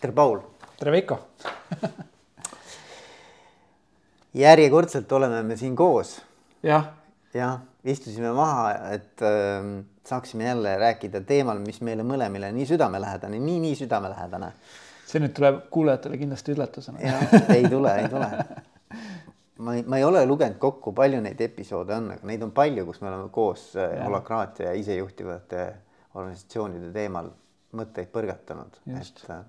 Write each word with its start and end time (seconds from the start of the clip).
tere, 0.00 0.12
Paul. 0.12 0.40
tere, 0.78 0.92
Veiko 0.92 1.18
järjekordselt 4.44 5.12
oleme 5.12 5.42
me 5.42 5.56
siin 5.56 5.76
koos. 5.76 6.22
jah. 6.62 6.90
jah, 7.34 7.60
istusime 7.84 8.32
maha, 8.32 8.72
et 8.92 9.22
äh, 9.22 9.84
saaksime 10.04 10.44
jälle 10.44 10.76
rääkida 10.78 11.20
teemal, 11.20 11.58
mis 11.58 11.80
meile 11.80 12.04
mõlemile 12.04 12.52
nii 12.52 12.66
südamelähedane, 12.66 13.40
nii, 13.40 13.60
nii 13.60 13.76
südamelähedane. 13.84 14.52
see 15.06 15.22
nüüd 15.22 15.32
tuleb 15.36 15.64
kuulajatele 15.70 16.18
kindlasti 16.18 16.52
üllatusena. 16.52 17.00
jah, 17.00 17.50
ei 17.56 17.68
tule, 17.70 17.94
ei 18.02 18.08
tule. 18.12 18.30
ma 19.58 19.74
ei, 19.74 19.82
ma 19.86 19.96
ei 19.96 20.04
ole 20.04 20.26
lugenud 20.26 20.60
kokku, 20.60 20.92
palju 20.92 21.22
neid 21.24 21.40
episoode 21.40 21.96
on, 21.96 22.12
aga 22.18 22.28
neid 22.28 22.44
on 22.44 22.52
palju, 22.52 22.86
kus 22.86 23.00
me 23.00 23.08
oleme 23.14 23.32
koos 23.32 23.70
äh, 23.76 23.96
ja. 23.96 24.04
holakraatia 24.04 24.70
ja 24.70 24.78
isejuhtivate 24.84 25.66
organisatsioonide 26.14 26.92
teemal 26.92 27.32
mõtteid 27.76 28.12
põrgatanud. 28.12 28.80
et 29.00 29.28
äh, 29.30 29.44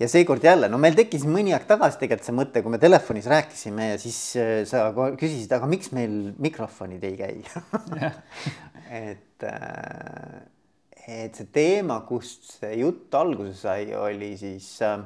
ja 0.00 0.08
seekord 0.08 0.44
jälle, 0.44 0.68
no 0.72 0.78
meil 0.80 0.96
tekkis 0.96 1.26
mõni 1.28 1.52
aeg 1.52 1.66
tagasi 1.68 2.00
tegelikult 2.00 2.28
see 2.28 2.36
mõte, 2.36 2.62
kui 2.64 2.72
me 2.72 2.80
telefonis 2.80 3.28
rääkisime 3.30 3.90
ja 3.90 3.98
siis 4.00 4.20
äh, 4.40 4.52
sa 4.68 4.86
küsisid, 4.96 5.52
aga 5.52 5.68
miks 5.68 5.92
meil 5.96 6.32
mikrofonid 6.40 7.04
ei 7.04 7.18
käi 7.18 7.34
et, 9.10 9.44
äh, 9.44 10.38
et 11.04 11.36
see 11.36 11.50
teema, 11.52 12.00
kust 12.08 12.48
see 12.56 12.78
jutt 12.80 13.14
alguse 13.20 13.52
sai, 13.60 13.90
oli 13.96 14.32
siis 14.40 14.70
äh, 14.86 15.02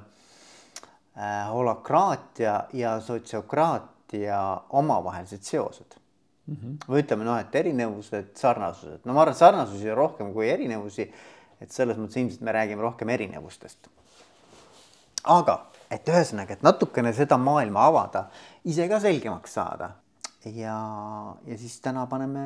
holakraatia 1.51 2.61
ja 2.79 2.95
sotsiokraatia 3.03 4.39
omavahelised 4.79 5.43
seosed 5.43 5.99
mm. 5.99 6.55
-hmm. 6.55 6.77
või 6.87 7.03
ütleme 7.03 7.27
noh, 7.27 7.41
et 7.43 7.59
erinevused, 7.65 8.31
sarnasused, 8.39 9.03
no 9.03 9.19
ma 9.19 9.27
arvan, 9.27 9.41
sarnasusi 9.43 9.91
on 9.91 9.99
rohkem 10.05 10.31
kui 10.37 10.53
erinevusi. 10.55 11.11
et 11.61 11.71
selles 11.73 11.97
mõttes 11.97 12.19
ilmselt 12.21 12.41
me 12.45 12.53
räägime 12.53 12.83
rohkem 12.83 13.09
erinevustest 13.09 13.91
aga 15.25 15.59
et 15.91 16.09
ühesõnaga, 16.09 16.57
et 16.57 16.65
natukene 16.65 17.13
seda 17.17 17.39
maailma 17.41 17.87
avada, 17.91 18.29
ise 18.65 18.89
ka 18.91 19.01
selgemaks 19.03 19.55
saada 19.59 19.93
ja, 20.53 20.77
ja 21.47 21.59
siis 21.59 21.77
täna 21.85 22.05
paneme 22.11 22.45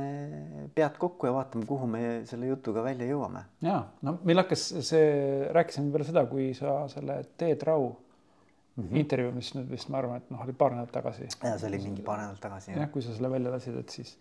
pead 0.75 0.99
kokku 1.01 1.29
ja 1.29 1.35
vaatame, 1.35 1.67
kuhu 1.67 1.87
me 1.91 2.03
selle 2.29 2.51
jutuga 2.51 2.83
välja 2.85 3.09
jõuame. 3.09 3.45
ja 3.65 3.81
no 4.07 4.19
meil 4.29 4.43
hakkas 4.43 4.69
see, 4.87 5.09
rääkisime 5.55 5.93
peale 5.95 6.07
seda, 6.09 6.25
kui 6.31 6.53
sa 6.59 6.81
selle 6.93 7.21
Teet 7.37 7.63
Rau 7.67 7.89
mm 7.91 8.85
-hmm. 8.85 8.97
intervjuu, 9.03 9.33
mis 9.35 9.53
nüüd 9.55 9.71
vist 9.71 9.89
ma 9.89 9.99
arvan, 9.99 10.23
et 10.23 10.31
noh, 10.31 10.43
oli 10.45 10.53
paar 10.53 10.73
nädalat 10.77 10.93
tagasi. 10.93 11.29
ja 11.43 11.59
see 11.59 11.69
oli 11.69 11.79
mingi 11.79 12.03
paar 12.03 12.19
nädalat 12.19 12.41
tagasi. 12.41 12.73
jah, 12.73 12.91
kui 12.91 13.03
sa 13.03 13.15
selle 13.15 13.31
välja 13.31 13.51
lasid, 13.51 13.77
et 13.77 13.89
siis 13.89 14.19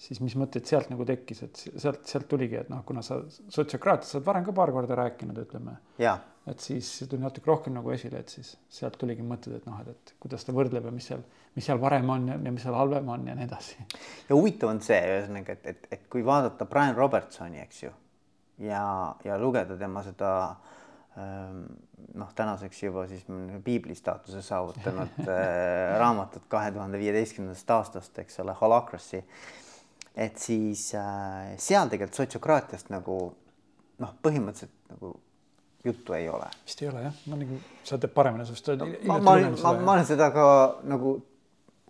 siis 0.00 0.20
mis 0.20 0.36
mõtted 0.36 0.64
sealt 0.64 0.88
nagu 0.90 1.04
tekkis, 1.04 1.42
et 1.42 1.56
sealt, 1.76 2.06
sealt 2.08 2.28
tuligi, 2.28 2.56
et 2.56 2.68
noh, 2.72 2.84
kuna 2.88 3.02
sa 3.02 3.20
sotsiokraatiast 3.28 4.14
oled 4.14 4.26
varem 4.26 4.44
ka 4.44 4.52
paar 4.56 4.72
korda 4.72 4.94
rääkinud, 4.94 5.38
ütleme. 5.42 5.76
Et 6.48 6.62
siis 6.64 6.88
tuli 7.08 7.20
natuke 7.22 7.50
rohkem 7.50 7.74
nagu 7.76 7.92
esile, 7.92 8.22
et 8.22 8.32
siis 8.32 8.54
sealt 8.72 8.96
tuligi 9.00 9.24
mõtted, 9.26 9.58
et 9.58 9.66
noh, 9.68 9.76
et, 9.82 9.92
et 9.92 10.14
kuidas 10.22 10.46
ta 10.46 10.54
võrdleb 10.56 10.88
ja 10.88 10.94
mis 10.94 11.10
seal, 11.10 11.22
mis 11.56 11.66
seal 11.68 11.80
parem 11.82 12.08
on 12.10 12.30
ja, 12.32 12.38
ja 12.40 12.54
mis 12.54 12.64
seal 12.64 12.76
halvem 12.78 13.12
on 13.12 13.28
ja 13.28 13.36
nii 13.36 13.46
edasi. 13.46 13.76
ja 14.28 14.36
huvitav 14.36 14.72
on 14.72 14.80
see 14.84 14.98
ühesõnaga, 15.12 15.58
et, 15.58 15.68
et, 15.74 15.86
et 15.98 16.08
kui 16.12 16.24
vaadata 16.26 16.66
Brian 16.70 16.96
Robertsoni, 16.96 17.60
eks 17.66 17.84
ju, 17.84 17.92
ja, 18.64 18.82
ja 19.26 19.38
lugeda 19.40 19.76
tema 19.80 20.02
seda 20.06 20.32
ähm, 21.20 21.64
noh, 22.16 22.32
tänaseks 22.36 22.82
juba 22.86 23.06
siis 23.10 23.26
piibli 23.64 23.94
staatuse 23.98 24.42
saavutanud 24.46 25.20
äh, 25.28 25.96
raamatut 26.00 26.48
kahe 26.48 26.72
tuhande 26.72 27.00
viieteistkümnendast 27.02 27.76
aastast, 27.76 28.24
eks 28.24 28.40
ole, 28.40 28.56
Holacracy 28.62 29.26
et 30.16 30.38
siis 30.38 30.90
äh, 30.98 31.54
seal 31.60 31.90
tegelikult 31.90 32.18
sotsiokraatiast 32.18 32.90
nagu 32.92 33.16
noh, 34.00 34.14
põhimõtteliselt 34.24 34.94
nagu 34.94 35.14
juttu 35.84 36.12
ei 36.12 36.28
ole. 36.28 36.46
vist 36.64 36.82
ei 36.82 36.88
ole 36.88 37.02
jah, 37.02 37.18
ma 37.26 37.40
nagu, 37.40 37.58
sa 37.84 37.98
tead 37.98 38.12
paremini 38.14 38.46
sinust 38.48 38.70
no,. 38.76 38.88
ma, 39.08 39.18
ma, 39.18 39.36
ma, 39.50 39.72
ma 39.80 39.92
olen 39.96 40.06
seda 40.08 40.30
ka 40.34 40.46
nagu 40.90 41.16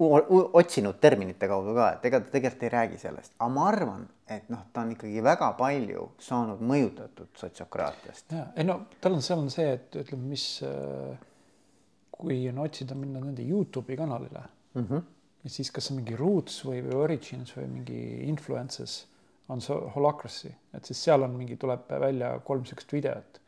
otsinud 0.00 0.96
terminite 1.00 1.48
kaudu 1.48 1.74
ka, 1.76 1.90
et 1.98 2.04
ega 2.08 2.22
ta 2.24 2.32
tegelikult 2.32 2.62
ei 2.64 2.72
räägi 2.72 3.00
sellest, 3.02 3.34
aga 3.36 3.48
ma 3.52 3.66
arvan, 3.68 4.06
et 4.32 4.48
noh, 4.52 4.62
ta 4.72 4.84
on 4.86 4.94
ikkagi 4.94 5.24
väga 5.24 5.50
palju 5.58 6.06
saanud 6.24 6.62
mõjutatud 6.70 7.34
sotsiokraatiast. 7.36 8.32
ja 8.32 8.46
ei 8.56 8.64
no 8.64 8.80
tal 9.00 9.18
on, 9.18 9.24
seal 9.26 9.42
on 9.42 9.52
see, 9.52 9.68
et 9.76 10.00
ütleme, 10.00 10.30
mis 10.32 10.46
äh, 10.64 11.20
kui 12.16 12.42
on 12.48 12.62
otsida 12.64 12.96
minna 12.96 13.20
nende 13.20 13.44
Youtube'i 13.44 13.98
kanalile 14.00 14.44
mm. 14.74 14.84
-hmm 14.84 15.08
ja 15.44 15.50
siis 15.50 15.70
kas 15.72 15.90
mingi 15.96 16.16
roots 16.16 16.58
või, 16.66 16.82
või 16.84 16.96
origins 17.00 17.54
või 17.56 17.68
mingi 17.70 18.00
influences 18.28 19.06
on 19.50 19.62
see 19.64 19.76
holacracy, 19.94 20.50
et 20.76 20.84
siis 20.86 21.00
seal 21.06 21.24
on 21.26 21.32
mingi, 21.34 21.56
tuleb 21.56 21.88
välja 21.88 22.34
kolm 22.44 22.62
niisugust 22.62 22.92
videot 22.92 23.40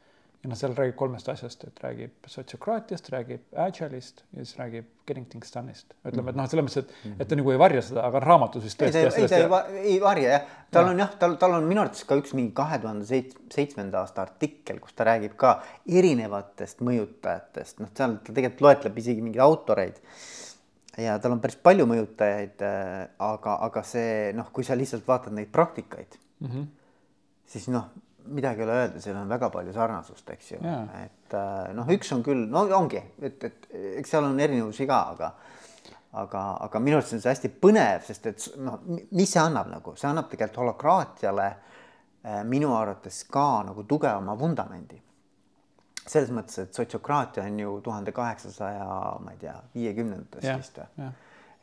ja 0.42 0.50
noh, 0.50 0.58
seal 0.58 0.72
räägib 0.75 0.97
kolmest 0.98 1.28
asjast, 1.30 1.62
et 1.69 1.80
räägib 1.84 2.26
sotsiokraatiast, 2.30 3.10
räägib 3.14 3.60
agile'ist 3.62 4.25
ja 4.34 4.42
siis 4.42 4.56
räägib 4.58 4.88
getting 5.06 5.28
things 5.30 5.54
done'ist. 5.54 5.94
ütleme, 6.08 6.32
et 6.32 6.38
noh, 6.38 6.48
selles 6.50 6.66
mõttes, 6.66 6.82
et, 6.82 7.14
et 7.22 7.30
ta 7.30 7.38
nagu 7.38 7.53
ei 7.54 7.60
varja 7.62 7.84
seda, 7.86 8.03
aga 8.08 8.22
raamatus 8.25 8.66
vist 8.66 8.81
tõesti. 8.81 9.04
ei, 9.06 9.31
ta 9.31 9.38
ei, 9.38 9.86
ei 9.94 10.00
varja 10.02 10.34
jah, 10.34 10.50
tal 10.75 10.88
ja. 10.88 10.94
on 10.94 11.04
jah, 11.04 11.14
tal, 11.22 11.38
tal 11.38 11.56
on 11.60 11.70
minu 11.70 11.84
arvates 11.84 12.02
ka 12.08 12.19
üks 12.19 12.34
mingi 12.34 12.50
kahe 12.58 12.81
tuhande 12.82 13.22
seitsmenda 13.54 14.02
aasta 14.02 14.26
artikkel, 14.26 14.82
kus 14.82 14.98
ta 14.98 15.06
räägib 15.12 15.38
ka 15.38 15.56
erinevatest 15.86 16.82
mõjutajatest, 16.82 17.78
noh, 17.84 17.94
seal 17.94 18.19
ta 18.19 18.34
tegelikult 18.34 18.66
loetleb 18.66 19.02
isegi 19.04 19.22
mingeid 19.22 19.47
autoreid 19.47 20.02
ja 20.98 21.19
tal 21.22 21.36
on 21.36 21.41
päris 21.44 21.56
palju 21.62 21.86
mõjutajaid, 21.88 22.66
äh, 22.66 22.94
aga, 23.31 23.60
aga 23.69 23.86
see 23.86 24.32
noh, 24.36 24.50
kui 24.52 24.66
sa 24.66 24.75
lihtsalt 24.78 25.06
vaatad 25.06 25.38
neid 25.38 25.54
praktikaid 25.54 26.19
mm, 26.42 26.48
-hmm. 26.48 26.66
siis 27.47 27.70
noh, 27.70 27.92
midagi 28.26 28.62
ei 28.62 28.66
ole 28.66 28.76
öelda, 28.80 29.00
seal 29.02 29.16
on 29.18 29.30
väga 29.32 29.48
palju 29.52 29.72
sarnasust, 29.74 30.30
eks 30.34 30.52
ju. 30.54 30.60
Et 31.00 31.36
äh, 31.38 31.72
noh, 31.76 31.88
üks 31.96 32.12
on 32.14 32.22
küll, 32.26 32.44
no 32.50 32.64
ongi, 32.76 33.02
et, 33.22 33.44
et 33.48 33.68
eks 33.98 34.14
seal 34.14 34.28
on 34.28 34.40
erinevusi 34.40 34.86
ka, 34.88 35.00
aga 35.16 35.32
aga, 36.12 36.40
aga 36.66 36.80
minu 36.82 36.98
arust 36.98 37.14
on 37.16 37.22
see 37.24 37.32
hästi 37.32 37.50
põnev, 37.62 38.02
sest 38.04 38.26
et 38.28 38.48
noh, 38.60 38.80
mis 39.16 39.30
see 39.30 39.40
annab 39.40 39.70
nagu, 39.72 39.94
see 39.96 40.10
annab 40.10 40.28
tegelikult 40.32 40.60
holokraatiale 40.60 41.48
äh, 41.48 42.42
minu 42.48 42.74
arvates 42.76 43.22
ka 43.32 43.62
nagu 43.68 43.86
tugevama 43.88 44.36
vundamendi. 44.38 45.00
Selles 46.02 46.32
mõttes, 46.34 46.58
et 46.58 46.74
sotsiokraatia 46.74 47.44
on 47.46 47.58
ju 47.62 47.76
tuhande 47.84 48.12
kaheksasaja, 48.12 48.86
ma 49.22 49.36
ei 49.36 49.38
tea, 49.44 49.54
viiekümnendatest 49.76 50.48
vist 50.58 50.80
või? 50.82 51.12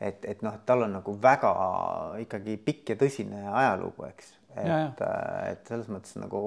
et, 0.00 0.24
et 0.24 0.42
noh, 0.42 0.54
et 0.56 0.64
tal 0.66 0.86
on 0.86 0.94
nagu 0.96 1.14
väga 1.22 1.50
ikkagi 2.22 2.56
pikk 2.64 2.94
ja 2.94 2.96
tõsine 3.02 3.42
ajalugu, 3.52 4.06
eks, 4.08 4.32
et, 4.56 5.02
et 5.50 5.72
selles 5.72 5.90
mõttes 5.92 6.16
nagu 6.20 6.40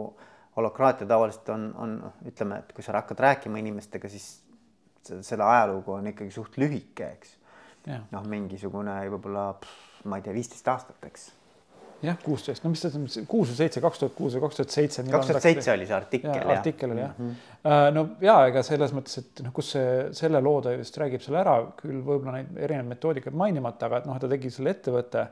holokraatia 0.58 1.08
tavaliselt 1.10 1.50
on, 1.54 1.70
on 1.80 1.94
ütleme, 2.30 2.60
et 2.64 2.74
kui 2.76 2.86
sa 2.86 2.96
hakkad 2.98 3.22
rääkima 3.26 3.62
inimestega, 3.62 4.10
siis 4.12 4.28
selle 5.04 5.44
ajalugu 5.44 5.98
on 5.98 6.12
ikkagi 6.14 6.32
suht 6.32 6.58
lühike, 6.62 7.10
eks. 7.18 7.38
noh, 8.12 8.28
mingisugune 8.30 9.00
võib-olla, 9.12 9.50
ma 10.08 10.20
ei 10.20 10.26
tea, 10.26 10.36
viisteist 10.36 10.70
aastat, 10.72 11.00
eks 11.10 11.32
jah, 12.04 12.18
kuusteist, 12.24 12.64
no 12.64 12.72
mis 12.72 12.84
ta 12.84 12.90
ütleb, 12.92 13.28
kuus 13.32 13.52
või 13.52 13.58
seitse, 13.62 13.82
kaks 13.84 14.02
tuhat 14.02 14.16
kuus 14.18 14.36
või 14.36 14.44
kaks 14.44 14.60
tuhat 14.60 14.76
seitse. 14.76 15.06
kaks 15.08 15.30
tuhat 15.30 15.46
seitse 15.46 15.72
oli 15.74 15.88
see 15.88 15.96
artikkel. 15.96 16.52
artikkel 16.56 16.92
oli 16.96 17.04
jah 17.04 17.14
mm. 17.16 17.30
-hmm. 17.64 17.96
no 17.96 18.06
ja 18.24 18.36
ega 18.50 18.64
selles 18.68 18.94
mõttes, 18.96 19.22
et 19.22 19.44
noh, 19.46 19.54
kus 19.56 19.72
see 19.76 19.94
selle 20.20 20.42
loodaja 20.44 20.82
just 20.82 20.98
räägib 21.00 21.24
selle 21.24 21.40
ära, 21.44 21.56
küll 21.80 22.02
võib-olla 22.02 22.40
neid 22.40 22.60
erinevaid 22.68 22.92
metoodikaid 22.96 23.38
mainimata, 23.40 23.88
aga 23.88 24.02
et 24.02 24.10
noh, 24.10 24.20
ta 24.20 24.32
tegi 24.32 24.52
selle 24.52 24.76
ettevõtte, 24.76 25.28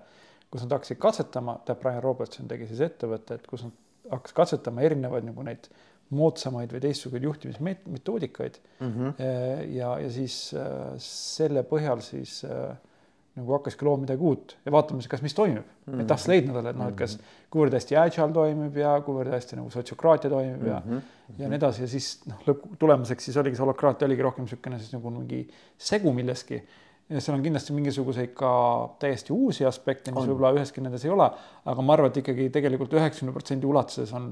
kus 0.52 0.66
nad 0.66 0.76
hakkasid 0.76 1.00
katsetama, 1.02 1.60
tähendab 1.66 1.84
Brian 1.84 2.04
Robertson 2.04 2.50
tegi 2.52 2.68
siis 2.68 2.84
ettevõtte, 2.84 3.40
et 3.40 3.48
kus 3.48 3.64
nad 3.68 3.78
hakkas 4.12 4.36
katsetama 4.36 4.84
erinevaid 4.86 5.26
nagu 5.28 5.46
neid 5.48 5.70
moodsamaid 6.12 6.74
või 6.76 6.84
teistsuguseid 6.84 7.24
juhtimismetoodikaid 7.24 8.58
mm. 8.80 8.88
-hmm. 8.88 9.14
ja, 9.78 9.94
ja 10.04 10.10
siis 10.12 10.38
äh, 10.60 10.96
selle 11.00 11.64
põhjal 11.68 12.02
siis 12.04 12.42
äh, 12.44 12.74
nagu 13.40 13.54
hakkaski 13.56 13.88
looma 13.88 14.04
midagi 14.04 14.26
uut 14.28 14.58
ja 14.66 14.74
vaatame, 14.76 15.06
kas, 15.08 15.22
mis 15.24 15.34
toimib 15.34 15.64
mm. 15.64 15.94
-hmm. 15.94 16.02
et 16.02 16.08
tahaks 16.08 16.28
leidnud 16.28 16.60
olla, 16.60 16.74
et 16.74 16.80
noh, 16.82 16.92
et 16.92 16.98
kas, 17.00 17.16
mhm. 17.16 17.40
kuivõrd 17.54 17.78
hästi 17.78 17.98
agile 18.02 18.34
toimib 18.36 18.78
ja 18.78 18.92
kuivõrd 19.06 19.32
hästi 19.32 19.60
nagu 19.60 19.72
sotsiokraatia 19.72 20.30
toimib 20.34 20.68
ja 20.68 20.82
mm, 20.86 20.92
-hmm. 20.98 21.40
ja 21.40 21.50
nii 21.50 21.60
edasi 21.62 21.86
ja 21.86 21.88
siis 21.88 22.12
noh, 22.28 22.44
lõpptulemuseks 22.48 23.30
siis 23.30 23.38
oligi 23.38 23.56
see 23.56 23.64
holokraatia 23.66 24.10
oligi 24.10 24.28
rohkem 24.28 24.48
niisugune 24.48 24.80
siis 24.80 24.92
nagu 24.94 25.10
mingi 25.10 25.46
segu 25.78 26.14
millestki. 26.14 26.64
Seal 27.20 27.36
on 27.36 27.44
kindlasti 27.44 27.76
mingisuguseid 27.76 28.32
ka 28.38 28.52
täiesti 29.02 29.34
uusi 29.36 29.66
aspekte, 29.68 30.14
mis 30.16 30.30
võib-olla 30.30 30.54
üheski 30.56 30.84
nendes 30.84 31.04
ei 31.04 31.12
ole, 31.12 31.28
aga 31.68 31.84
ma 31.84 31.98
arvan, 31.98 32.14
et 32.14 32.22
ikkagi 32.22 32.48
tegelikult 32.56 32.94
üheksakümne 32.96 33.36
protsendi 33.36 33.68
ulatuses 33.68 34.14
on, 34.16 34.32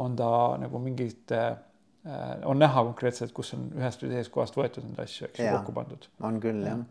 on 0.00 0.16
ta 0.16 0.30
nagu 0.62 0.80
mingite 0.80 1.42
Äh, 2.06 2.38
on 2.44 2.58
näha 2.58 2.82
konkreetselt, 2.86 3.32
kus 3.34 3.48
on 3.56 3.64
ühest 3.74 4.02
või 4.04 4.12
teisest 4.12 4.30
kohast 4.30 4.54
võetud 4.54 4.84
neid 4.86 4.98
asju, 5.02 5.26
eks 5.26 5.40
ju, 5.40 5.46
kokku 5.56 5.72
pandud. 5.74 6.04
on 6.22 6.36
küll 6.38 6.60
jah. 6.62 6.84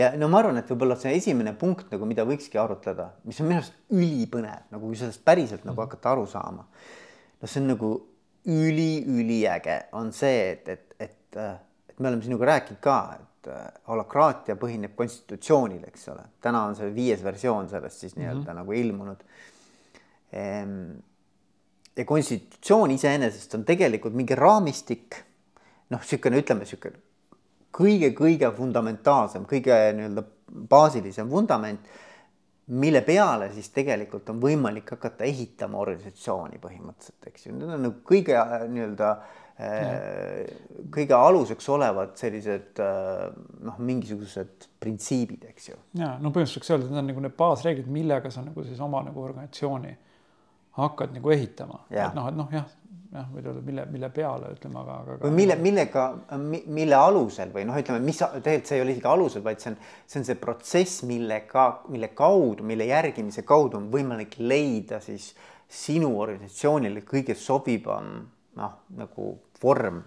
ja 0.00 0.06
no 0.16 0.30
ma 0.32 0.38
arvan, 0.40 0.56
et 0.62 0.70
võib-olla 0.72 0.96
see 0.96 1.12
esimene 1.18 1.52
punkt 1.60 1.90
nagu, 1.92 2.08
mida 2.08 2.24
võikski 2.24 2.56
arutleda, 2.56 3.10
mis 3.28 3.40
on 3.42 3.50
minu 3.50 3.60
arust 3.60 3.74
ülipõnev, 3.92 4.62
nagu 4.72 4.88
kui 4.88 4.96
sellest 4.96 5.20
päriselt 5.28 5.66
nagu 5.68 5.84
hakata 5.84 6.14
aru 6.14 6.24
saama. 6.30 6.64
no 6.64 7.50
see 7.50 7.60
on 7.60 7.68
nagu 7.68 7.90
üli-üliäge 8.48 9.76
on 10.00 10.08
see, 10.16 10.40
et, 10.54 10.72
et, 10.72 10.96
et, 11.10 11.40
et 11.92 12.00
me 12.00 12.08
oleme 12.08 12.24
sinuga 12.24 12.48
rääkinud 12.54 12.80
ka, 12.80 12.96
et 13.18 13.28
äh, 13.50 13.64
holokraatia 13.88 14.56
põhineb 14.60 14.94
konstitutsioonil, 14.98 15.82
eks 15.88 16.08
ole, 16.12 16.26
täna 16.42 16.64
on 16.68 16.76
see 16.78 16.90
viies 16.94 17.24
versioon 17.24 17.68
sellest 17.70 18.04
siis 18.04 18.16
nii-öelda 18.16 18.40
mm 18.40 18.48
-hmm. 18.48 18.60
nagu 18.60 18.72
ilmunud. 18.72 19.24
Ehm, 20.32 20.76
ja 21.96 22.04
konstitutsioon 22.04 22.90
iseenesest 22.90 23.54
on 23.54 23.64
tegelikult 23.64 24.14
mingi 24.14 24.34
raamistik 24.34 25.16
noh, 25.90 26.00
niisugune 26.00 26.38
ütleme, 26.40 26.64
niisugune 26.64 27.00
kõige-kõige 27.72 28.52
fundamentaalsem, 28.56 29.44
kõige 29.48 29.76
nii-öelda 29.96 30.24
baasilisem 30.68 31.30
vundament, 31.30 31.80
mille 32.66 33.00
peale 33.00 33.52
siis 33.52 33.70
tegelikult 33.74 34.28
on 34.28 34.40
võimalik 34.40 34.90
hakata 34.90 35.24
ehitama 35.24 35.78
organisatsiooni 35.78 36.60
põhimõtteliselt, 36.62 37.26
eks 37.26 37.46
ju, 37.46 37.54
need 37.56 37.72
on 37.72 37.82
nagu 37.88 38.04
kõige 38.08 38.36
äh, 38.38 38.68
nii-öelda 38.68 39.10
äh, 39.10 39.41
kõige 40.92 41.16
aluseks 41.16 41.68
olevad 41.70 42.14
sellised 42.18 42.80
äh, 42.82 43.26
noh, 43.66 43.80
mingisugused 43.84 44.68
printsiibid, 44.82 45.44
eks 45.52 45.72
ju. 45.72 45.80
ja 46.00 46.14
no 46.18 46.32
põhimõtteliselt 46.32 46.62
võiks 46.62 46.72
öelda, 46.72 46.88
et 46.88 46.94
need 46.94 47.02
on 47.02 47.10
nagu 47.12 47.26
need 47.26 47.36
baasreeglid, 47.38 47.90
millega 47.92 48.32
sa 48.32 48.44
nagu 48.44 48.64
siis 48.66 48.80
oma 48.82 49.02
nagu 49.06 49.22
organisatsiooni 49.22 49.96
hakkad 50.78 51.12
nagu 51.18 51.34
ehitama, 51.34 51.84
et 51.92 52.16
noh, 52.16 52.30
et 52.30 52.38
noh, 52.38 52.48
jah 52.54 52.70
jah, 53.12 53.28
võid 53.28 53.46
öelda, 53.48 53.62
mille, 53.66 53.84
mille 53.92 54.08
peale 54.14 54.50
ütleme, 54.54 54.78
aga, 54.80 54.98
aga. 55.02 55.16
või 55.26 55.34
mille, 55.36 55.56
millega, 55.60 56.04
mille 56.72 56.96
alusel 56.96 57.52
või 57.52 57.66
noh, 57.68 57.76
ütleme, 57.80 58.00
mis 58.04 58.20
tegelikult 58.22 58.70
see 58.70 58.78
ei 58.78 58.84
ole 58.84 58.94
isegi 58.96 59.10
alusel, 59.10 59.44
vaid 59.44 59.62
see 59.62 59.72
on, 59.72 59.78
see 60.08 60.20
on 60.22 60.28
see 60.28 60.38
protsess, 60.40 61.02
millega, 61.08 61.66
mille 61.92 62.12
kaudu, 62.16 62.64
mille 62.68 62.88
järgimise 62.88 63.44
kaudu 63.48 63.78
on 63.80 63.90
võimalik 63.92 64.38
leida 64.40 65.00
siis 65.04 65.32
sinu 65.72 66.14
organisatsioonile 66.20 67.04
kõige 67.08 67.36
sobivam 67.38 68.14
noh, 68.58 68.78
nagu 68.98 69.28
vorm 69.62 70.02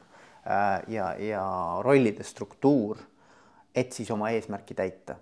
äh, 0.45 0.83
ja, 0.93 1.11
ja 1.19 1.43
rollide 1.85 2.23
struktuur, 2.23 2.99
et 3.75 3.93
siis 3.93 4.11
oma 4.11 4.31
eesmärki 4.35 4.77
täita. 4.77 5.17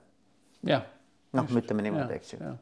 noh, 1.33 1.49
ütleme 1.57 1.85
niimoodi, 1.85 2.19
eks 2.19 2.35
ju. 2.35 2.53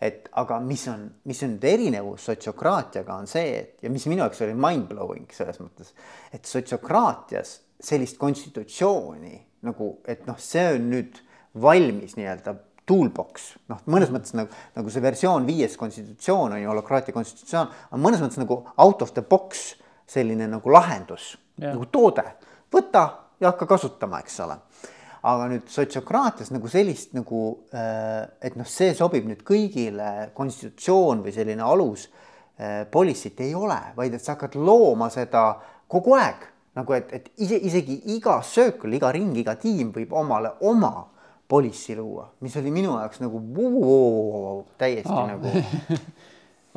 et 0.00 0.28
aga 0.36 0.58
mis 0.60 0.84
on, 0.92 1.06
mis 1.24 1.42
on 1.46 1.54
nüüd 1.56 1.64
erinevus 1.70 2.26
sotsiokraatiaga, 2.28 3.16
on 3.16 3.30
see, 3.30 3.56
et 3.62 3.86
ja 3.86 3.90
mis 3.92 4.04
minu 4.10 4.24
jaoks 4.24 4.42
oli 4.44 4.54
mind-blowing 4.54 5.32
selles 5.34 5.58
mõttes, 5.62 5.94
et 6.36 6.44
sotsiokraatias 6.44 7.56
sellist 7.80 8.18
konstitutsiooni 8.20 9.40
nagu, 9.66 9.96
et 10.08 10.26
noh, 10.28 10.38
see 10.40 10.66
on 10.76 10.90
nüüd 10.92 11.20
valmis 11.62 12.14
nii-öelda 12.18 12.54
toolbox, 12.86 13.48
noh, 13.72 13.80
mõnes 13.90 14.12
mõttes 14.14 14.36
nagu, 14.36 14.52
nagu 14.76 14.92
see 14.92 15.02
versioon 15.02 15.46
viies 15.48 15.74
konstitutsioon 15.80 16.54
on 16.54 16.62
ju 16.62 16.70
holokraatia 16.70 17.16
konstitutsioon, 17.16 17.72
aga 17.90 18.00
mõnes 18.00 18.22
mõttes 18.22 18.38
nagu 18.38 18.60
out 18.76 19.02
of 19.02 19.14
the 19.16 19.24
box 19.26 19.72
selline 20.06 20.46
nagu 20.50 20.70
lahendus 20.70 21.34
nagu 21.62 21.86
toode, 21.92 22.24
võta 22.72 23.06
ja 23.40 23.52
hakka 23.52 23.68
kasutama, 23.70 24.20
eks 24.24 24.40
ole. 24.44 24.58
Aga 25.26 25.48
nüüd 25.50 25.70
sotsiokraatias 25.72 26.52
nagu 26.54 26.68
sellist 26.70 27.16
nagu, 27.16 27.40
äh, 27.74 28.26
et 28.44 28.58
noh, 28.58 28.68
see 28.68 28.92
sobib 28.94 29.26
nüüd 29.26 29.42
kõigile, 29.46 30.30
konstitutsioon 30.36 31.24
või 31.24 31.34
selline 31.34 31.64
alus 31.66 32.06
äh, 32.06 32.84
policy't 32.92 33.40
ei 33.42 33.56
ole, 33.58 33.78
vaid 33.96 34.14
et 34.14 34.22
sa 34.22 34.36
hakkad 34.36 34.54
looma 34.60 35.08
seda 35.10 35.48
kogu 35.90 36.14
aeg. 36.18 36.46
Nagu, 36.76 36.92
et, 36.92 37.12
et 37.16 37.28
ise, 37.40 37.56
isegi 37.56 38.02
iga 38.12 38.36
circle, 38.44 38.92
iga 38.98 39.08
ring, 39.16 39.32
iga 39.40 39.56
tiim 39.58 39.94
võib 39.94 40.12
omale 40.12 40.52
oma 40.68 40.92
policy 41.48 41.94
luua, 41.96 42.26
mis 42.42 42.56
oli 42.58 42.72
minu 42.74 42.96
jaoks 42.98 43.22
nagu 43.22 43.40
vuu, 43.40 44.64
täiesti 44.78 45.14
Aa. 45.14 45.26
nagu 45.30 45.52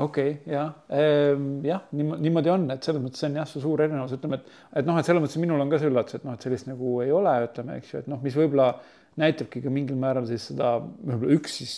okei 0.05 0.31
okay,, 0.35 0.53
jah 0.53 0.71
ehm,, 0.95 1.49
jah, 1.65 1.83
niimoodi 1.95 2.53
on, 2.53 2.65
et 2.73 2.85
selles 2.85 3.03
mõttes 3.03 3.21
see 3.23 3.29
on 3.29 3.39
jah, 3.41 3.49
see 3.49 3.63
suur 3.63 3.83
erinevus, 3.83 4.15
ütleme, 4.17 4.39
et, 4.39 4.55
et 4.81 4.87
noh, 4.87 4.99
et 4.99 5.07
selles 5.07 5.23
mõttes 5.23 5.41
minul 5.41 5.63
on 5.63 5.71
ka 5.71 5.81
see 5.81 5.91
üllatus, 5.91 6.19
et 6.19 6.25
noh, 6.27 6.37
et 6.37 6.47
sellist 6.47 6.69
nagu 6.69 6.95
ei 7.03 7.13
ole, 7.15 7.35
ütleme, 7.47 7.77
eks 7.81 7.93
ju, 7.93 8.03
et 8.03 8.09
noh, 8.11 8.21
mis 8.23 8.37
võib-olla 8.39 8.71
näitabki 9.19 9.63
ka 9.63 9.73
mingil 9.73 9.99
määral 9.99 10.27
siis 10.29 10.49
seda 10.51 10.77
võib-olla 10.81 11.35
üks 11.37 11.59
siis 11.61 11.75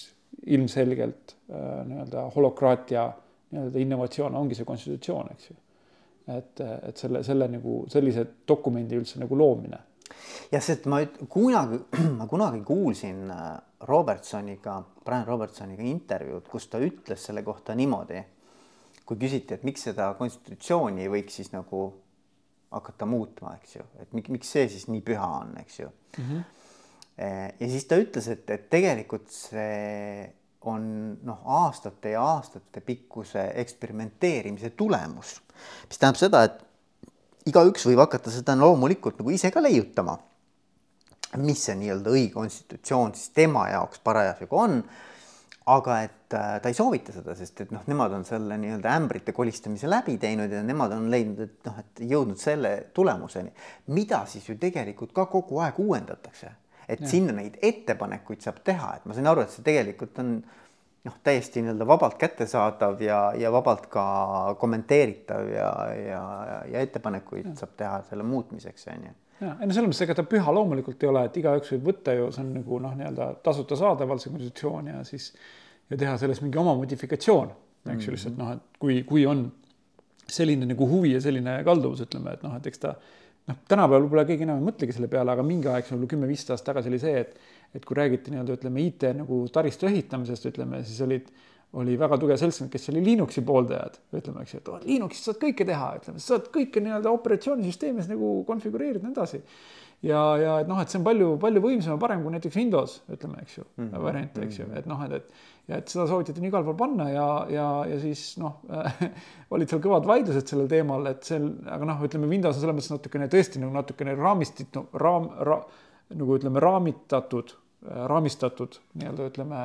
ilmselgelt 0.48 1.36
äh, 1.52 1.82
nii-öelda 1.90 2.28
holokraatia 2.36 3.10
nii-öelda 3.52 3.84
innovatsioon 3.84 4.36
ongi 4.40 4.58
see 4.58 4.68
konstitutsioon, 4.68 5.32
eks 5.36 5.52
ju. 5.52 5.58
et, 6.32 6.66
et 6.90 7.02
selle, 7.02 7.24
selle 7.28 7.48
nagu 7.52 7.82
sellise 7.92 8.26
dokumendi 8.48 9.00
üldse 9.00 9.20
nagu 9.22 9.38
loomine 9.38 9.82
jah, 10.52 10.64
sest 10.64 10.88
ma 10.92 11.02
kunagi, 11.30 11.80
ma 12.20 12.28
kunagi 12.30 12.62
kuulsin 12.68 13.26
äh, 13.32 13.58
Robertsoniga, 13.88 14.82
Brian 15.06 15.26
Robertsoniga 15.26 15.84
intervjuud, 15.84 16.46
kus 16.52 16.68
ta 16.70 16.82
ütles 16.84 17.26
selle 17.26 17.44
kohta 17.44 17.76
niimoodi, 17.78 18.22
kui 19.06 19.20
küsiti, 19.20 19.58
et 19.58 19.66
miks 19.68 19.88
seda 19.90 20.12
konstitutsiooni 20.20 21.06
ei 21.06 21.12
võiks 21.12 21.40
siis 21.42 21.52
nagu 21.56 21.88
hakata 22.72 23.08
muutma, 23.10 23.56
eks 23.60 23.76
ju, 23.76 23.88
et 24.00 24.14
miks 24.16 24.54
see 24.56 24.68
siis 24.72 24.88
nii 24.88 25.02
püha 25.06 25.28
on, 25.42 25.56
eks 25.60 25.80
ju 25.80 25.88
mm. 25.90 26.28
-hmm. 26.28 26.44
ja 27.60 27.68
siis 27.68 27.86
ta 27.86 27.98
ütles, 28.00 28.28
et, 28.32 28.50
et 28.50 28.70
tegelikult 28.70 29.28
see 29.28 30.32
on 30.62 31.18
noh, 31.26 31.42
aastate 31.46 32.14
ja 32.14 32.22
aastate 32.24 32.82
pikkuse 32.86 33.52
eksperimenteerimise 33.64 34.70
tulemus, 34.70 35.42
mis 35.90 35.98
tähendab 35.98 36.20
seda, 36.20 36.44
et 36.44 36.62
igaüks 37.50 37.88
võib 37.90 38.02
hakata 38.04 38.34
seda 38.34 38.56
loomulikult 38.60 39.22
nagu 39.22 39.34
ise 39.34 39.52
ka 39.54 39.64
leiutama. 39.64 40.18
mis 41.40 41.62
see 41.64 41.78
nii-öelda 41.80 42.12
õige 42.12 42.34
konstitutsioon 42.34 43.14
siis 43.16 43.30
tema 43.32 43.70
jaoks 43.70 44.02
parasjagu 44.04 44.58
on. 44.58 44.84
aga 45.72 46.02
et 46.04 46.34
äh, 46.34 46.56
ta 46.62 46.70
ei 46.70 46.76
soovita 46.76 47.14
seda, 47.14 47.36
sest 47.38 47.62
et 47.62 47.72
noh, 47.72 47.84
nemad 47.88 48.12
on 48.18 48.26
selle 48.26 48.58
nii-öelda 48.58 48.96
ämbrite 48.98 49.32
kolistamise 49.32 49.88
läbi 49.88 50.18
teinud 50.18 50.52
ja 50.52 50.64
nemad 50.66 50.92
on 50.92 51.06
leidnud, 51.12 51.40
et 51.40 51.70
noh, 51.70 51.78
et 51.80 52.02
jõudnud 52.10 52.40
selle 52.42 52.72
tulemuseni, 52.94 53.54
mida 53.94 54.26
siis 54.28 54.50
ju 54.50 54.58
tegelikult 54.60 55.14
ka 55.14 55.28
kogu 55.32 55.62
aeg 55.62 55.78
uuendatakse, 55.80 56.50
et 56.90 57.06
ja. 57.06 57.12
sinna 57.14 57.38
neid 57.38 57.60
ettepanekuid 57.62 58.42
saab 58.42 58.60
teha, 58.66 58.96
et 58.98 59.06
ma 59.06 59.14
sain 59.16 59.30
aru, 59.30 59.46
et 59.46 59.54
see 59.54 59.64
tegelikult 59.64 60.18
on 60.26 60.34
noh, 61.08 61.16
täiesti 61.24 61.64
nii-öelda 61.64 61.88
vabalt 61.88 62.18
kättesaadav 62.22 63.02
ja, 63.02 63.22
ja 63.38 63.52
vabalt 63.52 63.88
ka 63.92 64.04
kommenteeritav 64.60 65.50
ja, 65.50 65.72
ja, 65.98 66.22
ja 66.72 66.84
ettepanekuid 66.86 67.48
ja. 67.50 67.56
saab 67.64 67.74
teha 67.78 68.02
selle 68.10 68.26
muutmiseks, 68.28 68.88
on 68.94 69.08
ju. 69.08 69.16
ja, 69.42 69.56
ei 69.56 69.70
no 69.70 69.74
selles 69.74 69.90
mõttes, 69.90 70.04
ega 70.06 70.18
ta 70.20 70.28
püha 70.30 70.54
loomulikult 70.54 71.04
ei 71.04 71.10
ole, 71.10 71.26
et 71.30 71.42
igaüks 71.42 71.74
võib 71.76 71.90
võtta 71.92 72.16
ju, 72.18 72.30
see 72.36 72.46
on 72.46 72.54
nagu 72.60 72.80
noh, 72.86 72.94
nii-öelda 73.00 73.32
tasuta 73.46 73.80
saadaval 73.80 74.22
see 74.22 74.34
konstitutsioon 74.34 74.94
ja 74.94 75.02
siis 75.08 75.32
ja 75.92 75.98
teha 75.98 76.18
sellest 76.22 76.46
mingi 76.46 76.62
oma 76.62 76.76
modifikatsioon, 76.80 77.50
eks 77.50 77.88
ju 77.88 77.94
mm 77.94 77.98
-hmm. 78.02 78.12
lihtsalt 78.18 78.38
noh, 78.38 78.54
et 78.56 78.80
kui, 78.80 79.02
kui 79.04 79.26
on 79.26 79.48
selline 80.32 80.66
nagu 80.70 80.88
huvi 80.88 81.16
ja 81.16 81.22
selline 81.22 81.64
kalduvus, 81.68 82.06
ütleme, 82.06 82.38
et 82.38 82.44
noh, 82.44 82.56
et 82.56 82.68
eks 82.68 82.80
ta 82.80 82.96
noh, 83.50 83.58
tänapäeval 83.68 84.06
võib-olla 84.06 84.28
keegi 84.30 84.46
enam 84.48 84.62
ei 84.62 84.68
mõtlegi 84.70 84.96
selle 84.96 85.10
peale, 85.12 85.34
aga 85.34 85.46
mingi 85.46 85.70
aeg, 85.72 85.88
võib-olla 85.90 86.12
kümme-viisteist 86.14 86.56
aastat 86.56 86.74
tagasi 86.74 86.92
oli 86.92 87.02
see, 87.02 87.26
et 87.26 87.60
et 87.76 87.86
kui 87.88 87.96
räägiti 87.96 88.34
nii-öelda 88.34 88.58
ütleme 88.58 88.84
IT 88.84 89.06
nagu 89.22 89.46
taristu 89.54 89.88
ehitamisest, 89.88 90.50
ütleme 90.50 90.82
siis 90.84 91.00
olid, 91.06 91.30
oli 91.80 91.94
väga 92.00 92.18
tugev 92.20 92.40
seltskond, 92.40 92.72
kes 92.74 92.90
oli 92.92 93.04
Linuxi 93.06 93.44
pooldajad, 93.48 93.96
ütleme, 94.20 94.44
eks 94.44 94.56
ju, 94.56 94.60
et 94.60 94.72
oh, 94.74 94.82
Linuxis 94.84 95.30
saad 95.30 95.40
kõike 95.40 95.68
teha, 95.68 95.94
ütleme, 96.02 96.20
sa 96.20 96.34
saad 96.34 96.50
kõike 96.52 96.84
nii-öelda 96.84 97.14
operatsioonisüsteemis 97.16 98.12
nagu 98.12 98.34
konfigureerida 98.50 99.06
ja 99.06 99.08
nii 99.08 99.16
edasi. 99.16 99.40
ja, 100.04 100.20
ja 100.42 100.58
et 100.66 100.68
noh, 100.68 100.82
et 100.84 100.92
see 100.92 101.00
on 101.00 101.08
palju, 101.08 101.30
palju 101.40 101.64
võimsam 101.64 101.96
ja 101.96 102.02
parem 102.02 102.26
kui 102.26 102.36
näiteks 102.36 102.60
Windows, 102.60 102.98
ütleme, 103.08 103.40
eks 103.46 103.58
ju 103.58 103.64
mm 103.64 103.88
-hmm., 103.88 104.04
variant, 104.10 104.44
eks 104.50 104.60
ju, 104.60 104.68
mhm. 104.68 104.78
et 104.84 104.92
noh, 104.92 105.06
et, 105.08 105.14
et 105.22 105.34
ja 105.70 105.78
et 105.78 105.92
seda 105.92 106.08
soovitati 106.10 106.44
igal 106.48 106.66
pool 106.66 106.78
panna 106.80 107.10
ja, 107.12 107.28
ja, 107.52 107.68
ja 107.90 108.00
siis 108.02 108.36
noh 108.42 108.64
olid 109.54 109.70
seal 109.70 109.84
kõvad 109.84 110.08
vaidlused 110.10 110.48
sellel 110.48 110.70
teemal, 110.72 111.06
et 111.12 111.24
sel, 111.28 111.48
aga 111.70 111.88
noh, 111.94 112.04
ütleme 112.08 112.30
Windows 112.32 112.58
on 112.58 112.66
selles 112.66 112.78
mõttes 112.80 112.94
natukene 112.96 113.30
tõesti 113.32 113.62
nagu 113.62 113.74
natukene 113.76 114.18
raamistit- 114.20 114.76
no,, 114.78 114.88
raam 114.94 115.30
ra,, 115.48 115.62
nagu 116.12 116.40
ütleme, 116.40 116.64
raamitatud 116.64 117.56
Äh, 117.82 118.04
raamistatud 118.06 118.76
nii-öelda 118.94 119.26
ütleme 119.32 119.60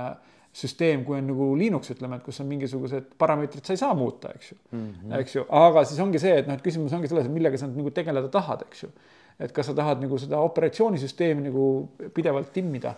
süsteem, 0.57 1.03
kui 1.05 1.19
on 1.19 1.27
nagu 1.29 1.51
Linux, 1.61 1.91
ütleme, 1.93 2.17
et 2.17 2.25
kus 2.25 2.39
on 2.41 2.47
mingisugused 2.49 3.11
parameetrid, 3.21 3.61
sa 3.67 3.75
ei 3.75 3.81
saa 3.83 3.91
muuta, 3.95 4.31
eks 4.33 4.53
ju 4.53 4.57
mm, 4.71 4.87
-hmm. 4.87 5.19
eks 5.19 5.35
ju, 5.35 5.43
aga 5.53 5.83
siis 5.85 6.01
ongi 6.01 6.23
see, 6.23 6.33
et 6.41 6.49
noh, 6.49 6.57
et 6.57 6.65
küsimus 6.65 6.95
ongi 6.97 7.11
selles, 7.11 7.27
et 7.29 7.35
millega 7.35 7.61
sa 7.61 7.69
nagu 7.69 7.93
tegeleda 7.93 8.31
tahad, 8.33 8.63
eks 8.65 8.87
ju. 8.87 8.89
et 9.39 9.53
kas 9.53 9.69
sa 9.69 9.75
tahad 9.77 10.01
nagu 10.01 10.19
seda 10.19 10.41
operatsioonisüsteemi 10.41 11.45
nagu 11.51 11.67
pidevalt 12.15 12.53
timmida. 12.53 12.95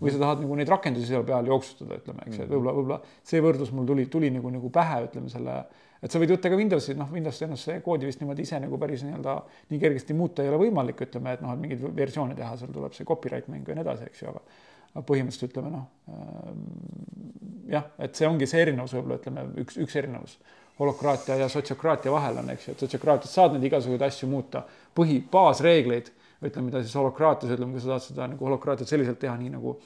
Või 0.00 0.14
sa 0.14 0.22
tahad 0.22 0.42
nagu 0.44 0.56
neid 0.58 0.68
rakendusi 0.70 1.08
seal 1.08 1.24
peal 1.28 1.46
jooksutada, 1.48 2.00
ütleme, 2.02 2.26
eks 2.26 2.38
et 2.38 2.46
mhm. 2.46 2.50
võib-olla, 2.54 2.74
võib-olla 2.78 3.28
see 3.32 3.44
võrdlus 3.44 3.70
mul 3.76 3.86
tuli, 3.88 4.06
tuli 4.12 4.32
nagu, 4.34 4.50
nagu 4.52 4.72
pähe, 4.74 5.04
ütleme 5.08 5.32
selle 5.32 5.60
et 6.00 6.12
sa 6.12 6.20
võid 6.20 6.32
võtta 6.32 6.48
ka 6.48 6.56
Windowsi, 6.56 6.94
noh, 6.96 7.10
Windows 7.12 7.42
ennast 7.44 7.68
see 7.68 7.80
koodi 7.84 8.08
vist 8.08 8.22
niimoodi 8.22 8.46
ise 8.46 8.60
nagu 8.62 8.78
päris 8.80 9.04
nii-öelda 9.04 9.36
nii 9.72 9.80
kergesti 9.82 10.16
muuta 10.16 10.44
ei 10.44 10.48
ole 10.48 10.62
võimalik, 10.62 11.02
ütleme, 11.04 11.34
et 11.36 11.44
noh, 11.44 11.52
et 11.52 11.60
mingeid 11.60 11.84
versioone 11.96 12.36
teha, 12.38 12.54
seal 12.60 12.72
tuleb 12.72 12.96
see 12.96 13.08
copyright 13.08 13.50
mängu 13.52 13.72
ja 13.72 13.76
nii 13.76 13.84
edasi, 13.84 14.08
eks 14.08 14.22
ju, 14.24 14.32
aga 14.32 14.44
aga 14.90 15.04
põhimõtteliselt 15.06 15.52
ütleme 15.52 15.70
noh 15.70 15.84
äh,, 16.10 16.54
jah, 17.76 17.84
et 18.02 18.16
see 18.18 18.26
ongi 18.26 18.48
see 18.50 18.64
erinevus 18.64 18.94
võib-olla 18.96 19.20
ütleme 19.20 19.44
üks, 19.62 19.76
üks 19.84 19.98
erinevus 20.00 20.38
holokraatia 20.80 21.36
ja 21.36 21.48
sotsiokraatia 21.52 22.12
vahel 22.12 22.40
on, 22.40 22.50
eks 22.54 22.66
ju, 22.66 22.74
et 22.74 22.82
sotsiokraatias 22.82 23.34
saad 23.36 23.54
neid 23.54 23.68
igasuguseid 23.68 24.02
asju 24.06 24.28
muuta, 24.30 24.64
põhi, 24.96 25.20
baasreegleid, 25.32 26.08
ütleme, 26.42 26.70
mida 26.70 26.82
siis 26.84 26.96
holokraatias, 26.96 27.52
ütleme, 27.56 27.76
kui 27.76 27.84
sa 27.84 27.94
tahad 27.94 28.06
seda 28.06 28.28
nagu 28.32 28.48
holokraatiat 28.48 28.88
selliselt 28.88 29.20
teha, 29.20 29.36
nii 29.40 29.54
nagu 29.56 29.78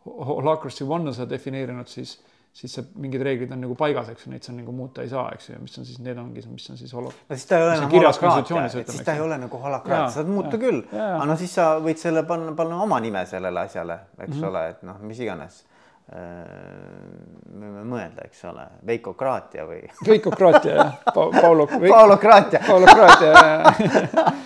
Holacracy 0.00 0.86
One 0.88 1.10
on 1.10 1.14
seda 1.14 1.28
defineerinud, 1.34 1.88
siis 1.92 2.16
siis 2.52 2.72
see 2.74 2.86
mingid 2.98 3.22
reeglid 3.22 3.52
on 3.54 3.60
nagu 3.62 3.76
paigas, 3.78 4.08
eks 4.10 4.26
ju, 4.26 4.32
neid 4.32 4.42
sa 4.46 4.52
nagu 4.54 4.72
muuta 4.74 5.04
ei 5.04 5.10
saa, 5.12 5.28
eks 5.36 5.48
ju, 5.48 5.54
ja 5.54 5.60
mis 5.62 5.76
on 5.78 5.86
siis, 5.86 6.00
need 6.02 6.18
ongi, 6.18 6.42
mis 6.50 6.66
on 6.72 6.78
siis 6.80 6.92
holo-. 6.96 7.12
no 7.14 7.36
siis 7.38 7.46
ta 7.46 7.60
ei 7.60 7.66
ole 7.66 7.76
enam 7.78 7.92
holakraatia, 7.94 8.64
et 8.80 8.90
siis 8.90 9.06
ta 9.06 9.14
ei 9.14 9.22
ole 9.22 9.38
nagu 9.38 9.60
holakraatia, 9.62 10.14
saad 10.16 10.30
muuta 10.30 10.56
ja, 10.56 10.62
küll, 10.64 10.80
aga 10.90 11.28
no 11.30 11.36
siis 11.38 11.54
sa 11.54 11.68
võid 11.82 12.02
selle 12.02 12.24
panna, 12.26 12.54
panna 12.58 12.80
oma 12.82 12.98
nime 13.02 13.22
sellele 13.30 13.62
asjale, 13.62 14.00
eks 14.18 14.34
mm 14.34 14.40
-hmm. 14.40 14.48
ole, 14.50 14.64
et 14.74 14.82
noh, 14.88 14.98
mis 15.06 15.22
iganes 15.22 15.62
võime 16.10 17.82
mõelda, 17.86 18.24
eks 18.26 18.42
ole, 18.50 18.64
veikokraatia 18.86 19.66
või? 19.68 19.80
Veikokraatia 20.08 20.72
jah. 20.74 20.96
Pa, 21.06 21.26
Paulo 21.36 21.66
veik... 21.70 21.92
Paulokraatia 21.92 22.62
Paulokraatia 22.70 23.30
jah. 23.30 24.40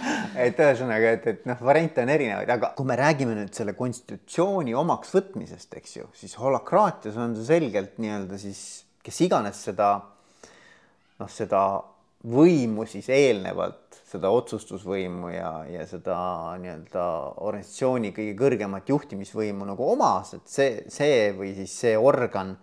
Et 0.44 0.58
ühesõnaga, 0.60 1.14
et, 1.16 1.26
et 1.30 1.46
noh, 1.48 1.60
variante 1.64 2.02
on 2.04 2.12
erinevaid, 2.12 2.50
aga 2.56 2.72
kui 2.76 2.88
me 2.88 2.98
räägime 2.98 3.36
nüüd 3.38 3.54
selle 3.56 3.76
konstitutsiooni 3.78 4.74
omaks 4.76 5.14
võtmisest, 5.14 5.78
eks 5.80 5.96
ju, 6.00 6.08
siis 6.18 6.36
holokraatias 6.40 7.16
on 7.22 7.36
see 7.38 7.48
selgelt 7.48 7.96
nii-öelda 8.02 8.40
siis, 8.42 8.60
kes 9.04 9.24
iganes 9.24 9.62
seda 9.70 9.94
noh, 10.02 11.30
seda 11.30 11.64
võimu 12.24 12.86
siis 12.88 13.08
eelnevalt 13.12 13.98
seda 14.08 14.30
otsustusvõimu 14.32 15.28
ja, 15.34 15.50
ja 15.68 15.84
seda 15.88 16.16
nii-öelda 16.62 17.04
organisatsiooni 17.44 18.14
kõige 18.16 18.34
kõrgemat 18.38 18.88
juhtimisvõimu 18.88 19.64
nagu 19.68 19.90
omas, 19.92 20.32
et 20.38 20.48
see, 20.48 20.84
see 20.92 21.32
või 21.36 21.52
siis 21.56 21.72
see 21.84 21.96
organ 21.98 22.56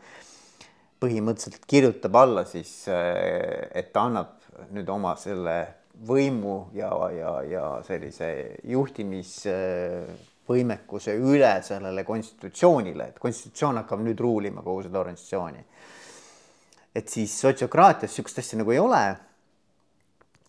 põhimõtteliselt 1.01 1.65
kirjutab 1.70 2.15
alla 2.18 2.46
siis, 2.46 2.88
et 2.88 3.94
ta 3.94 4.01
annab 4.08 4.27
nüüd 4.72 4.89
oma 4.94 5.15
selle 5.20 5.82
võimu 6.08 6.70
ja, 6.77 6.89
ja, 7.13 7.41
ja 7.46 7.82
sellise 7.86 8.58
juhtimisvõimekuse 8.70 11.15
üle 11.18 11.62
sellele 11.65 12.03
konstitutsioonile, 12.06 13.08
et 13.12 13.20
konstitutsioon 13.22 13.77
hakkab 13.82 14.00
nüüd 14.06 14.20
ruulima 14.22 14.62
kogu 14.65 14.82
seda 14.88 15.00
organisatsiooni. 15.01 15.62
et 16.96 17.10
siis 17.10 17.39
sotsiokraatias 17.39 18.12
niisugust 18.12 18.39
asja 18.41 18.58
nagu 18.60 18.72
ei 18.72 18.80
ole 18.80 19.30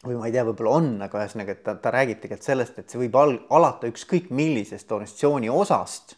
või 0.07 0.19
ma 0.19 0.27
ei 0.27 0.35
tea, 0.35 0.45
võib-olla 0.47 0.75
on, 0.81 0.89
aga 1.05 1.21
ühesõnaga, 1.23 1.55
et 1.55 1.63
ta, 1.67 1.77
ta 1.79 1.93
räägib 1.95 2.23
tegelikult 2.23 2.49
sellest, 2.49 2.79
et 2.81 2.91
see 2.91 3.01
võib 3.05 3.17
al 3.21 3.37
alata 3.55 3.91
ükskõik 3.91 4.33
millisest 4.35 4.91
organisatsiooni 4.91 5.51
osast 5.53 6.17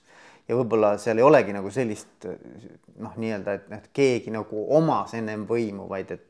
ja 0.48 0.56
võib-olla 0.56 0.94
seal 1.00 1.20
ei 1.20 1.26
olegi 1.26 1.56
nagu 1.56 1.72
sellist 1.72 2.28
noh, 2.28 3.16
nii-öelda, 3.20 3.58
et, 3.58 3.66
et 3.78 3.90
keegi 3.96 4.32
nagu 4.34 4.64
omas 4.76 5.14
ennem 5.18 5.44
võimu, 5.48 5.88
vaid 5.90 6.14
et, 6.16 6.24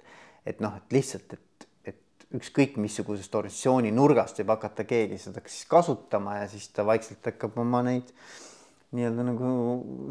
et 0.47 0.63
noh, 0.65 0.75
et 0.81 0.99
lihtsalt, 0.99 1.37
et, 1.37 1.69
et 1.93 2.27
ükskõik 2.41 2.79
missugusest 2.83 3.39
organisatsiooni 3.39 3.95
nurgast 3.95 4.43
võib 4.43 4.55
hakata 4.57 4.87
keegi 4.89 5.21
seda 5.23 5.45
siis 5.47 5.69
kasutama 5.71 6.41
ja 6.41 6.51
siis 6.51 6.67
ta 6.75 6.87
vaikselt 6.87 7.31
hakkab 7.31 7.59
oma 7.63 7.85
neid 7.87 8.11
nii-öelda 8.95 9.25
nagu 9.27 9.49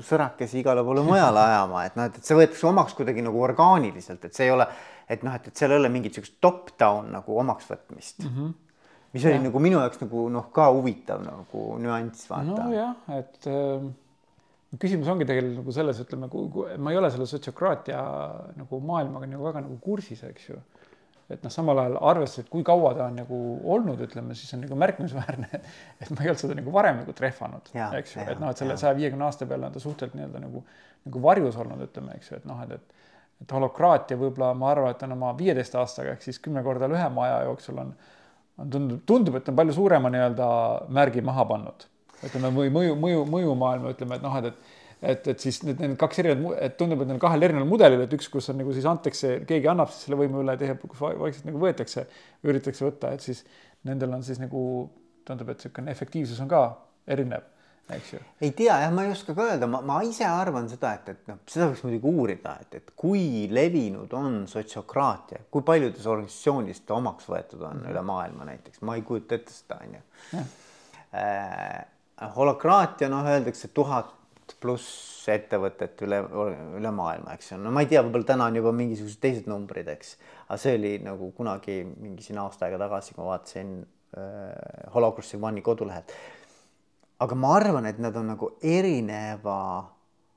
sõrakesi 0.04 0.60
igale 0.62 0.84
poole 0.84 1.06
mujale 1.06 1.44
ajama, 1.50 1.86
et 1.88 1.96
noh, 2.00 2.10
et, 2.10 2.20
see 2.24 2.38
võetakse 2.38 2.68
omaks 2.70 2.98
kuidagi 2.98 3.24
nagu 3.26 3.42
orgaaniliselt, 3.44 4.28
et 4.28 4.36
see 4.36 4.50
ei 4.50 4.56
ole 4.56 4.68
et 5.12 5.24
noh, 5.26 5.34
et, 5.36 5.50
et 5.50 5.60
seal 5.60 5.74
ei 5.74 5.82
ole 5.82 5.92
mingit 5.94 6.16
sihukest 6.16 6.38
top-down 6.44 7.12
nagu 7.14 7.40
omaksvõtmist 7.44 8.24
mm. 8.24 8.36
-hmm. 8.36 8.54
mis 9.16 9.26
oli 9.28 9.36
ja. 9.38 9.44
nagu 9.48 9.64
minu 9.64 9.82
jaoks 9.82 10.02
nagu 10.04 10.28
noh, 10.34 10.50
ka 10.56 10.70
huvitav 10.72 11.24
nagu 11.26 11.66
nüanss 11.82 12.30
vaata. 12.30 12.60
nojah, 12.64 12.96
et 13.18 13.50
äh, 13.52 13.88
küsimus 14.80 15.10
ongi 15.12 15.28
tegelikult 15.30 15.62
nagu 15.62 15.76
selles, 15.76 16.00
ütleme, 16.04 16.30
ma 16.78 16.94
ei 16.94 17.02
ole 17.02 17.12
selle 17.14 17.28
sotsiokraatia 17.30 18.04
nagu 18.60 18.80
maailmaga 18.92 19.30
nagu 19.30 19.50
väga 19.50 19.66
nagu 19.66 19.80
kursis, 19.84 20.24
eks 20.30 20.50
ju 20.50 20.62
et 21.36 21.44
noh, 21.46 21.52
samal 21.54 21.82
ajal 21.84 22.00
arvestades, 22.12 22.46
et 22.46 22.52
kui 22.54 22.64
kaua 22.68 22.94
ta 22.98 23.08
on 23.10 23.20
nagu 23.22 23.40
olnud, 23.76 24.02
ütleme 24.06 24.38
siis 24.38 24.54
on 24.58 24.64
nagu 24.66 24.78
märkimisväärne, 24.80 25.50
et 26.02 26.10
ma 26.14 26.24
ei 26.24 26.32
olnud 26.32 26.44
seda 26.44 26.58
nagu 26.60 26.74
varem 26.74 27.02
nagu 27.04 27.16
trehvanud, 27.18 27.72
eks 28.00 28.18
ju, 28.18 28.26
et 28.26 28.42
noh, 28.42 28.52
et 28.54 28.64
selle 28.64 28.78
saja 28.80 28.96
viiekümne 28.98 29.28
aasta 29.28 29.50
peale 29.50 29.70
on 29.70 29.76
ta 29.76 29.84
suhteliselt 29.84 30.20
nii-öelda 30.20 30.44
nagu, 30.46 30.64
nagu 31.08 31.24
varjus 31.24 31.60
olnud, 31.62 31.84
ütleme, 31.88 32.18
eks 32.20 32.32
ju, 32.32 32.42
et 32.42 32.50
noh, 32.50 32.62
et, 32.66 32.78
et 32.78 33.02
et 33.44 33.52
holokraatia 33.52 34.18
võib-olla 34.20 34.54
ma 34.56 34.70
arvan, 34.72 34.94
et 34.94 35.02
on 35.04 35.16
oma 35.18 35.32
viieteist 35.38 35.76
aastaga 35.80 36.14
ehk 36.14 36.22
siis 36.26 36.40
kümme 36.44 36.64
korda 36.64 36.88
lühema 36.88 37.26
aja 37.26 37.42
jooksul 37.50 37.82
on, 37.82 37.90
on 38.62 38.70
tundub, 38.72 39.02
tundub, 39.10 39.40
et 39.40 39.50
on 39.52 39.58
palju 39.58 39.76
suurema 39.76 40.12
nii-öelda 40.14 40.48
märgi 40.94 41.24
maha 41.26 41.46
pannud. 41.50 41.88
ütleme 42.24 42.54
või 42.56 42.72
mõju, 42.72 42.96
mõju, 43.00 43.26
mõjumaailma 43.28 43.92
ütleme, 43.92 44.16
et 44.16 44.24
noh, 44.24 44.38
et, 44.40 44.54
et 44.54 44.83
et, 45.04 45.28
et 45.34 45.46
siis 45.46 45.60
need, 45.68 45.82
need 45.84 45.96
kaks 46.00 46.22
erinevat, 46.24 46.58
et 46.64 46.78
tundub, 46.80 47.04
et 47.04 47.12
neil 47.12 47.22
kahel 47.22 47.48
erineval 47.50 47.70
mudelil, 47.70 48.06
et 48.06 48.18
üks, 48.18 48.30
kus 48.32 48.50
on 48.54 48.60
nagu 48.62 48.76
siis 48.76 48.88
antakse, 48.90 49.36
keegi 49.50 49.72
annab 49.72 49.92
siis 49.92 50.08
selle 50.08 50.20
võimu 50.24 50.44
üle, 50.44 50.58
teine, 50.60 50.78
kus 50.82 51.04
vaikselt 51.04 51.50
nagu 51.50 51.62
võetakse, 51.62 52.06
üritatakse 52.48 52.88
võtta, 52.88 53.14
et 53.16 53.26
siis 53.26 53.44
nendel 53.90 54.16
on 54.16 54.24
siis 54.26 54.40
nagu 54.42 54.62
tundub, 55.28 55.52
et 55.52 55.60
niisugune 55.60 55.92
efektiivsus 55.94 56.40
on 56.44 56.52
ka 56.52 56.68
erinev 57.14 57.52
eks 57.90 58.14
ju. 58.14 58.20
ei 58.42 58.52
tea 58.56 58.78
jah, 58.80 58.92
ma 58.94 59.04
ei 59.04 59.12
oska 59.12 59.36
ka 59.36 59.46
öelda, 59.52 59.68
ma, 59.68 59.82
ma 59.86 60.00
ise 60.08 60.26
arvan 60.28 60.70
seda, 60.72 60.94
et, 60.98 61.10
et 61.12 61.32
noh, 61.32 61.40
seda 61.50 61.68
võiks 61.72 61.84
muidugi 61.86 62.12
uurida, 62.12 62.56
et, 62.64 62.78
et 62.80 62.92
kui 63.00 63.48
levinud 63.52 64.14
on 64.18 64.44
sotsiokraatia, 64.50 65.44
kui 65.52 65.66
paljudes 65.68 66.08
organisatsioonides 66.08 66.84
ta 66.88 66.98
omaks 66.98 67.28
võetud 67.32 67.64
on 67.68 67.82
mm. 67.82 67.92
üle 67.92 68.06
maailma 68.08 68.48
näiteks, 68.48 68.84
ma 68.88 68.98
ei 69.00 69.04
kujuta 69.08 69.40
ette 69.40 69.56
seda, 69.56 69.80
on 69.84 69.98
ju. 69.98 70.46
Äh, 71.14 71.84
holokraatia, 72.34 73.10
noh, 73.12 73.28
öeldakse 73.28 73.68
tuhat 73.76 74.16
pluss 74.62 75.24
ettevõtet 75.32 76.02
üle, 76.04 76.20
üle 76.78 76.92
maailma, 76.94 77.38
eks 77.38 77.54
ju, 77.54 77.58
no 77.64 77.72
ma 77.72 77.84
ei 77.84 77.90
tea, 77.92 78.04
võib-olla 78.04 78.28
täna 78.34 78.50
on 78.52 78.60
juba 78.60 78.74
mingisugused 78.76 79.22
teised 79.24 79.50
numbrid, 79.52 79.88
eks, 79.96 80.16
aga 80.50 80.60
see 80.60 80.78
oli 80.78 80.94
nagu 81.06 81.32
kunagi 81.38 81.82
mingi 81.88 82.26
siin 82.26 82.42
aasta 82.44 82.68
aega 82.68 82.82
tagasi, 82.86 83.16
kui 83.16 83.24
ma 83.24 83.32
vaatasin 83.32 83.76
äh, 83.80 84.90
Holocrossi 84.96 85.40
One'i 85.40 85.64
kodulehelt 85.66 86.16
aga 87.24 87.36
ma 87.36 87.56
arvan, 87.56 87.88
et 87.88 88.00
nad 88.02 88.16
on 88.20 88.32
nagu 88.34 88.50
erineva 88.60 89.58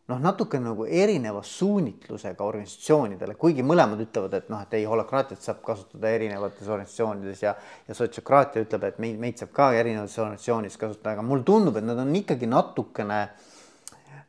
noh, 0.06 0.20
natuke 0.22 0.58
nagu 0.62 0.86
erineva 0.86 1.42
suunitlusega 1.42 2.44
organisatsioonidele, 2.46 3.34
kuigi 3.40 3.64
mõlemad 3.66 4.04
ütlevad, 4.04 4.36
et 4.38 4.52
noh, 4.52 4.62
et 4.62 4.76
ei, 4.78 4.86
holokraatiat 4.86 5.42
saab 5.42 5.64
kasutada 5.66 6.12
erinevates 6.14 6.68
organisatsioonides 6.68 7.42
ja 7.42 7.56
ja 7.88 7.98
sotsiokraatia 7.98 8.62
ütleb, 8.66 8.86
et 8.86 9.00
meid, 9.02 9.18
meid 9.22 9.42
saab 9.42 9.52
ka 9.56 9.72
erinevates 9.74 10.18
organisatsioonides 10.22 10.78
kasutada, 10.78 11.16
aga 11.16 11.26
mulle 11.26 11.46
tundub, 11.48 11.80
et 11.80 11.86
nad 11.86 11.98
on 12.02 12.14
ikkagi 12.22 12.46
natukene 12.50 13.20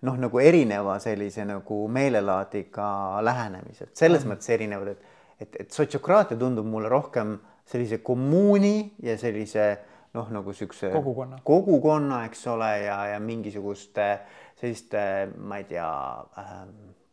noh, 0.02 0.18
nagu 0.18 0.40
erineva 0.40 1.00
sellise 1.00 1.46
nagu 1.46 1.88
meelelaadiga 1.90 2.88
lähenemised, 3.26 3.94
selles 3.98 4.26
mm. 4.26 4.34
mõttes 4.34 4.54
erinevad, 4.54 4.94
et 4.94 5.16
et, 5.42 5.56
et 5.62 5.72
sotsiokraatia 5.72 6.38
tundub 6.40 6.66
mulle 6.66 6.90
rohkem 6.90 7.38
sellise 7.68 8.00
kommuuni 8.06 8.94
ja 9.04 9.18
sellise 9.20 9.68
noh, 10.18 10.30
nagu 10.34 10.54
siukse 10.56 10.90
kogukonna, 10.94 11.42
kogukonna, 11.46 12.24
eks 12.30 12.46
ole, 12.54 12.72
ja, 12.88 13.00
ja 13.14 13.20
mingisuguste 13.22 14.08
selliste, 14.58 15.02
ma 15.38 15.60
ei 15.62 15.68
tea 15.70 15.90
äh,, 16.42 16.56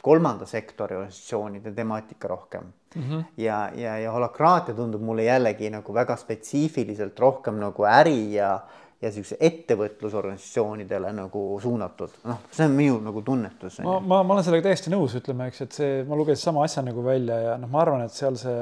kolmanda 0.05 0.47
sektori 0.49 0.97
organisatsioonide 0.99 1.73
temaatika 1.77 2.29
rohkem 2.29 2.65
mm. 2.95 3.03
-hmm. 3.03 3.25
ja, 3.41 3.71
ja, 3.75 3.99
ja 3.99 4.13
holokraatia 4.13 4.75
tundub 4.75 5.03
mulle 5.03 5.25
jällegi 5.25 5.71
nagu 5.71 5.95
väga 5.95 6.17
spetsiifiliselt 6.17 7.21
rohkem 7.21 7.61
nagu 7.61 7.85
äri 7.89 8.35
ja 8.35 8.61
ja 9.05 9.13
siukse 9.13 9.37
ettevõtlusorganisatsioonidele 9.45 11.13
nagu 11.15 11.45
suunatud, 11.63 12.19
noh, 12.31 12.43
see 12.55 12.67
on 12.67 12.75
minu 12.79 12.99
nagu 13.05 13.23
tunnetus. 13.27 13.79
ma, 13.85 14.01
ma, 14.01 14.23
ma 14.25 14.39
olen 14.39 14.49
sellega 14.49 14.71
täiesti 14.71 14.93
nõus, 14.93 15.15
ütleme, 15.21 15.51
eks, 15.53 15.65
et 15.67 15.79
see, 15.79 15.95
ma 16.09 16.19
lugesin 16.19 16.49
sama 16.49 16.65
asja 16.65 16.83
nagu 16.87 17.05
välja 17.05 17.41
ja 17.51 17.57
noh, 17.61 17.71
ma 17.71 17.85
arvan, 17.85 18.07
et 18.09 18.17
seal 18.17 18.41
see 18.41 18.59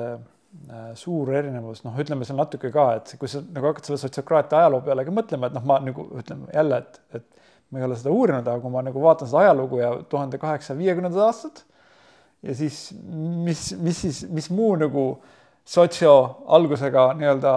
Äh, 0.52 0.90
suur 1.00 1.30
erinevus, 1.32 1.80
noh, 1.80 1.94
ütleme 1.96 2.26
seal 2.28 2.36
natuke 2.36 2.68
ka, 2.74 2.82
et 2.98 3.14
kui 3.16 3.28
sa 3.30 3.40
nagu 3.40 3.70
hakkad 3.70 3.86
selle 3.88 3.96
sotsiokraatia 4.02 4.58
ajaloo 4.58 4.82
peale 4.84 5.06
ka 5.06 5.14
mõtlema, 5.16 5.48
et 5.48 5.54
noh, 5.56 5.62
ma 5.64 5.78
nagu 5.80 6.04
ütleme 6.20 6.50
jälle, 6.52 6.80
et, 6.82 6.98
et 7.16 7.46
ma 7.72 7.80
ei 7.80 7.86
ole 7.86 7.96
seda 7.96 8.12
uurinud, 8.12 8.44
aga 8.44 8.60
kui 8.60 8.72
ma 8.74 8.82
nagu 8.84 9.00
vaatan 9.00 9.30
seda 9.30 9.46
ajalugu 9.46 9.80
ja 9.80 9.88
tuhande 10.12 10.36
kaheksasaja 10.42 10.76
viiekümnendad 10.76 11.24
aastad 11.24 11.62
ja 12.44 12.56
siis 12.58 12.82
mis, 13.00 13.62
mis 13.80 14.02
siis, 14.04 14.18
mis 14.28 14.50
muu 14.52 14.74
nagu 14.76 15.06
sotsia 15.64 16.12
algusega 16.58 17.06
nii-öelda 17.16 17.54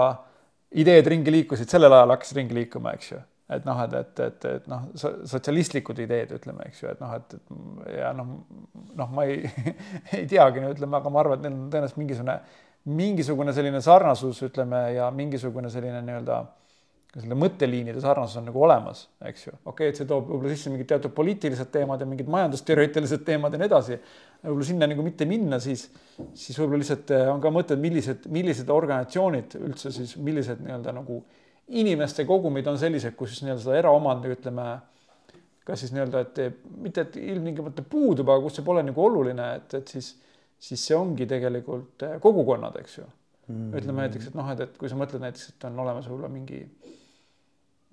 ideed 0.82 1.08
ringi 1.12 1.34
liikusid, 1.34 1.72
sellel 1.72 1.94
ajal 1.94 2.16
hakkasid 2.16 2.42
ringi 2.42 2.58
liikuma, 2.60 2.94
eks 2.98 3.14
ju. 3.14 3.22
Et 3.56 3.66
noh, 3.68 3.78
et, 3.84 3.92
et, 3.94 4.22
et, 4.26 4.46
et 4.58 4.68
noh, 4.72 4.88
sotsialistlikud 4.98 6.00
ideed, 6.02 6.32
ütleme, 6.40 6.66
eks 6.66 6.82
ju, 6.82 6.90
et 6.90 7.02
noh, 7.04 7.12
et, 7.14 7.36
et 7.38 7.98
ja 8.00 8.10
noh, 8.18 8.32
noh, 8.98 9.12
ma 9.14 9.28
ei 9.30 9.44
ei 10.18 10.26
teagi, 10.30 10.64
no 10.64 10.72
ütleme, 10.74 10.98
aga 10.98 11.12
ma 11.14 11.22
arvan, 11.22 11.38
et 11.38 11.46
neil 11.46 11.60
on 11.60 11.68
tõenäoliselt 11.70 12.02
mingisugune 12.02 12.40
mingisugune 12.86 13.54
selline 13.54 13.82
sarnasus, 13.82 14.42
ütleme, 14.46 14.82
ja 14.94 15.10
mingisugune 15.14 15.70
selline 15.74 16.02
nii-öelda 16.06 16.42
selle 17.16 17.38
mõtteliinide 17.40 18.02
sarnasus 18.04 18.42
on 18.42 18.50
nagu 18.50 18.62
olemas, 18.66 19.06
eks 19.30 19.46
ju. 19.48 19.54
okei 19.56 19.72
okay,, 19.72 19.92
et 19.94 20.00
see 20.00 20.08
toob 20.10 20.28
võib-olla 20.28 20.52
sisse 20.52 20.72
mingid 20.72 20.90
teatud 20.90 21.14
poliitilised 21.16 21.70
teemad 21.72 22.02
ja 22.04 22.08
mingid 22.10 22.32
majandusteoreetilised 22.34 23.24
teemad 23.28 23.56
ja 23.56 23.62
nii 23.62 23.70
edasi. 23.70 24.00
võib-olla 24.42 24.68
sinna 24.68 24.90
nagu 24.92 25.06
mitte 25.06 25.28
minna, 25.30 25.60
siis, 25.64 25.86
siis 26.36 26.60
võib-olla 26.60 26.82
lihtsalt 26.84 27.16
eh, 27.16 27.30
on 27.32 27.40
ka 27.44 27.54
mõte, 27.56 27.78
et 27.78 27.86
millised, 27.86 28.28
millised 28.36 28.74
organisatsioonid 28.76 29.56
üldse 29.62 29.94
siis, 29.96 30.18
millised 30.20 30.60
nii-öelda 30.66 30.96
nagu 31.00 31.22
inimeste 31.80 32.28
kogumid 32.28 32.68
on 32.68 32.78
sellised, 32.82 33.16
kus 33.16 33.34
siis 33.34 33.46
nii-öelda 33.46 33.64
seda 33.64 33.80
eraomandi, 33.80 34.36
ütleme, 34.36 34.68
kas 35.66 35.82
siis 35.86 35.96
nii-öelda, 35.96 36.26
et 36.28 36.62
mitte, 36.84 37.08
et 37.08 37.16
ilmtingimata 37.24 37.88
puudub, 37.90 38.28
aga 38.30 38.44
kus 38.44 38.60
see 38.60 38.68
pole 38.68 38.84
nagu 38.86 39.08
oluline, 39.08 39.54
et, 39.62 39.80
et 39.80 39.96
siis 39.96 40.14
siis 40.66 40.82
see 40.88 40.98
ongi 40.98 41.28
tegelikult 41.30 42.04
eh, 42.08 42.18
kogukonnad, 42.24 42.76
eks 42.82 43.00
ju 43.00 43.06
mm. 43.48 43.72
ütleme 43.80 44.06
näiteks, 44.06 44.30
et 44.30 44.38
noh, 44.38 44.52
et, 44.54 44.62
et 44.66 44.78
kui 44.80 44.92
sa 44.92 45.00
mõtled 45.00 45.24
näiteks, 45.24 45.50
et 45.54 45.68
on 45.70 45.82
olemas 45.84 46.08
võib-olla 46.10 46.32
mingi 46.32 46.62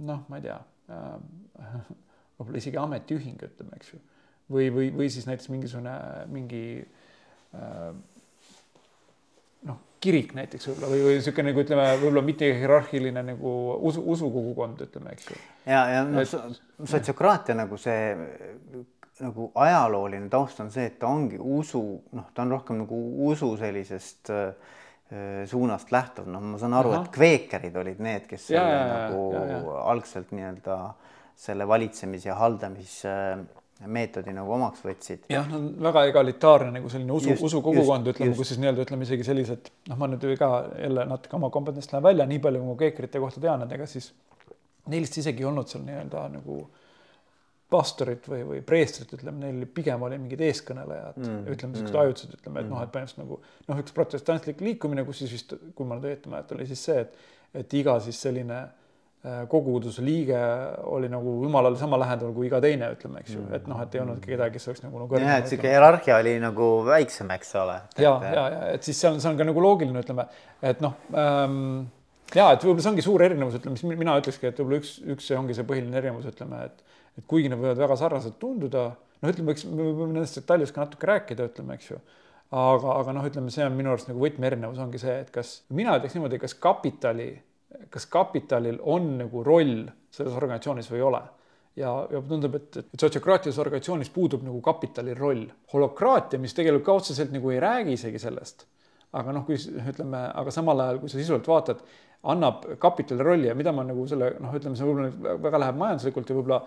noh, 0.06 0.24
ma 0.28 0.40
ei 0.40 0.46
tea 0.46 0.58
äh,, 0.92 1.82
võib-olla 2.38 2.62
isegi 2.62 2.80
ametiühing, 2.80 3.42
ütleme, 3.48 3.78
eks 3.78 3.92
ju. 3.94 4.00
või, 4.52 4.70
või, 4.74 4.88
või 4.96 5.10
siis 5.12 5.28
näiteks 5.28 5.50
mingisugune 5.52 5.94
mingi 6.32 6.64
äh, 6.82 7.92
noh, 9.68 9.78
kirik 10.02 10.34
näiteks 10.38 10.70
võib-olla 10.70 10.90
või, 10.94 11.04
või 11.06 11.18
niisugune 11.18 11.52
nagu 11.52 11.64
ütleme, 11.64 11.86
võib-olla 12.00 12.24
mitte 12.26 12.50
hierarhiline 12.50 13.26
nagu 13.32 13.54
usu, 13.90 14.02
usukogukond, 14.16 14.82
ütleme, 14.88 15.14
eks 15.16 15.30
ju. 15.30 15.38
ja, 15.66 15.84
ja 15.96 16.02
noh 16.08 16.24
et..., 16.24 16.62
sotsiokraatia 16.82 17.56
nagu 17.58 17.78
see 17.80 18.02
nagu 19.22 19.50
ajalooline 19.62 20.28
taust 20.32 20.60
on 20.64 20.70
see, 20.72 20.88
et 20.88 20.98
ta 20.98 21.10
ongi 21.12 21.38
usu, 21.38 21.82
noh, 22.16 22.30
ta 22.34 22.42
on 22.42 22.54
rohkem 22.56 22.80
nagu 22.82 22.98
usu 23.28 23.52
sellisest 23.60 24.32
äh, 24.34 24.72
suunast 25.50 25.92
lähtuv, 25.92 26.26
noh, 26.32 26.40
ma 26.52 26.58
saan 26.60 26.74
aru, 26.78 26.92
et 26.96 27.08
kveekerid 27.12 27.74
olid 27.76 27.98
need, 28.02 28.24
kes 28.30 28.50
ja, 28.50 28.62
selle, 28.62 28.76
ja, 28.76 28.84
nagu 28.92 29.18
ja, 29.34 29.42
ja. 29.50 29.58
algselt 29.92 30.30
nii-öelda 30.32 30.76
selle 31.42 31.64
valitsemis- 31.68 32.26
ja 32.26 32.34
haldamismeetodi 32.38 34.32
nagu 34.36 34.52
omaks 34.56 34.80
võtsid. 34.86 35.20
jah, 35.32 35.46
no 35.50 35.56
väga 35.88 36.04
egalitaarne 36.10 36.70
nagu 36.78 36.88
selline 36.92 37.12
usu, 37.12 37.36
usukogukond, 37.48 38.06
ütleme, 38.14 38.34
kus 38.38 38.48
siis 38.52 38.60
nii-öelda 38.62 38.80
ütleme 38.86 39.02
isegi 39.08 39.24
sellised, 39.26 39.62
noh, 39.90 39.96
ma 40.00 40.06
nüüd 40.12 40.24
ka 40.40 40.50
jälle 40.80 41.02
natuke 41.10 41.36
oma 41.40 41.48
kompetentsi 41.52 41.92
lähen 41.92 42.06
välja, 42.08 42.24
nii 42.30 42.40
palju 42.46 42.58
kui 42.62 42.70
ma 42.72 42.76
keekrite 42.84 43.18
kohta 43.22 43.38
tean, 43.42 43.66
et 43.66 43.72
ega 43.78 43.86
siis 43.90 44.06
neil 44.92 45.04
vist 45.04 45.18
isegi 45.22 45.44
ei 45.44 45.48
olnud 45.50 45.68
seal 45.70 45.84
nii-öelda 45.86 46.18
nagu 46.38 46.54
pastorit 47.72 48.28
või, 48.28 48.42
või 48.48 48.60
preestrit, 48.66 49.14
ütleme, 49.16 49.46
neil 49.46 49.64
pigem 49.72 50.04
oli 50.06 50.18
mingid 50.20 50.42
eeskõnelejad 50.48 51.18
mm,, 51.22 51.40
ütleme 51.54 51.78
siuksed 51.78 51.94
mm, 51.94 52.02
ajutised, 52.02 52.36
ütleme, 52.36 52.60
et 52.60 52.68
mm. 52.68 52.74
noh, 52.74 52.84
et 52.84 52.92
põhimõtteliselt 52.92 53.24
nagu 53.24 53.40
noh, 53.70 53.82
üks 53.82 53.96
protestantlik 53.96 54.62
liikumine, 54.64 55.06
kus 55.08 55.22
siis 55.22 55.34
vist, 55.38 55.56
kui 55.76 55.88
ma 55.88 55.98
nüüd 55.98 56.10
õieti 56.10 56.32
mäletan, 56.32 56.60
oli 56.60 56.68
siis 56.70 56.84
see, 56.88 57.04
et, 57.06 57.34
et 57.62 57.76
iga 57.78 57.96
siis 58.04 58.20
selline 58.26 58.58
äh, 58.60 59.40
koguduse 59.52 60.04
liige 60.04 60.42
oli 60.90 61.08
nagu 61.12 61.38
jumalale 61.46 61.80
sama 61.80 62.00
lähedal 62.02 62.34
kui 62.36 62.50
iga 62.50 62.60
teine, 62.64 62.92
ütleme, 62.96 63.24
eks 63.24 63.38
ju, 63.38 63.46
et 63.56 63.66
noh, 63.70 63.80
et 63.84 63.96
ei 63.96 64.04
olnud 64.04 64.20
kedagi, 64.26 64.58
kes 64.58 64.70
oleks 64.72 64.84
nagu, 64.84 65.02
nagu. 65.06 65.22
jah, 65.22 65.40
et 65.40 65.50
sihuke 65.50 65.72
hierarhia 65.72 66.20
oli 66.20 66.36
nagu 66.42 66.70
väiksem, 66.90 67.32
eks 67.38 67.56
ole. 67.62 67.80
ja, 68.02 68.14
ja, 68.28 68.46
ja 68.56 68.62
et 68.76 68.86
siis 68.86 69.00
seal, 69.00 69.18
see 69.22 69.32
on 69.32 69.40
ka 69.40 69.48
nagu 69.48 69.64
loogiline, 69.64 70.04
ütleme, 70.04 70.28
et 70.72 70.84
noh 70.84 70.98
ähm, 71.16 71.84
ja 72.36 72.48
et 72.54 72.64
võib-olla 72.64 72.84
see 72.84 72.92
ongi 72.92 73.04
suur 73.04 73.24
erinevus, 73.24 73.58
ütleme, 73.58 73.76
mis 73.76 74.00
mina 74.00 74.16
ütlekski, 74.20 74.48
et 74.48 74.60
võib-olla 74.60 74.80
üks, 74.82 74.96
üks 75.14 75.28
see 75.30 75.38
ongi 75.38 75.56
see 75.56 75.66
põhiline 75.68 75.98
erinevus, 76.00 76.28
ütleme, 76.32 76.66
et 76.68 76.91
et 77.18 77.26
kuigi 77.28 77.50
nad 77.52 77.60
võivad 77.60 77.80
väga 77.82 77.98
sarnased 78.00 78.38
tunduda, 78.40 78.88
noh, 79.20 79.32
ütleme, 79.32 79.54
eks 79.54 79.66
me 79.68 79.88
võime 79.90 80.12
nendest 80.14 80.40
detailidest 80.40 80.76
ka 80.76 80.84
natuke 80.86 81.10
rääkida, 81.10 81.48
ütleme, 81.52 81.76
eks 81.78 81.92
ju. 81.92 82.00
aga, 82.50 82.96
aga 82.96 83.16
noh, 83.16 83.28
ütleme, 83.28 83.52
see 83.52 83.66
on 83.66 83.76
minu 83.76 83.92
arust 83.92 84.10
nagu 84.10 84.22
võtmeerinevus 84.22 84.80
ongi 84.82 85.00
see, 85.02 85.20
et 85.24 85.30
kas 85.34 85.60
mina 85.72 85.98
ütleks 86.00 86.16
niimoodi, 86.16 86.40
kas 86.42 86.56
kapitali, 86.60 87.30
kas 87.92 88.08
kapitalil 88.12 88.80
on 88.82 89.14
nagu 89.22 89.44
roll 89.46 89.86
selles 90.12 90.36
organisatsioonis 90.36 90.90
või 90.92 91.00
ei 91.00 91.06
ole 91.08 91.22
ja, 91.76 91.92
ja 92.12 92.20
tundub, 92.28 92.56
et, 92.58 92.76
et 92.82 93.00
sotsiokraatilises 93.00 93.60
organisatsioonis 93.62 94.12
puudub 94.12 94.44
nagu 94.46 94.60
kapitali 94.64 95.14
roll. 95.16 95.46
holokraatia, 95.72 96.40
mis 96.40 96.54
tegelikult 96.56 96.86
ka 96.86 96.96
otseselt 97.00 97.32
nagu 97.34 97.52
ei 97.52 97.60
räägi 97.62 97.96
isegi 97.96 98.20
sellest, 98.22 98.66
aga 99.18 99.34
noh, 99.36 99.46
kui 99.48 99.56
ütleme, 99.56 100.24
aga 100.42 100.54
samal 100.54 100.84
ajal, 100.84 101.00
kui 101.02 101.12
sa 101.12 101.20
sisuliselt 101.20 101.48
vaatad, 101.48 101.84
annab 102.32 102.66
kapitali 102.78 103.24
rolli 103.26 103.48
ja 103.48 103.54
mida 103.58 103.72
ma 103.74 103.84
nagu 103.86 104.04
selle 104.10 104.34
noh, 104.40 104.52
ütleme, 104.54 104.78
see 104.78 104.86
võib-olla 104.86 105.38
väga 105.42 105.62
läheb 105.64 105.80
majanduslikult 105.80 106.30
ja 106.30 106.38
võib-olla 106.38 106.60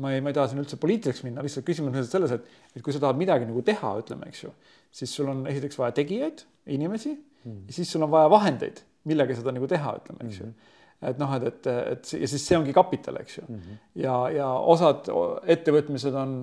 ma 0.00 0.14
ei, 0.14 0.24
ma 0.24 0.32
ei 0.32 0.36
taha 0.36 0.50
siin 0.50 0.62
üldse 0.62 0.78
poliitiliseks 0.80 1.24
minna, 1.26 1.44
lihtsalt 1.44 1.66
küsimus 1.66 1.96
on 1.96 2.08
selles, 2.08 2.34
et, 2.36 2.60
et 2.76 2.84
kui 2.84 2.94
sa 2.94 3.02
tahad 3.02 3.20
midagi 3.20 3.48
nagu 3.48 3.62
teha, 3.66 3.94
ütleme, 4.02 4.28
eks 4.30 4.44
ju, 4.46 4.52
siis 5.00 5.14
sul 5.16 5.30
on 5.32 5.44
esiteks 5.50 5.78
vaja 5.80 5.96
tegijaid, 6.00 6.44
inimesi 6.76 7.14
mm. 7.14 7.62
ja 7.68 7.78
siis 7.78 7.92
sul 7.92 8.06
on 8.06 8.12
vaja 8.12 8.30
vahendeid, 8.32 8.82
millega 9.10 9.36
seda 9.36 9.54
nagu 9.56 9.68
teha, 9.70 9.96
ütleme, 10.02 10.26
eks 10.26 10.42
ju 10.42 10.46
mm 10.48 10.52
-hmm 10.52 10.76
et 11.08 11.20
noh, 11.20 11.30
et, 11.36 11.46
et, 11.48 11.68
et 11.94 12.10
ja 12.20 12.28
siis 12.28 12.42
see 12.44 12.58
ongi 12.58 12.74
kapital, 12.76 13.16
eks 13.22 13.38
ju 13.38 13.44
mm. 13.48 13.60
-hmm. 13.60 13.76
ja, 14.02 14.16
ja 14.36 14.48
osad 14.52 15.08
ettevõtmised 15.54 16.14
on 16.14 16.34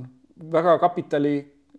väga 0.54 0.78
kapitali 0.82 1.36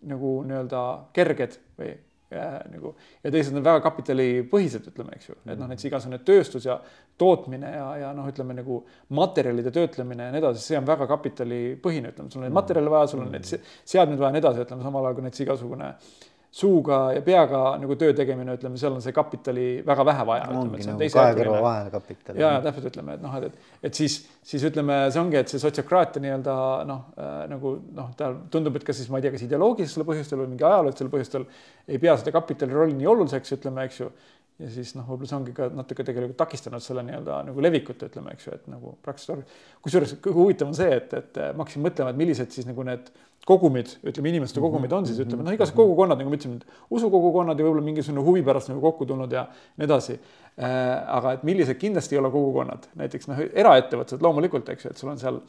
nagu 0.07 0.43
nii-öelda 0.47 0.83
kerged 1.13 1.59
või 1.79 1.97
ja, 2.31 2.47
nagu 2.69 2.95
ja 3.25 3.33
teised 3.33 3.57
on 3.57 3.65
väga 3.65 3.83
kapitalipõhised, 3.87 4.89
ütleme, 4.93 5.17
eks 5.17 5.31
ju, 5.31 5.37
et 5.45 5.55
noh, 5.55 5.67
näiteks 5.67 5.89
igasugune 5.89 6.21
tööstus 6.27 6.69
ja 6.69 6.79
tootmine 7.19 7.73
ja, 7.75 7.89
ja 8.05 8.15
noh, 8.17 8.29
ütleme 8.31 8.57
nagu 8.59 8.83
materjalide 9.17 9.73
töötlemine 9.75 10.29
ja 10.29 10.35
nii 10.35 10.43
edasi, 10.43 10.65
see 10.65 10.81
on 10.81 10.89
väga 10.89 11.09
kapitalipõhine, 11.11 12.15
ütleme, 12.15 12.33
sul 12.33 12.43
on 12.43 12.49
neid 12.49 12.59
materjale 12.59 12.93
vaja, 12.93 13.13
sul 13.13 13.25
on 13.25 13.33
neid 13.35 13.49
seadmeid 13.49 14.19
vaja 14.19 14.33
ja 14.33 14.37
nii 14.37 14.45
edasi, 14.45 14.67
ütleme 14.69 14.87
samal 14.87 15.09
ajal 15.09 15.19
kui 15.19 15.29
näiteks 15.29 15.47
igasugune 15.47 15.93
äh, 15.95 16.19
suuga 16.51 17.13
ja 17.13 17.21
peaga 17.23 17.61
nagu 17.81 17.97
töö 18.01 18.15
tegemine, 18.17 18.55
ütleme, 18.57 18.79
seal 18.81 18.95
on 18.97 19.03
see 19.05 19.13
kapitali 19.13 19.67
väga 19.87 20.05
vähe 20.09 20.25
vaja. 20.31 20.47
ongi 20.57 20.87
nagu 20.89 21.09
kahe 21.13 21.35
kõrva 21.37 21.59
vahel 21.65 21.91
kapital. 21.93 22.41
ja, 22.41 22.55
ja 22.57 22.63
täpselt 22.65 22.89
ütleme, 22.93 23.19
et 23.19 23.25
noh, 23.25 23.35
et, 23.37 23.51
et, 23.51 23.75
et 23.91 24.01
siis, 24.01 24.17
siis 24.53 24.65
ütleme, 24.71 24.97
see 25.13 25.21
ongi, 25.21 25.37
et 25.43 25.53
see 25.53 25.61
sotsiokraatia 25.61 26.25
nii-öelda 26.25 26.57
noh 26.89 27.05
äh,, 27.21 27.43
nagu 27.53 27.75
noh, 28.01 28.09
ta 28.17 28.33
tundub, 28.51 28.81
et 28.81 28.89
kas 28.89 28.97
siis 29.03 29.13
ma 29.13 29.21
ei 29.21 29.27
tea, 29.27 29.35
kas 29.37 29.45
ideoloogilistel 29.45 30.09
põhjustel 30.09 30.41
või 30.41 30.55
mingi 30.55 30.65
ajaloolistel 30.65 31.13
põhjustel 31.13 31.47
ei 31.89 32.01
pea 32.01 32.17
seda 32.21 32.33
kapitali 32.33 32.77
rolli 32.77 32.97
nii 32.97 33.13
oluliseks, 33.13 33.55
ütleme, 33.61 33.85
eks 33.85 34.03
ju 34.03 34.11
ja 34.59 34.69
siis 34.73 34.95
noh, 34.97 35.07
võib-olla 35.07 35.31
see 35.31 35.39
ongi 35.39 35.55
ka 35.55 35.69
natuke 35.71 36.05
tegelikult 36.07 36.39
takistanud 36.41 36.83
selle 36.83 37.05
nii-öelda 37.07 37.43
nagu 37.47 37.63
levikut, 37.63 38.03
ütleme, 38.09 38.33
eks 38.35 38.49
ju, 38.49 38.57
et 38.57 38.67
nagu 38.71 38.97
praktiliselt. 39.05 39.53
kusjuures 39.85 40.17
kõige 40.19 40.41
huvitavam 40.41 40.73
on 40.75 40.79
see, 40.79 40.91
et, 40.97 41.15
et 41.15 41.39
ma 41.55 41.63
hakkasin 41.63 41.85
mõtlema, 41.85 42.11
et 42.11 42.19
millised 42.19 42.57
siis 42.57 42.67
nagu 42.67 42.87
need 42.89 43.13
kogumid, 43.49 43.95
ütleme 44.05 44.33
inimeste 44.33 44.61
kogumid 44.61 44.93
on 44.93 45.07
siis 45.09 45.21
ütleme 45.23 45.45
noh, 45.47 45.55
igasugused 45.55 45.79
kogukonnad, 45.79 46.21
nagu 46.21 46.33
ma 46.33 46.37
ütlesin, 46.37 46.59
usukogukonnad 46.95 47.59
ja 47.59 47.65
võib-olla 47.65 47.85
mingisugune 47.87 48.25
huvi 48.27 48.43
pärast 48.45 48.69
nagu 48.69 48.83
kokku 48.83 49.07
tulnud 49.09 49.33
ja 49.33 49.47
nii 49.79 49.89
edasi 49.89 50.19
äh,. 50.19 50.69
aga 51.17 51.39
et 51.39 51.47
millised 51.49 51.81
kindlasti 51.81 52.17
ei 52.17 52.21
ole 52.21 52.33
kogukonnad, 52.35 52.91
näiteks 53.01 53.31
noh, 53.31 53.41
eraettevõtted 53.49 54.25
loomulikult, 54.25 54.69
eks 54.75 54.87
ju, 54.87 54.93
et 54.93 55.01
sul 55.01 55.13
on 55.15 55.21
seal 55.23 55.41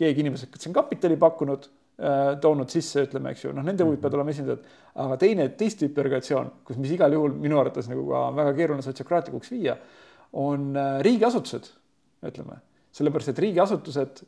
keegi 0.00 0.24
inimesed, 0.24 0.50
kes 0.50 0.70
on 0.70 0.76
kapitali 0.80 1.18
pakkunud 1.20 1.68
äh,, 1.68 2.34
toonud 2.42 2.74
sisse, 2.74 3.06
ütleme, 3.06 3.36
eks 3.36 3.46
ju, 3.46 3.54
noh, 3.54 3.66
nende 3.66 3.86
huvid 3.86 4.02
peavad 4.02 4.18
olema 4.18 4.34
esindatud. 4.34 4.74
aga 5.06 5.20
teine, 5.22 5.48
teist 5.60 5.82
tüüpi 5.82 6.02
organisatsioon, 6.02 6.52
kus, 6.66 6.82
mis 6.82 6.98
igal 6.98 7.14
juhul 7.14 7.38
minu 7.46 7.62
arvates 7.62 7.90
nagu 7.92 8.06
ka 8.10 8.26
väga 8.34 8.58
keeruline 8.58 8.86
sotsiokraatlikuks 8.86 9.54
viia, 9.54 9.78
on 10.42 10.72
äh, 10.74 10.98
riigiasutused, 11.06 11.70
ütleme 12.26 12.58
sellepärast, 12.94 13.32
et 13.32 13.40
riigiasutused 13.42 14.20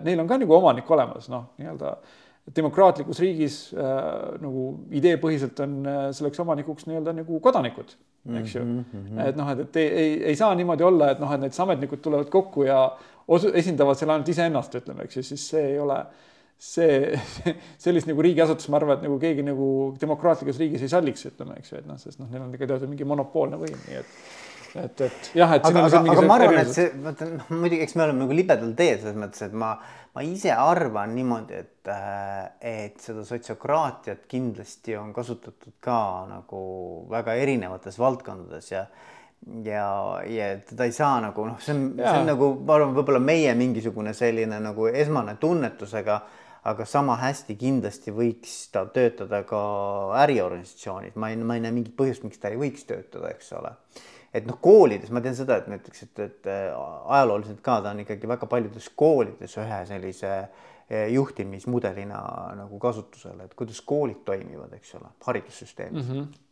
neil 0.00 0.20
on 0.22 0.28
ka 0.30 0.38
nagu 0.40 0.54
omanik 0.56 0.88
olemas, 0.96 1.26
noh, 1.28 1.50
nii-öelda 1.60 1.90
äh, 1.92 2.16
demokraatlikus 2.56 3.20
riigis 3.22 3.56
äh, 3.74 3.96
nagu 4.42 4.68
ideepõhiselt 4.94 5.60
on 5.64 5.78
äh, 5.86 5.98
selleks 6.16 6.40
omanikuks 6.44 6.88
nii-öelda 6.88 7.14
nagu 7.20 7.40
kodanikud, 7.44 7.92
eks 8.40 8.54
ju 8.54 8.64
mm. 8.64 8.84
-hmm. 8.92 9.20
et 9.26 9.36
noh, 9.36 9.50
et, 9.52 9.60
et 9.66 9.76
ei, 9.82 9.88
ei, 9.88 10.16
ei 10.32 10.36
saa 10.36 10.54
niimoodi 10.54 10.86
olla, 10.86 11.10
et 11.12 11.20
noh, 11.22 11.32
et 11.34 11.44
näiteks 11.44 11.60
ametnikud 11.64 12.02
tulevad 12.04 12.30
kokku 12.32 12.64
ja 12.68 12.80
osu, 13.28 13.52
esindavad 13.54 13.98
seal 13.98 14.14
ainult 14.14 14.28
iseennast, 14.32 14.74
ütleme, 14.80 15.04
eks 15.04 15.20
ju, 15.20 15.26
siis 15.32 15.48
see 15.52 15.64
ei 15.74 15.78
ole 15.82 16.00
see, 16.58 17.20
sellist 17.84 18.10
nagu 18.10 18.24
riigiasutust, 18.24 18.70
ma 18.72 18.80
arvan, 18.80 18.98
et 18.98 19.06
nagu 19.06 19.18
keegi 19.22 19.44
nagu 19.46 19.70
demokraatlikus 20.00 20.58
riigis 20.62 20.84
ei 20.84 20.92
salliks, 20.92 21.26
ütleme, 21.30 21.58
eks 21.60 21.72
ju, 21.72 21.82
et 21.82 21.88
noh, 21.88 22.00
sest 22.00 22.22
noh, 22.22 22.30
neil 22.32 22.44
on 22.46 22.54
ikka 22.54 22.70
teatud 22.72 22.90
mingi 22.90 23.08
monopoolne 23.08 23.60
võim, 23.60 23.78
nii 23.86 24.00
et 24.00 24.16
et, 24.84 25.02
et 25.08 25.30
jah, 25.38 25.54
et. 25.56 25.68
aga, 25.68 25.84
aga, 25.88 26.02
aga 26.14 26.26
ma 26.26 26.38
arvan, 26.38 26.60
et 26.62 26.72
see, 26.74 26.88
vaata 27.04 27.28
noh, 27.30 27.50
muidugi, 27.54 27.82
eks 27.84 27.96
me 27.98 28.06
oleme 28.06 28.24
nagu 28.24 28.38
libedal 28.38 28.72
teel 28.78 29.02
selles 29.02 29.18
mõttes, 29.20 29.44
et 29.48 29.58
ma, 29.64 29.74
ma 30.14 30.24
ise 30.26 30.54
arvan 30.54 31.14
niimoodi, 31.18 31.60
et, 31.64 31.92
äh, 31.92 32.40
et 32.72 33.04
seda 33.04 33.26
sotsiokraatiat 33.28 34.26
kindlasti 34.30 34.96
on 34.98 35.12
kasutatud 35.16 35.78
ka 35.84 36.00
nagu 36.30 36.64
väga 37.12 37.38
erinevates 37.42 38.00
valdkondades 38.00 38.72
ja 38.74 38.88
ja, 39.64 40.20
ja 40.26 40.58
teda 40.66 40.84
ei 40.88 40.92
saa 40.92 41.20
nagu 41.22 41.46
noh, 41.46 41.60
see 41.62 41.74
on, 41.74 41.86
see 41.96 42.18
on 42.20 42.28
nagu, 42.28 42.50
ma 42.66 42.76
arvan, 42.78 42.94
võib-olla 42.96 43.22
meie 43.22 43.54
mingisugune 43.58 44.12
selline 44.16 44.60
nagu 44.62 44.88
esmane 44.90 45.36
tunnetusega, 45.40 46.18
aga 46.68 46.84
sama 46.88 47.16
hästi 47.20 47.56
kindlasti 47.58 48.12
võiks 48.14 48.56
ta 48.74 48.84
töötada 48.92 49.44
ka 49.48 49.60
äriorganisatsioonis, 50.24 51.16
ma 51.16 51.30
ei, 51.32 51.38
ma 51.40 51.56
ei 51.56 51.64
näe 51.64 51.74
mingit 51.74 51.94
põhjust, 51.96 52.26
miks 52.26 52.42
ta 52.42 52.50
ei 52.52 52.58
võiks 52.60 52.84
töötada, 52.88 53.30
eks 53.32 53.52
ole 53.56 53.72
et 54.38 54.48
noh, 54.48 54.58
koolides 54.62 55.12
ma 55.14 55.22
tean 55.24 55.36
seda, 55.38 55.58
et 55.60 55.68
näiteks, 55.70 56.02
et, 56.08 56.24
et 56.24 56.50
äh, 56.50 56.72
ajalooliselt 57.18 57.62
ka 57.64 57.78
ta 57.84 57.92
on 57.94 58.02
ikkagi 58.04 58.30
väga 58.30 58.48
paljudes 58.50 58.90
koolides 58.98 59.56
ühe 59.60 59.78
sellise 59.90 60.34
äh, 60.34 61.06
juhtimismudelina 61.14 62.20
nagu 62.58 62.82
kasutusel, 62.82 63.40
et 63.44 63.56
kuidas 63.58 63.80
koolid 63.86 64.24
toimivad, 64.28 64.74
eks 64.78 64.94
ole, 65.00 65.14
haridussüsteemis 65.30 66.04
mm. 66.04 66.20
-hmm 66.20 66.44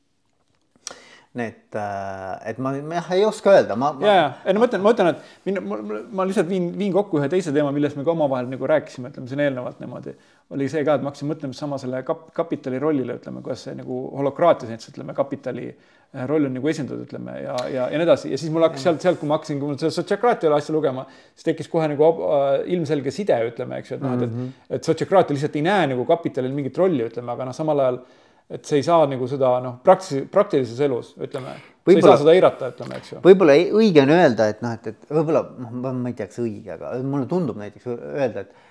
Need, 1.37 1.75
äh, 1.77 2.49
et 2.49 2.59
ma, 2.65 2.71
jah 2.73 3.09
ei 3.13 3.25
oska 3.29 3.53
öelda, 3.53 3.75
ma, 3.77 3.91
ma.... 3.93 4.07
ja, 4.07 4.13
ja 4.15 4.29
ei 4.49 4.55
no 4.57 4.63
ma 4.63 4.69
ütlen, 4.71 4.81
ma 4.81 4.93
ütlen, 4.95 5.11
et 5.11 5.35
min, 5.45 5.59
ma, 5.69 5.77
ma 6.17 6.25
lihtsalt 6.25 6.49
viin, 6.49 6.71
viin 6.79 6.95
kokku 6.95 7.19
ühe 7.21 7.29
teise 7.29 7.53
teema, 7.53 7.75
millest 7.77 7.99
me 7.99 8.07
ka 8.07 8.15
omavahel 8.15 8.49
nagu 8.49 8.71
rääkisime, 8.71 9.11
ütleme 9.13 9.29
siin 9.29 9.43
eelnevalt 9.45 9.83
niimoodi. 9.83 10.15
Oli 10.55 10.69
see 10.71 10.85
ka, 10.87 10.95
et 10.95 11.03
ma 11.03 11.11
hakkasin 11.11 11.31
mõtlema 11.31 11.57
sama 11.59 11.79
selle 11.83 12.03
kap, 12.07 12.29
kapitali 12.37 12.79
rollile, 12.83 13.17
ütleme, 13.19 13.43
kuidas 13.43 13.65
see 13.67 13.75
nagu 13.79 14.01
holokraatias 14.15 14.71
näiteks 14.71 14.93
ütleme, 14.93 15.15
kapitali 15.17 15.65
äh, 15.73 16.27
roll 16.31 16.47
on 16.47 16.55
nagu 16.55 16.71
esindatud, 16.71 17.03
ütleme 17.09 17.35
ja, 17.41 17.57
ja, 17.67 17.87
ja 17.91 17.99
nii 17.99 18.07
edasi 18.07 18.31
ja 18.31 18.39
siis 18.39 18.53
mul 18.55 18.67
hakkas 18.67 18.87
sealt, 18.87 19.03
sealt, 19.03 19.19
kui 19.23 19.31
ma 19.31 19.41
hakkasin 19.41 19.63
seda 19.81 19.91
sotsiokraatia 19.97 20.53
asja 20.55 20.75
lugema, 20.77 21.07
siis 21.35 21.49
tekkis 21.51 21.71
kohe 21.73 21.89
nagu 21.91 22.13
äh, 22.29 22.53
ilmselge 22.77 23.15
side, 23.15 23.41
ütleme, 23.51 23.81
eks 23.83 23.95
ju, 23.95 23.99
et 23.99 24.07
noh, 24.07 24.15
et, 24.15 24.29
et, 24.29 24.37
mhm. 24.37 24.53
et 24.79 24.93
sotsiokraatia 24.93 25.39
lihtsalt 25.39 25.59
ei 25.59 25.67
näe 25.67 25.91
nagu 25.95 26.07
kapitalil 26.07 26.55
mingit 26.55 26.79
rolli, 26.79 27.03
ütleme, 27.11 27.35
aga 27.35 27.51
noh, 27.51 27.57
samal 27.57 27.83
ajal 27.87 28.01
et 28.47 28.69
see 28.69 28.79
ei 28.79 28.85
saa 28.87 29.07
nagu 29.11 29.27
seda 29.27 29.57
noh, 29.63 29.81
praktilises, 29.83 30.29
praktilises 30.31 30.83
elus 30.87 31.11
ütleme, 31.19 31.57
sa 31.59 31.95
ei 31.95 32.05
saa 32.05 32.21
seda 32.21 32.35
eirata, 32.37 32.71
ütleme, 32.75 33.01
eks 33.01 33.17
ju. 33.17 33.23
võib-olla 33.25 33.57
õige 33.81 34.05
on 34.05 34.13
öelda, 34.15 34.47
et 34.53 34.63
noh, 34.63 34.77
et, 34.79 34.87
et 34.93 35.11
võib-olla 35.11 35.43
noh, 35.65 35.89
ma 35.91 36.13
ei 36.13 36.15
tea, 36.19 36.29
kas 36.31 36.39
õige, 36.45 36.77
aga 36.77 36.93
mulle 37.03 37.27
tundub 37.31 37.59
näiteks 37.59 37.89
öelda, 37.91 38.47
et, 38.47 38.66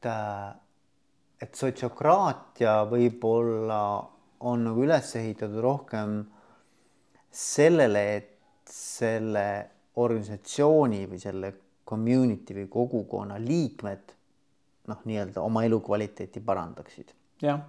et, 0.00 0.06
et, 0.06 0.06
äh, 0.06 0.54
et 1.40 1.54
sotsiokraatia 1.54 2.84
võib-olla 2.88 4.08
on 4.40 4.64
nagu 4.64 4.84
üles 4.84 5.14
ehitatud 5.16 5.60
rohkem 5.60 6.24
sellele, 7.30 8.16
et 8.16 8.70
selle 8.70 9.46
organisatsiooni 9.96 11.06
või 11.08 11.18
selle 11.18 11.52
community 11.84 12.54
või 12.54 12.68
kogukonna 12.68 13.38
liikmed 13.38 14.12
noh, 14.88 15.00
nii-öelda 15.04 15.42
oma 15.42 15.64
elukvaliteeti 15.64 16.40
parandaksid. 16.40 17.12
jah 17.42 17.60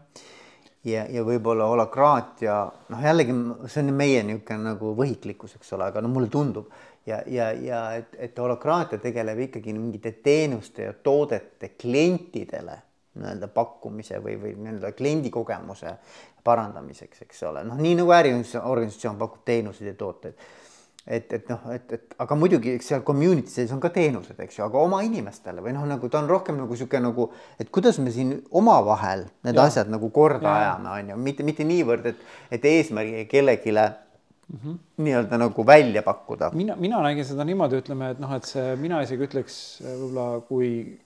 ja, 0.84 1.06
ja 1.10 1.24
võib-olla 1.26 1.68
holakraatia, 1.70 2.56
noh, 2.90 3.04
jällegi 3.04 3.36
see 3.70 3.84
on 3.84 3.94
meie 3.98 4.24
niisugune 4.26 4.72
nagu 4.72 4.94
võhiklikkus, 4.98 5.56
eks 5.58 5.74
ole, 5.78 5.90
aga 5.92 6.02
no 6.02 6.12
mulle 6.12 6.30
tundub 6.32 6.72
ja, 7.06 7.22
ja, 7.28 7.52
ja 7.52 7.82
et, 8.00 8.16
et 8.18 8.40
holakraatia 8.40 9.02
tegeleb 9.02 9.40
ikkagi 9.48 9.74
mingite 9.74 10.12
teenuste 10.24 10.90
ja 10.90 10.94
toodete 10.94 11.74
klientidele 11.82 12.78
nii-öelda 13.20 13.48
pakkumise 13.52 14.22
või, 14.24 14.38
või 14.40 14.56
nii-öelda 14.56 14.94
kliendikogemuse 14.96 15.96
parandamiseks, 16.44 17.26
eks 17.26 17.44
ole, 17.50 17.64
noh, 17.68 17.78
nii 17.78 17.98
nagu 18.00 18.14
äriorganisatsioon 18.16 19.20
pakub 19.20 19.44
teenuseid 19.46 19.92
ja 19.92 19.98
tooteid 20.00 20.40
et, 21.08 21.34
et 21.34 21.50
noh, 21.50 21.64
et, 21.74 21.94
et 21.96 22.16
aga 22.22 22.38
muidugi 22.38 22.76
eks 22.76 22.92
seal 22.94 23.04
community 23.06 23.50
sees 23.50 23.72
on 23.74 23.82
ka 23.82 23.90
teenused, 23.94 24.38
eks 24.44 24.60
ju, 24.60 24.66
aga 24.68 24.82
oma 24.82 25.02
inimestele 25.06 25.64
või 25.64 25.74
noh, 25.76 25.86
nagu 25.90 26.10
ta 26.12 26.22
on 26.22 26.30
rohkem 26.30 26.60
nagu 26.62 26.78
sihuke 26.78 27.02
nagu, 27.02 27.28
et 27.60 27.72
kuidas 27.74 27.98
me 28.04 28.14
siin 28.14 28.36
omavahel 28.58 29.26
need 29.48 29.58
ja. 29.58 29.66
asjad 29.66 29.90
nagu 29.92 30.12
korda 30.14 30.46
ja. 30.48 30.62
ajame, 30.62 30.94
on 30.94 31.12
ju, 31.14 31.20
mitte, 31.30 31.48
mitte 31.48 31.66
niivõrd, 31.68 32.12
et, 32.14 32.24
et 32.54 32.70
eesmärgi 32.74 33.26
kellelegi 33.32 33.74
mm 34.48 34.60
-hmm. 34.64 34.78
nii-öelda 34.98 35.38
nagu 35.38 35.66
välja 35.66 36.04
pakkuda. 36.04 36.52
mina, 36.54 36.76
mina 36.76 37.02
nägin 37.02 37.26
seda 37.26 37.44
niimoodi, 37.44 37.82
ütleme, 37.82 38.12
et 38.12 38.20
noh, 38.20 38.34
et 38.36 38.44
see, 38.46 38.76
mina 38.76 39.02
isegi 39.02 39.24
ütleks 39.24 39.56
võib-olla, 39.86 40.42
kui 40.48 41.00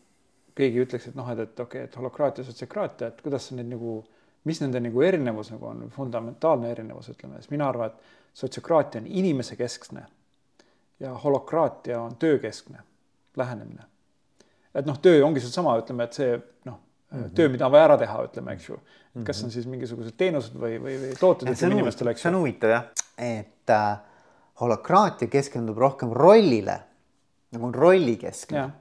keegi 0.55 0.83
ütleks, 0.85 1.07
et 1.07 1.15
noh, 1.15 1.29
et, 1.31 1.39
et 1.39 1.59
okei 1.59 1.81
okay,, 1.81 1.89
et 1.89 1.97
holokraatia, 1.97 2.43
sotsiokraatia, 2.43 3.07
et 3.07 3.21
kuidas 3.21 3.51
neid 3.51 3.69
nagu, 3.69 4.03
mis 4.43 4.61
nende 4.61 4.79
nagu 4.79 5.01
erinevus 5.01 5.51
nagu 5.51 5.65
on, 5.65 5.89
fundamentaalne 5.89 6.71
erinevus, 6.71 7.09
ütleme, 7.09 7.41
siis 7.41 7.51
mina 7.51 7.67
arvan, 7.69 7.91
et 7.91 8.39
sotsiokraatia 8.39 9.01
on 9.01 9.07
inimesekeskne 9.07 10.05
ja 10.99 11.13
holokraatia 11.13 12.01
on 12.01 12.15
töökeskne 12.15 12.79
lähenemine. 13.37 13.83
et 14.75 14.85
noh, 14.85 14.99
töö 14.99 15.25
ongi 15.25 15.39
seesama, 15.39 15.77
ütleme, 15.79 16.03
et 16.03 16.13
see 16.13 16.39
noh. 16.65 16.79
Töö, 17.37 17.49
mida 17.53 17.67
on 17.67 17.73
vaja 17.75 17.89
ära 17.89 17.97
teha, 18.01 18.17
ütleme, 18.29 18.55
eks 18.57 18.69
ju. 18.69 18.79
et 19.15 19.25
kas 19.27 19.43
on 19.45 19.53
siis 19.53 19.67
mingisugused 19.71 20.17
teenused 20.19 20.55
või, 20.59 20.79
või, 20.81 20.97
või 21.03 21.13
tooted 21.19 21.51
ütleme 21.51 21.79
inimestele, 21.79 22.13
eks 22.15 22.23
ju. 22.23 22.27
see 22.27 22.33
on 22.33 22.39
huvitav 22.41 22.73
jah, 22.73 22.87
et 23.17 23.75
äh, 23.75 23.91
holokraatia 24.61 25.31
keskendub 25.31 25.79
rohkem 25.81 26.13
rollile, 26.15 26.79
nagu 27.55 27.69
on 27.69 27.75
rollikeskne 27.75 28.57
ja, 28.61 28.71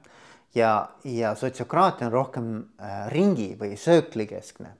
ja, 0.55 0.71
ja 1.11 1.35
sotsiokraatia 1.39 2.09
on 2.09 2.15
rohkem 2.15 2.49
äh, 2.79 3.05
ringi 3.13 3.53
või 3.59 3.75
sööklikeskne 3.79 4.75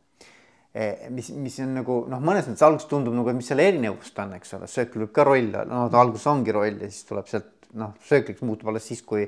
Eh, 0.75 1.07
mis, 1.09 1.29
mis 1.39 1.55
on 1.63 1.69
nagu 1.71 2.01
noh, 2.11 2.19
mõnes 2.19 2.49
mõttes 2.49 2.63
alguses 2.67 2.89
tundub 2.91 3.13
nagu, 3.15 3.31
mis 3.37 3.47
selle 3.47 3.63
erinevust 3.63 4.17
on, 4.19 4.33
eks 4.35 4.57
ole, 4.57 4.67
söökil 4.67 5.05
võib 5.05 5.13
ka 5.15 5.23
roll 5.23 5.45
olla, 5.45 5.61
no 5.69 5.85
ta 5.87 6.01
alguses 6.01 6.25
ongi 6.27 6.51
roll 6.51 6.81
ja 6.83 6.89
siis 6.91 7.05
tuleb 7.07 7.29
sealt 7.31 7.69
noh, 7.79 7.93
söökliks 8.03 8.43
muutub 8.43 8.73
alles 8.73 8.83
siis, 8.89 8.99
kui 9.07 9.23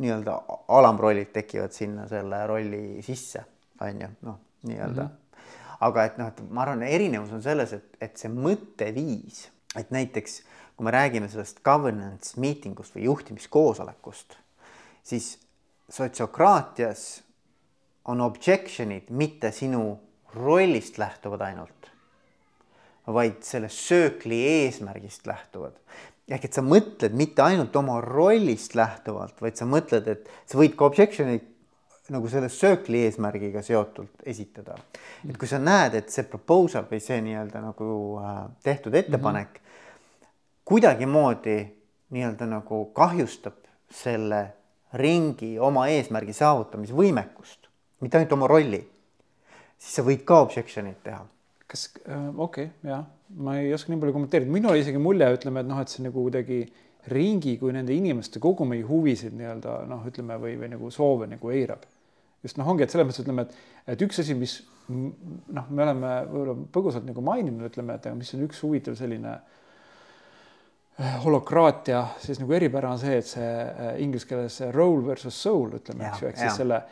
nii-öelda 0.00 0.38
alamrollid 0.68 1.30
tekivad 1.32 1.72
sinna 1.72 2.08
selle 2.10 2.46
rolli 2.46 3.02
sisse, 3.02 3.44
on 3.80 4.00
ju, 4.00 4.08
noh, 4.26 4.40
nii-öelda 4.68 5.02
mm. 5.02 5.08
-hmm. 5.08 5.76
aga 5.88 6.04
et 6.04 6.18
noh, 6.18 6.28
et 6.32 6.42
ma 6.50 6.62
arvan, 6.62 6.82
erinevus 6.82 7.32
on 7.32 7.42
selles, 7.42 7.72
et, 7.72 7.96
et 8.00 8.16
see 8.18 8.30
mõtteviis, 8.32 9.46
et 9.76 9.90
näiteks 9.94 10.42
kui 10.76 10.84
me 10.84 10.90
räägime 10.90 11.28
sellest 11.30 11.62
governance 11.64 12.40
meeting 12.40 12.78
ust 12.80 12.96
või 12.96 13.06
juhtimiskoosolekust, 13.06 14.36
siis 15.02 15.36
sotsiokraatias 15.88 17.22
on 18.10 18.20
objection'id 18.20 19.10
mitte 19.10 19.52
sinu 19.54 19.84
rollist 20.34 20.98
lähtuvad 20.98 21.44
ainult, 21.46 21.90
vaid 23.06 23.42
sellest 23.46 23.84
söökli 23.86 24.40
eesmärgist 24.48 25.26
lähtuvad. 25.26 25.76
Ehk 26.28 26.46
et 26.48 26.56
sa 26.56 26.64
mõtled 26.64 27.16
mitte 27.16 27.44
ainult 27.44 27.74
oma 27.76 27.98
rollist 28.04 28.76
lähtuvalt, 28.78 29.40
vaid 29.44 29.58
sa 29.60 29.66
mõtled, 29.68 30.08
et 30.08 30.30
sa 30.48 30.58
võid 30.60 30.76
ka 30.78 30.88
objection'id 30.88 31.50
nagu 32.14 32.28
selle 32.28 32.50
söökli 32.52 33.04
eesmärgiga 33.06 33.62
seotult 33.64 34.24
esitada. 34.28 34.76
et 35.28 35.36
kui 35.38 35.48
sa 35.48 35.58
näed, 35.58 35.94
et 35.94 36.10
see 36.10 36.24
proposal 36.28 36.84
või 36.90 37.00
see 37.00 37.20
nii-öelda 37.24 37.60
nagu 37.64 37.86
äh, 38.20 38.40
tehtud 38.62 38.94
ettepanek 38.94 39.48
mm 39.48 39.60
-hmm. 39.60 40.32
kuidagimoodi 40.64 41.58
nii-öelda 42.10 42.46
nagu 42.46 42.84
kahjustab 42.92 43.56
selle 43.90 44.52
ringi 44.92 45.58
oma 45.58 45.88
eesmärgi 45.88 46.32
saavutamise 46.32 46.92
võimekust, 46.92 47.68
mitte 48.00 48.18
ainult 48.18 48.32
oma 48.32 48.46
rolli 48.46 48.84
siis 49.84 49.98
sa 49.98 50.04
võid 50.06 50.24
ka 50.26 50.40
objection'it 50.44 51.02
teha. 51.04 51.22
Kas 51.70 51.88
äh,, 52.04 52.28
okei 52.36 52.68
okay,, 52.68 52.90
jah, 52.90 53.04
ma 53.44 53.58
ei 53.60 53.72
oska 53.74 53.92
nii 53.92 54.00
palju 54.02 54.16
kommenteerida, 54.16 54.52
minul 54.52 54.78
isegi 54.78 55.00
mulje, 55.00 55.30
ütleme, 55.38 55.64
et 55.64 55.70
noh, 55.70 55.80
et 55.82 55.92
see 55.92 56.04
nagu 56.04 56.26
kuidagi 56.26 56.60
ringi 57.12 57.56
kui 57.60 57.72
nende 57.76 57.92
inimeste 57.92 58.40
kogu 58.40 58.66
meie 58.68 58.84
huvisid 58.86 59.34
nii-öelda 59.36 59.80
noh, 59.88 60.04
ütleme 60.08 60.38
või, 60.40 60.54
või 60.60 60.70
nagu 60.72 60.90
soove 60.92 61.28
nagu 61.28 61.50
eirab. 61.52 61.84
just 62.44 62.60
noh, 62.60 62.68
ongi, 62.68 62.84
et 62.84 62.92
selles 62.92 63.08
mõttes 63.08 63.24
ütleme, 63.24 63.44
et, 63.44 63.58
et 63.94 64.04
üks 64.04 64.20
asi, 64.20 64.36
mis 64.36 64.58
noh, 64.88 65.68
me 65.70 65.84
oleme 65.84 66.14
võib-olla 66.28 66.56
põgusalt 66.72 67.06
nagu 67.08 67.24
maininud, 67.24 67.66
ütleme, 67.70 67.96
et 67.96 68.08
mis 68.16 68.32
on 68.36 68.44
üks 68.44 68.60
huvitav 68.64 68.96
selline 68.98 69.32
äh, 69.34 71.14
holokraatia 71.24 72.04
siis 72.22 72.40
nagu 72.42 72.52
eripära 72.56 72.92
on 72.92 73.00
see, 73.00 73.16
et 73.20 73.28
see 73.28 73.48
äh, 73.48 73.94
inglise 74.04 74.28
keeles 74.28 74.60
role 74.76 75.04
versus 75.06 75.40
soul 75.46 75.78
ütleme, 75.80 76.08
eks 76.10 76.22
ju, 76.22 76.30
ehk 76.30 76.42
siis 76.42 76.60
selle 76.60 76.82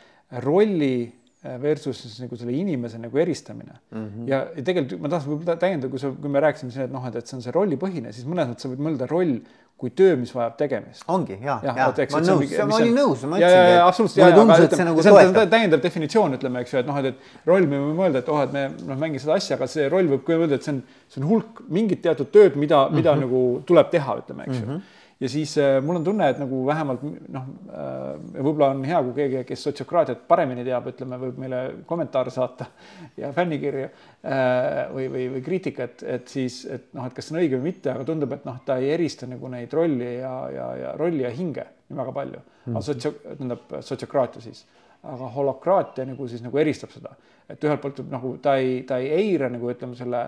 rolli 0.43 0.95
versus 1.43 1.99
siis 1.99 2.19
nagu 2.23 2.37
selle 2.39 2.53
inimese 2.55 2.99
nagu 3.03 3.19
eristamine 3.19 3.73
mm. 3.91 4.05
-hmm. 4.05 4.29
ja, 4.29 4.45
ja 4.55 4.63
tegelikult 4.63 5.01
ma 5.03 5.11
tahtsin 5.11 5.33
võib-olla 5.33 5.57
täiendada, 5.59 5.89
kui 5.91 5.99
sa, 5.99 6.11
kui 6.21 6.31
me 6.31 6.39
rääkisime 6.39 6.71
siin, 6.71 6.85
et 6.87 6.93
noh, 6.93 7.07
et, 7.09 7.17
et 7.19 7.27
see 7.27 7.37
on 7.37 7.43
see 7.43 7.55
rollipõhine, 7.55 8.13
siis 8.15 8.27
mõnes 8.29 8.47
mõttes 8.47 8.63
sa 8.63 8.71
võid 8.71 8.83
mõelda 8.87 9.09
roll 9.11 9.41
kui 9.83 9.91
töö, 9.91 10.15
mis 10.15 10.31
vajab 10.31 10.55
tegemist. 10.55 11.03
ongi 11.11 11.35
ja, 11.41 11.57
ja, 11.65 11.73
ja, 11.75 11.87
ma 12.13 12.19
olen 12.19 12.29
nõus, 12.29 12.53
ma 12.69 12.77
olin 12.77 12.95
nõus, 12.95 13.25
ma 13.27 13.39
ütlesin. 13.41 13.57
ja, 13.57 13.73
ja 13.73 13.87
absoluutselt. 13.87 14.23
mulle 14.23 14.37
tundus, 14.37 14.63
et 14.63 14.75
see 14.77 14.87
nagu 14.87 15.03
toetab. 15.03 15.49
täiendav 15.51 15.83
definitsioon, 15.83 16.37
ütleme, 16.37 16.63
eks 16.63 16.73
ju, 16.73 16.79
et 16.79 16.87
noh, 16.87 16.99
et, 17.01 17.09
et 17.11 17.49
roll, 17.49 17.67
me 17.67 17.81
võime 17.81 17.97
mõelda, 17.97 18.23
et 18.23 18.31
oh, 18.31 18.39
et 18.45 18.55
me 18.55 18.65
noh, 18.77 18.99
mängime 19.01 19.19
seda 19.19 19.35
asja, 19.35 19.57
aga 19.59 19.67
see 19.67 19.89
roll 19.91 20.07
võib 20.13 20.23
ka 20.23 20.37
öelda, 20.37 20.61
et 20.61 20.63
see 20.63 20.77
on, 20.77 20.81
see 21.11 21.23
on 21.23 21.27
hulk 21.33 21.63
mingit 21.67 22.03
teatud 22.05 22.31
tööd, 22.31 22.55
mida 22.55 22.85
mm, 22.85 22.93
-hmm. 22.93 23.01
mida 23.01 23.15
nagu 23.25 23.41
tuleb 23.67 23.91
teha, 23.91 24.19
ütleme, 24.23 24.47
eks 24.47 24.59
ju 24.61 24.65
mm 24.65 24.75
-hmm 24.75 24.99
ja 25.23 25.29
siis 25.31 25.53
äh, 25.57 25.77
mul 25.83 25.95
on 25.99 26.03
tunne, 26.03 26.27
et 26.33 26.39
nagu 26.41 26.59
vähemalt 26.67 27.03
noh 27.31 27.45
äh,, 27.71 28.07
võib-olla 28.33 28.71
on 28.73 28.83
hea, 28.87 28.99
kui 29.05 29.13
keegi, 29.21 29.43
kes 29.47 29.63
sotsiokraatiat 29.69 30.25
paremini 30.27 30.65
teab, 30.67 30.89
ütleme, 30.91 31.19
võib 31.21 31.39
meile 31.39 31.61
kommentaare 31.87 32.33
saata 32.33 32.67
ja 33.21 33.31
fännikirju 33.35 33.85
äh, 33.87 34.91
või, 34.91 35.07
või, 35.13 35.25
või 35.37 35.43
kriitikat, 35.45 36.03
et 36.17 36.27
siis, 36.31 36.63
et 36.67 36.89
noh, 36.97 37.07
et 37.07 37.15
kas 37.15 37.29
see 37.29 37.37
on 37.37 37.41
õige 37.43 37.59
või 37.59 37.71
mitte, 37.71 37.93
aga 37.93 38.07
tundub, 38.07 38.35
et 38.35 38.47
noh, 38.49 38.59
ta 38.67 38.77
ei 38.81 38.91
erista 38.97 39.29
nagu 39.29 39.51
neid 39.53 39.73
rolli 39.73 40.15
ja, 40.17 40.33
ja, 40.51 40.69
ja 40.81 40.95
rolli 40.99 41.23
ja 41.23 41.31
hinge 41.33 41.67
väga 41.93 42.15
palju. 42.15 42.45
Mm.. 42.63 42.75
aga 42.75 42.85
sotsia-, 42.85 43.17
tähendab 43.23 43.77
sotsiokraatia 43.83 44.43
siis, 44.43 44.65
aga 45.07 45.29
holokraatia 45.35 46.07
nagu 46.07 46.27
siis 46.31 46.43
nagu 46.43 46.59
eristab 46.59 46.91
seda, 46.95 47.15
et 47.51 47.63
ühelt 47.63 47.83
poolt 47.83 48.03
nagu 48.11 48.37
ta 48.43 48.57
ei, 48.59 48.81
ta 48.87 48.99
ei 49.03 49.11
eira 49.21 49.51
nagu 49.51 49.71
ütleme 49.71 49.95
selle 49.99 50.27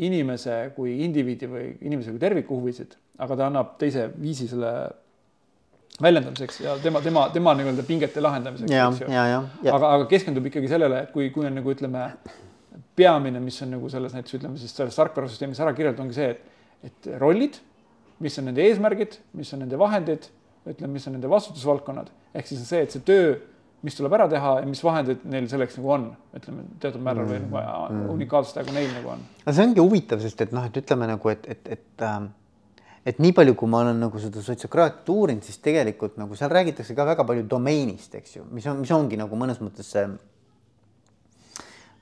inimese 0.00 0.72
kui 0.76 0.94
indiviidi 1.04 1.48
või 1.50 1.66
inimese 1.84 2.14
kui 2.14 2.20
terviku 2.20 2.56
huvisid, 2.60 2.94
aga 3.20 3.36
ta 3.36 3.48
annab 3.50 3.74
teise 3.80 4.06
viisi 4.16 4.48
selle 4.48 4.72
väljendamiseks 6.02 6.62
ja 6.64 6.76
tema, 6.82 7.02
tema, 7.04 7.26
tema 7.34 7.52
nii-öelda 7.58 7.84
pingete 7.86 8.22
lahendamiseks, 8.24 8.72
aga, 9.68 9.90
aga 9.98 10.06
keskendub 10.10 10.46
ikkagi 10.48 10.70
sellele, 10.70 11.04
et 11.04 11.12
kui, 11.12 11.28
kui 11.34 11.44
on 11.46 11.58
nagu 11.58 11.74
ütleme, 11.74 12.06
peamine, 12.96 13.40
mis 13.44 13.60
on 13.64 13.74
nagu 13.76 13.90
selles 13.92 14.16
näiteks 14.16 14.38
ütleme 14.40 14.60
siis 14.60 14.72
selles 14.76 14.96
tarkvarasüsteemis 14.96 15.60
ära 15.60 15.74
kirjeldatud, 15.76 16.06
ongi 16.06 16.16
see, 16.16 16.30
et, 16.32 16.88
et 16.88 17.10
rollid, 17.20 17.60
mis 18.24 18.38
on 18.40 18.48
nende 18.48 18.64
eesmärgid, 18.64 19.18
mis 19.36 19.52
on 19.52 19.64
nende 19.66 19.78
vahendid, 19.80 20.30
ütleme, 20.64 20.94
mis 20.96 21.06
on 21.10 21.18
nende 21.18 21.30
vastutusvaldkonnad, 21.30 22.08
ehk 22.32 22.48
siis 22.48 22.64
on 22.64 22.70
see, 22.70 22.84
et 22.86 22.96
see 22.96 23.04
töö 23.04 23.34
mis 23.82 23.96
tuleb 23.98 24.14
ära 24.14 24.28
teha 24.30 24.52
ja 24.60 24.66
mis 24.68 24.82
vahendid 24.84 25.24
neil 25.28 25.48
selleks 25.50 25.78
nagu 25.78 25.90
on, 25.96 26.04
ütleme 26.38 26.66
teatud 26.82 27.02
määral 27.02 27.26
või 27.26 27.40
nagu 27.42 27.62
mm. 27.88 28.04
unikaalsust, 28.14 28.60
aga 28.62 28.74
neil 28.76 28.92
nagu 28.94 29.14
on. 29.16 29.24
no 29.46 29.54
see 29.56 29.66
ongi 29.66 29.82
huvitav, 29.82 30.22
sest 30.22 30.44
et 30.46 30.54
noh, 30.54 30.68
et 30.68 30.78
ütleme 30.82 31.08
nagu, 31.10 31.32
et, 31.32 31.48
et, 31.50 31.72
et 31.76 32.06
äh, 32.06 32.20
et 33.06 33.18
nii 33.18 33.34
palju, 33.34 33.56
kui 33.58 33.70
ma 33.70 33.82
olen 33.82 33.98
nagu 34.04 34.20
seda 34.22 34.42
sotsiokraatiat 34.44 35.08
uurinud, 35.10 35.42
siis 35.46 35.58
tegelikult 35.64 36.20
nagu 36.20 36.38
seal 36.38 36.52
räägitakse 36.54 36.94
ka 36.94 37.06
väga 37.08 37.26
palju 37.26 37.48
domeenist, 37.50 38.14
eks 38.14 38.36
ju, 38.38 38.46
mis 38.54 38.68
on, 38.70 38.84
mis 38.84 38.94
ongi 38.94 39.18
nagu 39.18 39.38
mõnes 39.38 39.58
mõttes 39.62 39.90
see 39.96 40.06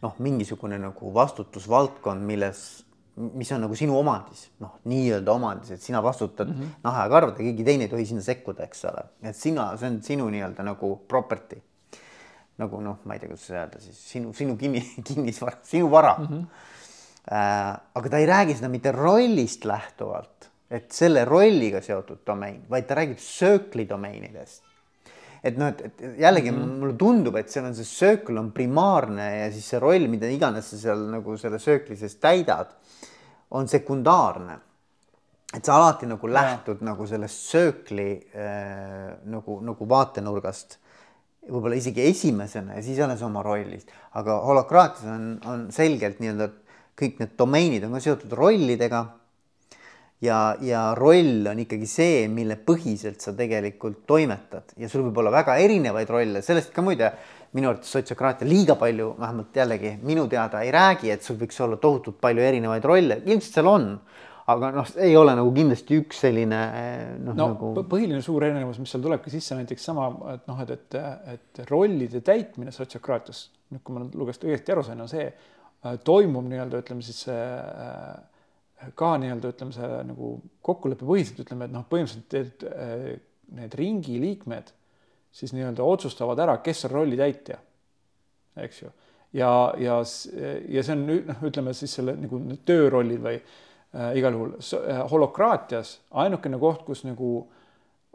noh, 0.01 0.15
mingisugune 0.21 0.79
nagu 0.81 1.13
vastutusvaldkond, 1.17 2.25
milles 2.29 2.63
mis 3.21 3.51
on 3.53 3.61
nagu 3.65 3.77
sinu 3.77 3.97
omandis, 3.99 4.47
noh, 4.63 4.77
nii-öelda 4.89 5.33
omandis, 5.35 5.75
et 5.75 5.83
sina 5.83 6.03
vastutad 6.03 6.49
mm 6.49 6.55
-hmm. 6.55 6.77
naha 6.85 7.03
ja 7.03 7.11
karvadega, 7.11 7.43
keegi 7.43 7.65
teine 7.65 7.85
ei 7.85 7.91
tohi 7.91 8.07
sinna 8.07 8.23
sekkuda, 8.23 8.65
eks 8.65 8.85
ole, 8.85 9.03
et 9.23 9.37
sina, 9.37 9.77
see 9.77 9.89
on 9.89 10.03
sinu 10.03 10.29
nii-öelda 10.31 10.63
nagu 10.63 10.97
property. 11.09 11.63
Nagu 12.61 12.81
noh, 12.85 13.01
ma 13.05 13.17
ei 13.17 13.23
tea, 13.23 13.31
kuidas 13.33 13.51
öelda 13.55 13.81
siis 13.83 14.01
sinu, 14.13 14.35
sinu 14.37 14.57
kinni, 14.61 14.83
kinnisvara, 15.09 15.59
sinu 15.67 15.91
vara 15.93 16.17
mm. 16.19 16.27
-hmm. 16.27 16.67
Äh, 17.31 17.77
aga 17.95 18.09
ta 18.11 18.19
ei 18.19 18.27
räägi 18.27 18.55
seda 18.57 18.69
mitte 18.73 18.93
rollist 18.93 19.65
lähtuvalt, 19.69 20.49
et 20.71 20.89
selle 20.93 21.25
rolliga 21.29 21.83
seotud 21.85 22.25
domein, 22.27 22.63
vaid 22.71 22.87
ta 22.89 22.97
räägib 22.97 23.21
söökli 23.21 23.85
domeenidest 23.89 24.65
et 25.45 25.57
noh, 25.57 25.71
et, 25.73 25.81
et 26.01 26.19
jällegi 26.21 26.51
mm 26.51 26.59
-hmm. 26.59 26.81
mulle 26.81 26.97
tundub, 26.97 27.37
et 27.37 27.51
seal 27.51 27.65
on 27.65 27.75
see 27.75 27.89
söökl 27.89 28.39
on 28.39 28.51
primaarne 28.53 29.29
ja 29.39 29.53
siis 29.53 29.69
see 29.69 29.81
roll, 29.81 30.09
mida 30.09 30.29
iganes 30.29 30.71
sa 30.71 30.79
seal 30.79 31.07
nagu 31.13 31.37
selle 31.37 31.59
söökli 31.59 31.97
sees 31.97 32.17
täidad 32.17 32.75
on 33.51 33.69
sekundaarne. 33.69 34.59
et 35.57 35.65
sa 35.65 35.75
alati 35.75 36.07
nagu 36.07 36.29
lähtud 36.29 36.79
ja. 36.81 36.85
nagu 36.85 37.07
sellest 37.07 37.49
söökli 37.51 38.11
äh, 38.35 39.17
nagu, 39.25 39.61
nagu 39.61 39.89
vaatenurgast 39.89 40.79
võib-olla 41.49 41.79
isegi 41.79 42.05
esimesena 42.11 42.77
ja 42.77 42.83
siis 42.85 42.99
alles 43.01 43.23
oma 43.25 43.43
rollis, 43.45 43.87
aga 44.19 44.37
holokraatias 44.45 45.09
on, 45.09 45.31
on 45.49 45.63
selgelt 45.75 46.21
nii-öelda 46.21 46.51
kõik 47.01 47.23
need 47.23 47.35
domeenid 47.39 47.87
on 47.87 47.97
ka 47.97 48.05
seotud 48.05 48.37
rollidega. 48.37 49.07
ja, 50.21 50.39
ja 50.61 50.81
roll 50.99 51.47
on 51.49 51.63
ikkagi 51.63 51.87
see, 51.89 52.25
mille 52.29 52.59
põhiselt 52.61 53.23
sa 53.25 53.33
tegelikult 53.33 54.03
toimetad. 54.07 54.75
Ja 54.77 54.89
sul 54.93 55.07
võib 55.07 55.23
olla 55.23 55.33
väga 55.33 55.57
erinevaid 55.65 56.11
rolle, 56.13 56.43
sellest 56.45 56.75
ka 56.77 56.85
muide 56.85 57.09
minu 57.57 57.71
arvates 57.71 57.91
sotsiokraatia 57.97 58.49
liiga 58.49 58.77
palju, 58.79 59.15
vähemalt 59.19 59.57
jällegi 59.57 59.95
minu 60.07 60.27
teada 60.29 60.61
ei 60.63 60.71
räägi, 60.75 61.11
et 61.11 61.25
sul 61.25 61.41
võiks 61.41 61.57
olla 61.65 61.81
tohutult 61.81 62.21
palju 62.21 62.45
erinevaid 62.45 62.85
rolle, 62.85 63.23
ilmselt 63.25 63.57
seal 63.57 63.71
on 63.73 63.89
aga 64.51 64.71
noh, 64.75 64.89
ei 65.03 65.15
ole 65.19 65.35
nagu 65.39 65.53
kindlasti 65.55 65.99
üks 66.01 66.23
selline 66.25 66.59
noh 67.21 67.37
no, 67.37 67.47
nagu. 67.53 67.71
põhiline 67.91 68.21
suur 68.25 68.45
erinevus, 68.47 68.81
mis 68.83 68.93
seal 68.93 69.05
tulebki 69.05 69.33
sisse 69.33 69.57
näiteks 69.59 69.87
sama, 69.91 70.09
et 70.35 70.49
noh, 70.51 70.61
et, 70.65 70.75
et, 70.75 70.99
et 71.35 71.63
rollide 71.71 72.23
täitmine 72.27 72.75
sotsiokraatias, 72.75 73.47
nüüd 73.75 73.85
kui 73.87 73.97
ma 73.97 74.05
lugesin 74.07 74.51
õieti 74.51 74.75
aru 74.75 74.85
sain, 74.87 75.01
on 75.05 75.11
see, 75.11 75.27
äh, 75.31 75.97
toimub 76.07 76.49
nii-öelda 76.51 76.83
ütleme 76.85 77.07
siis 77.07 77.23
äh, 77.33 78.93
ka 78.99 79.15
nii-öelda 79.23 79.55
ütleme 79.55 79.77
see 79.77 80.03
nagu 80.11 80.35
kokkuleppepõhiselt 80.67 81.45
ütleme, 81.45 81.69
et 81.69 81.77
noh, 81.77 81.87
põhimõtteliselt 81.91 82.67
äh, 82.71 83.09
need 83.61 83.79
ringi 83.79 84.21
liikmed 84.23 84.75
siis 85.35 85.55
nii-öelda 85.55 85.87
otsustavad 85.87 86.41
ära, 86.43 86.59
kes 86.65 86.87
on 86.89 86.97
rolli 86.97 87.19
täitja, 87.21 87.61
eks 88.59 88.85
ju. 88.85 88.93
ja, 89.39 89.51
ja, 89.79 89.99
ja 90.01 90.85
see 90.87 90.97
on 90.97 91.05
noh, 91.31 91.43
ütleme 91.47 91.75
siis 91.77 91.99
selle 92.01 92.17
nagu 92.19 92.41
töörollid 92.67 93.23
või 93.23 93.37
äh, 93.39 93.59
igal 94.15 94.37
juhul 94.37 94.53
äh, 94.55 95.01
holokraatias 95.11 95.97
ainukene 96.23 96.59
koht, 96.63 96.85
kus 96.87 97.03
nagu 97.07 97.31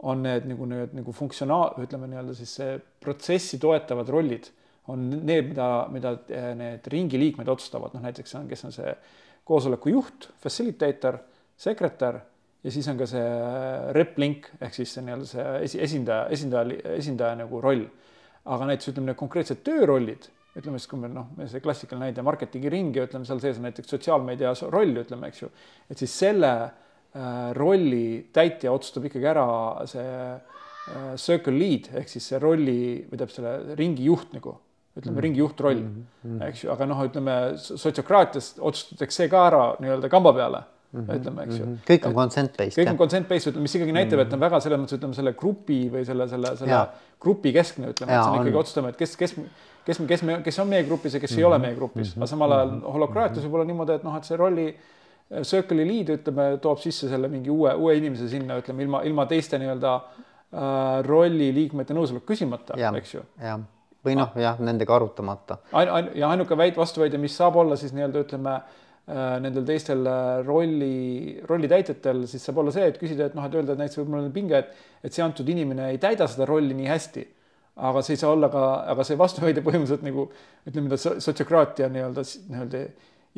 on 0.06 0.22
need 0.24 0.46
nagu 0.48 0.68
need 0.68 0.94
nagu 0.96 1.12
funktsionaal, 1.12 1.76
ütleme 1.84 2.08
nii-öelda 2.08 2.36
siis 2.36 2.54
see 2.58 2.78
protsessi 3.00 3.60
toetavad 3.60 4.08
rollid 4.12 4.48
on 4.92 5.08
need, 5.10 5.50
mida, 5.50 5.68
mida 5.92 6.14
äh, 6.32 6.52
need 6.56 6.88
ringi 6.92 7.20
liikmed 7.20 7.48
otsustavad, 7.52 7.96
noh 7.96 8.04
näiteks 8.06 8.36
on, 8.38 8.48
kes 8.48 8.64
on 8.68 8.74
see 8.74 8.94
koosoleku 9.46 9.92
juht, 9.92 10.30
facilitator, 10.42 11.18
sekretär 11.60 12.20
ja 12.64 12.72
siis 12.72 12.88
on 12.88 12.98
ka 12.98 13.08
see 13.10 13.22
äh, 13.22 13.90
rep 13.96 14.16
link 14.22 14.48
ehk 14.60 14.74
siis 14.74 14.96
see 14.96 15.04
nii-öelda 15.04 15.28
see 15.28 15.46
esi, 15.68 15.82
esindaja, 15.88 16.30
esindaja, 16.32 16.80
esindaja 16.96 17.40
nagu 17.42 17.60
roll. 17.60 17.84
aga 18.46 18.66
näiteks 18.70 18.92
ütleme, 18.92 19.10
need 19.10 19.18
konkreetsed 19.18 19.60
töörollid 19.66 20.28
ütleme 20.56 20.80
siis, 20.80 20.88
kui 20.90 21.00
me 21.00 21.10
noh, 21.12 21.30
see 21.50 21.62
klassikaline 21.64 22.08
näide 22.10 22.24
marketingi 22.26 22.72
ring 22.72 22.96
ja 22.96 23.06
ütleme, 23.06 23.28
seal 23.28 23.40
sees 23.42 23.60
on 23.60 23.66
näiteks 23.68 23.92
sotsiaalmeedia 23.92 24.54
roll, 24.72 24.96
ütleme, 25.02 25.30
eks 25.30 25.42
ju, 25.42 25.50
et 25.90 26.00
siis 26.00 26.18
selle 26.24 26.52
äh, 26.64 27.48
rolli 27.56 28.28
täitja 28.34 28.72
otsustab 28.72 29.08
ikkagi 29.10 29.28
ära 29.32 29.48
see 29.90 30.12
äh, 30.36 31.10
circle 31.20 31.56
lead 31.56 31.90
ehk 32.00 32.08
siis 32.12 32.30
see 32.32 32.40
rolli 32.42 32.78
või 33.04 33.18
tähendab 33.18 33.34
selle 33.34 33.76
ringi 33.78 34.08
juht 34.08 34.32
nagu 34.36 34.56
ütleme 34.96 35.12
mm 35.12 35.18
-hmm. 35.18 35.22
ringi 35.22 35.38
juhtroll 35.38 35.80
mm, 35.82 36.06
-hmm. 36.24 36.48
eks 36.48 36.64
ju, 36.64 36.70
aga 36.72 36.86
noh, 36.86 37.02
ütleme 37.04 37.34
sotsiokraatias 37.56 38.54
otsustatakse 38.58 39.22
see 39.22 39.28
ka 39.28 39.46
ära 39.50 39.62
nii-öelda 39.80 40.08
kamba 40.08 40.32
peale 40.32 40.62
mm, 40.92 41.00
-hmm. 41.00 41.20
ütleme, 41.20 41.42
eks 41.42 41.58
ju 41.58 41.64
mm. 41.66 41.72
-hmm. 41.72 41.90
kõik 41.90 42.08
on 42.08 42.14
consent 42.14 42.56
based. 42.56 42.78
kõik 42.78 42.90
on 42.90 42.98
consent 42.98 43.28
based, 43.28 43.50
ütleme, 43.50 43.62
mis 43.62 43.74
ikkagi 43.74 43.92
näitab, 43.92 44.24
et 44.24 44.32
on 44.32 44.40
väga 44.40 44.60
selles 44.60 44.80
mõttes, 44.80 44.98
ütleme 44.98 45.14
selle 45.14 45.32
grupi 45.32 45.80
või 45.92 46.04
selle, 46.04 46.28
selle, 46.28 46.56
selle 46.56 46.72
ja. 46.72 46.86
grupi 47.20 47.52
keskne, 47.52 47.92
ütleme, 47.92 48.12
et 48.12 48.22
see 48.22 48.30
on 48.30 48.40
ikkagi 48.40 48.62
otsustama, 48.62 48.88
et 48.88 48.96
kes, 48.96 49.16
kes 49.16 49.36
kes, 49.86 50.02
kes 50.08 50.26
me, 50.26 50.40
kes 50.44 50.58
on 50.62 50.68
meie 50.70 50.84
grupis 50.86 51.14
ja 51.14 51.20
kes 51.22 51.30
mm 51.30 51.34
-hmm. 51.34 51.40
ei 51.40 51.44
ole 51.44 51.58
mhm. 51.58 51.66
meie 51.66 51.74
grupis, 51.74 52.16
aga 52.16 52.26
samal 52.26 52.52
ajal 52.52 52.70
mhm. 52.70 52.92
holokraatias 52.98 53.44
võib 53.44 53.58
olla 53.58 53.68
niimoodi, 53.70 53.98
et 54.00 54.06
noh, 54.06 54.16
et 54.16 54.24
see 54.24 54.36
rolli 54.36 54.66
äh, 54.68 55.42
circle'i 55.42 55.86
lead, 55.88 56.12
ütleme, 56.18 56.48
toob 56.62 56.82
sisse 56.82 57.08
selle 57.08 57.28
mingi 57.28 57.50
uue, 57.50 57.74
uue 57.74 57.96
inimese 57.96 58.28
sinna, 58.28 58.58
ütleme 58.62 58.82
ilma, 58.86 59.02
ilma 59.02 59.26
teiste 59.26 59.58
nii-öelda 59.62 59.94
äh, 59.96 61.06
rolli 61.06 61.52
liikmete 61.54 61.94
nõusolek 61.94 62.26
küsimata, 62.26 62.78
eks 62.96 63.14
ju. 63.14 63.24
või 64.06 64.14
noh, 64.18 64.34
jah, 64.38 64.58
nendega 64.62 64.94
arutamata. 64.94 65.58
ain-, 65.72 65.90
ain-, 65.90 66.10
ja 66.14 66.30
ainuke 66.30 66.56
väit, 66.58 66.76
vastuväide, 66.76 67.18
mis 67.18 67.36
saab 67.36 67.56
olla 67.56 67.76
siis 67.76 67.94
nii-öelda 67.96 68.22
ütleme 68.26 68.54
äh, 68.56 69.38
nendel 69.42 69.64
teistel 69.66 70.06
äh, 70.06 70.46
rolli, 70.46 71.40
rollitäitjatel, 71.48 72.26
siis 72.30 72.44
saab 72.46 72.58
olla 72.62 72.74
see, 72.74 72.86
et 72.86 72.98
küsida, 72.98 73.26
et 73.26 73.34
noh, 73.34 73.46
et 73.46 73.54
öelda, 73.54 73.74
et 73.74 73.82
näiteks 73.82 74.02
võib-olla 74.02 74.26
on 74.26 74.34
pinge, 74.34 74.62
et, 74.62 74.86
et 75.02 75.12
see 75.12 75.24
antud 75.26 75.48
inimene 75.48 75.90
ei 75.90 75.98
täida 76.02 76.28
seda 76.30 76.46
rolli 76.46 76.74
nii 76.74 76.90
hästi 76.90 77.26
aga 77.76 78.02
see 78.04 78.16
ei 78.16 78.22
saa 78.22 78.32
olla 78.32 78.48
ka, 78.52 78.62
aga 78.92 79.04
see 79.04 79.18
vastuväide 79.20 79.64
põhimõtteliselt 79.64 80.06
nagu 80.06 80.30
ütleme, 80.66 80.86
mida 80.88 80.96
sotsiokraatia 80.98 81.90
nii-öelda, 81.92 82.24
nii-öelda 82.48 82.82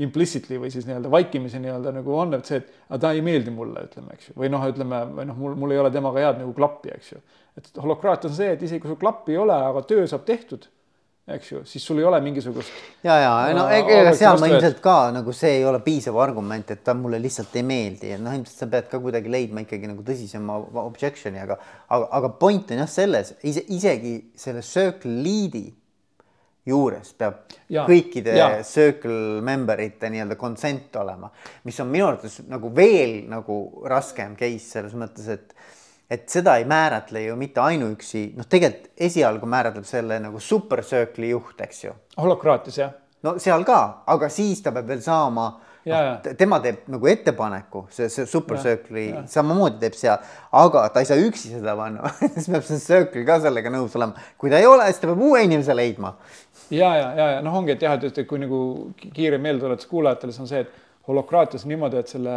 implicitly 0.05 0.61
või 0.63 0.71
siis 0.71 0.87
nii-öelda 0.87 1.11
vaikimisi 1.11 1.59
nii-öelda 1.63 1.93
nagu 1.97 2.15
on, 2.15 2.37
et 2.39 2.47
see, 2.47 2.61
et 2.63 2.71
aga 2.87 3.01
ta 3.03 3.13
ei 3.17 3.23
meeldi 3.27 3.51
mulle, 3.55 3.83
ütleme, 3.89 4.15
eks 4.15 4.31
ju, 4.31 4.37
või 4.39 4.51
noh, 4.55 4.63
ütleme, 4.71 5.01
või 5.17 5.27
noh, 5.27 5.39
mul, 5.43 5.57
mul 5.59 5.75
ei 5.75 5.83
ole 5.83 5.91
temaga 5.95 6.23
head 6.23 6.39
nagu 6.45 6.55
klappi, 6.55 6.93
eks 6.95 7.13
ju. 7.17 7.23
et 7.59 7.71
holokraatia 7.83 8.31
on 8.31 8.37
see, 8.37 8.53
et 8.55 8.63
isegi 8.63 8.85
kui 8.85 8.93
sul 8.93 9.01
klappi 9.01 9.35
ei 9.35 9.41
ole, 9.43 9.57
aga 9.73 9.83
töö 9.91 10.07
saab 10.11 10.23
tehtud 10.29 10.69
eks 11.35 11.51
ju, 11.53 11.63
siis 11.69 11.85
sul 11.85 12.01
ei 12.01 12.07
ole 12.09 12.21
mingisugust. 12.25 12.71
ja, 13.05 13.17
ja 13.21 13.33
no 13.57 13.67
ega 13.73 14.13
seal 14.17 14.39
ma 14.41 14.49
ilmselt 14.51 14.81
ka 14.85 14.97
nagu 15.15 15.33
see 15.37 15.59
ei 15.59 15.67
ole 15.69 15.81
piisav 15.85 16.17
argument, 16.23 16.71
et 16.73 16.85
ta 16.85 16.95
mulle 16.97 17.21
lihtsalt 17.23 17.57
ei 17.61 17.65
meeldi, 17.69 18.13
et 18.17 18.23
noh, 18.23 18.37
ilmselt 18.37 18.65
sa 18.65 18.71
pead 18.71 18.89
ka 18.93 19.01
kuidagi 19.03 19.33
leidma 19.33 19.65
ikkagi 19.67 19.91
nagu 19.91 20.05
tõsisema 20.07 20.57
objection'i, 20.85 21.43
aga, 21.45 21.59
aga, 21.89 22.09
aga 22.21 22.33
point 22.41 22.73
on 22.73 22.83
jah 22.83 22.91
selles 22.91 23.35
ise, 23.43 23.65
isegi 23.75 24.15
selle 24.39 24.65
circle 24.67 25.19
lead'i 25.25 25.67
juures 26.69 27.13
peab 27.17 27.45
ja, 27.73 27.85
kõikide 27.89 28.35
ja. 28.37 28.49
circle 28.67 29.43
member 29.45 29.81
ite 29.85 30.11
nii-öelda 30.13 30.37
consent 30.41 30.97
olema, 31.01 31.31
mis 31.69 31.79
on 31.81 31.91
minu 31.93 32.09
arvates 32.09 32.43
nagu 32.49 32.73
veel 32.77 33.23
nagu 33.31 33.61
raskem 33.89 34.37
case 34.39 34.65
selles 34.77 34.97
mõttes, 34.99 35.29
et 35.33 35.55
et 36.11 36.29
seda 36.33 36.57
ei 36.57 36.65
määratle 36.69 37.23
ju 37.27 37.37
mitte 37.37 37.61
ainuüksi, 37.61 38.33
noh, 38.39 38.49
tegelikult 38.49 38.93
esialgu 39.09 39.47
määratleb 39.47 39.87
selle 39.89 40.21
nagu 40.25 40.41
super 40.41 40.83
circle'i 40.87 41.35
juht, 41.35 41.61
eks 41.61 41.85
ju. 41.85 41.95
holokraatias 42.17 42.79
jah. 42.79 42.93
no 43.23 43.37
seal 43.43 43.65
ka, 43.69 44.05
aga 44.07 44.29
siis 44.33 44.63
ta 44.65 44.73
peab 44.73 44.89
veel 44.89 45.05
saama 45.05 45.51
Ja, 45.89 45.99
no, 46.25 46.33
tema 46.37 46.59
teeb 46.61 46.89
nagu 46.91 47.09
ettepaneku, 47.09 47.85
see, 47.95 48.09
see 48.13 48.27
super 48.29 48.59
ja, 48.59 48.65
circle'i 48.65 49.23
samamoodi 49.31 49.79
teeb 49.81 49.95
seal, 49.97 50.19
aga 50.59 50.83
ta 50.93 51.01
ei 51.01 51.09
saa 51.09 51.21
üksi 51.23 51.53
seda 51.55 51.73
panna 51.79 52.11
siis 52.35 52.49
peab 52.51 52.67
see 52.67 52.81
circle 52.83 53.23
ka 53.29 53.39
sellega 53.45 53.73
nõus 53.73 53.95
olema. 53.97 54.27
kui 54.41 54.53
ta 54.53 54.61
ei 54.61 54.67
ole, 54.69 54.89
siis 54.91 55.01
ta 55.01 55.09
peab 55.11 55.23
uue 55.25 55.45
inimese 55.47 55.77
leidma. 55.77 56.13
ja, 56.75 56.91
ja, 56.99 57.07
ja, 57.17 57.29
ja 57.37 57.41
noh, 57.47 57.57
ongi, 57.61 57.77
et 57.77 57.87
jah, 57.87 57.97
et, 57.97 58.21
kui 58.29 58.43
nagu 58.43 58.61
kiire 59.01 59.39
meeldetuletus 59.41 59.89
kuulajatele, 59.89 60.35
see 60.35 60.45
on 60.45 60.51
see, 60.51 60.65
et 60.67 61.09
holokraatias 61.09 61.65
niimoodi, 61.71 62.03
et 62.03 62.13
selle 62.13 62.37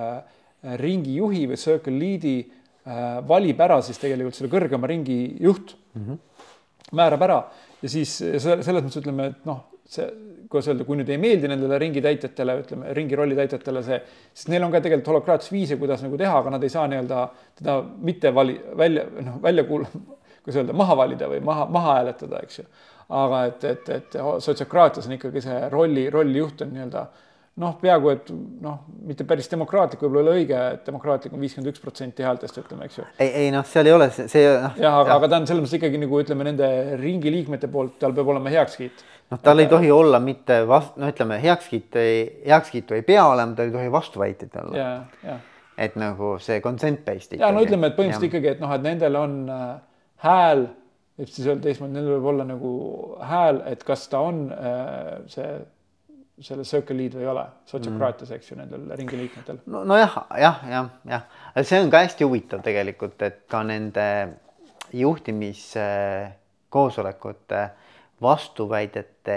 äh, 0.00 0.38
ringi 0.80 1.18
juhi 1.20 1.44
või 1.50 1.60
circle 1.60 1.94
lead'i 1.94 2.38
valib 3.28 3.60
ära 3.60 3.80
siis 3.84 3.98
tegelikult 4.00 4.36
selle 4.36 4.50
kõrgema 4.52 4.88
ringi 4.88 5.18
juht 5.44 5.74
mm, 5.94 6.04
-hmm. 6.04 6.18
määrab 6.96 7.24
ära 7.26 7.38
ja 7.82 7.88
siis 7.88 8.16
selles 8.18 8.82
mõttes 8.82 9.00
ütleme, 9.00 9.26
et 9.32 9.44
noh, 9.46 9.64
see, 9.88 10.06
kuidas 10.48 10.68
öelda, 10.70 10.86
kui 10.88 10.96
nüüd 10.96 11.10
ei 11.12 11.20
meeldi 11.20 11.50
nendele 11.50 11.78
ringi 11.80 12.02
täitjatele, 12.04 12.58
ütleme 12.62 12.92
ringi 12.96 13.16
rolli 13.18 13.36
täitjatele 13.36 13.82
see, 13.84 13.98
siis 14.32 14.48
neil 14.52 14.64
on 14.64 14.72
ka 14.72 14.80
tegelikult 14.84 15.12
holokraatias 15.12 15.52
viise, 15.52 15.76
kuidas 15.80 16.02
nagu 16.04 16.18
teha, 16.20 16.38
aga 16.40 16.54
nad 16.56 16.64
ei 16.64 16.72
saa 16.72 16.86
nii-öelda 16.88 17.24
teda 17.60 17.78
mitte 18.08 18.32
vali, 18.34 18.56
välja, 18.76 19.04
noh, 19.26 19.38
välja 19.44 19.66
kuul-, 19.68 19.86
kuidas 20.42 20.62
öelda, 20.62 20.76
maha 20.76 20.96
valida 21.02 21.28
või 21.30 21.42
maha, 21.44 21.68
maha 21.76 21.98
hääletada, 21.98 22.42
eks 22.46 22.62
ju. 22.62 22.66
aga 23.08 23.44
et, 23.48 23.64
et, 23.64 23.88
et 23.88 24.18
sotsiokraatias 24.44 25.08
on 25.08 25.16
ikkagi 25.16 25.44
see 25.44 25.60
rolli, 25.72 26.08
rollijuht 26.12 26.64
on 26.64 26.74
nii-öelda 26.76 27.04
äh, 27.04 27.27
noh, 27.58 27.74
peaaegu 27.80 28.10
et 28.12 28.30
noh, 28.62 28.78
mitte 29.08 29.26
päris 29.28 29.50
demokraatlik 29.50 30.02
võib-olla 30.04 30.20
ei 30.20 30.26
ole 30.26 30.42
õige, 30.42 30.60
et 30.76 30.86
demokraatlik 30.86 31.34
on 31.34 31.42
viiskümmend 31.42 31.72
üks 31.72 31.82
protsenti 31.82 32.26
häältest, 32.26 32.60
ütleme, 32.62 32.86
eks 32.88 33.00
ju. 33.00 33.06
ei, 33.18 33.30
ei 33.44 33.52
noh, 33.54 33.66
seal 33.68 33.90
ei 33.90 33.94
ole 33.94 34.08
see, 34.14 34.28
see 34.30 34.46
noh. 34.46 34.78
jah, 34.78 34.98
aga, 35.02 35.18
aga 35.18 35.30
ta 35.32 35.40
on 35.40 35.48
selles 35.50 35.64
mõttes 35.64 35.78
ikkagi 35.78 36.00
nagu 36.02 36.22
ütleme, 36.22 36.46
nende 36.46 36.70
ringi 37.00 37.32
liikmete 37.34 37.70
poolt, 37.72 37.96
tal 38.02 38.14
peab 38.16 38.30
olema 38.34 38.52
heakskiit. 38.54 39.04
noh, 39.32 39.42
tal 39.42 39.62
ei 39.62 39.70
tohi 39.70 39.90
olla 39.94 40.20
mitte 40.22 40.60
vast-, 40.70 40.98
no 41.00 41.10
ütleme, 41.10 41.40
heakskiit 41.42 41.98
ei, 42.00 42.18
heakskiitu 42.46 42.98
ei 42.98 43.06
pea 43.06 43.26
olema, 43.26 43.56
tal 43.58 43.70
ei 43.70 43.76
tohi 43.78 43.94
vastuväiteid 43.94 44.58
olla. 44.62 45.38
et 45.78 45.96
nagu 45.98 46.36
see 46.42 46.60
consent 46.62 47.04
based. 47.06 47.38
ja 47.38 47.50
no 47.54 47.64
ütleme, 47.66 47.90
et 47.90 47.98
põhimõtteliselt 47.98 48.28
ja. 48.28 48.34
ikkagi, 48.34 48.54
et 48.54 48.62
noh, 48.62 48.74
et 48.74 48.86
nendel 48.86 49.18
on 49.18 49.40
äh, 49.54 49.72
hääl, 50.26 50.68
et 51.18 51.32
siis 51.32 51.48
öelda 51.48 51.66
teistmoodi, 51.66 51.96
nendel 51.96 52.20
võib 52.20 52.30
olla 52.34 52.46
nagu 52.46 52.76
hääl, 53.26 53.64
et 53.66 53.82
kas 53.86 54.06
ta 54.12 54.22
on 54.30 54.46
äh, 54.54 55.18
see 55.32 55.50
selle 56.40 56.64
circle 56.64 56.96
lead 56.96 57.14
või 57.16 57.22
ei 57.24 57.28
ole 57.32 57.46
sotsiokraatias, 57.66 58.30
eks 58.36 58.50
ju, 58.50 58.56
nendel 58.58 58.96
ringi 58.98 59.16
liikmetel. 59.18 59.56
no 59.66 59.84
nojah, 59.88 60.14
jah, 60.38 60.56
jah, 60.70 60.70
jah, 60.70 60.88
jah., 61.08 61.22
see 61.66 61.80
on 61.82 61.90
ka 61.92 61.98
hästi 62.04 62.22
huvitav 62.26 62.60
tegelikult, 62.66 63.18
et 63.26 63.38
ka 63.50 63.58
nende 63.66 64.06
juhtimiskoosolekute 64.92 67.60
vastuväidete 68.22 69.36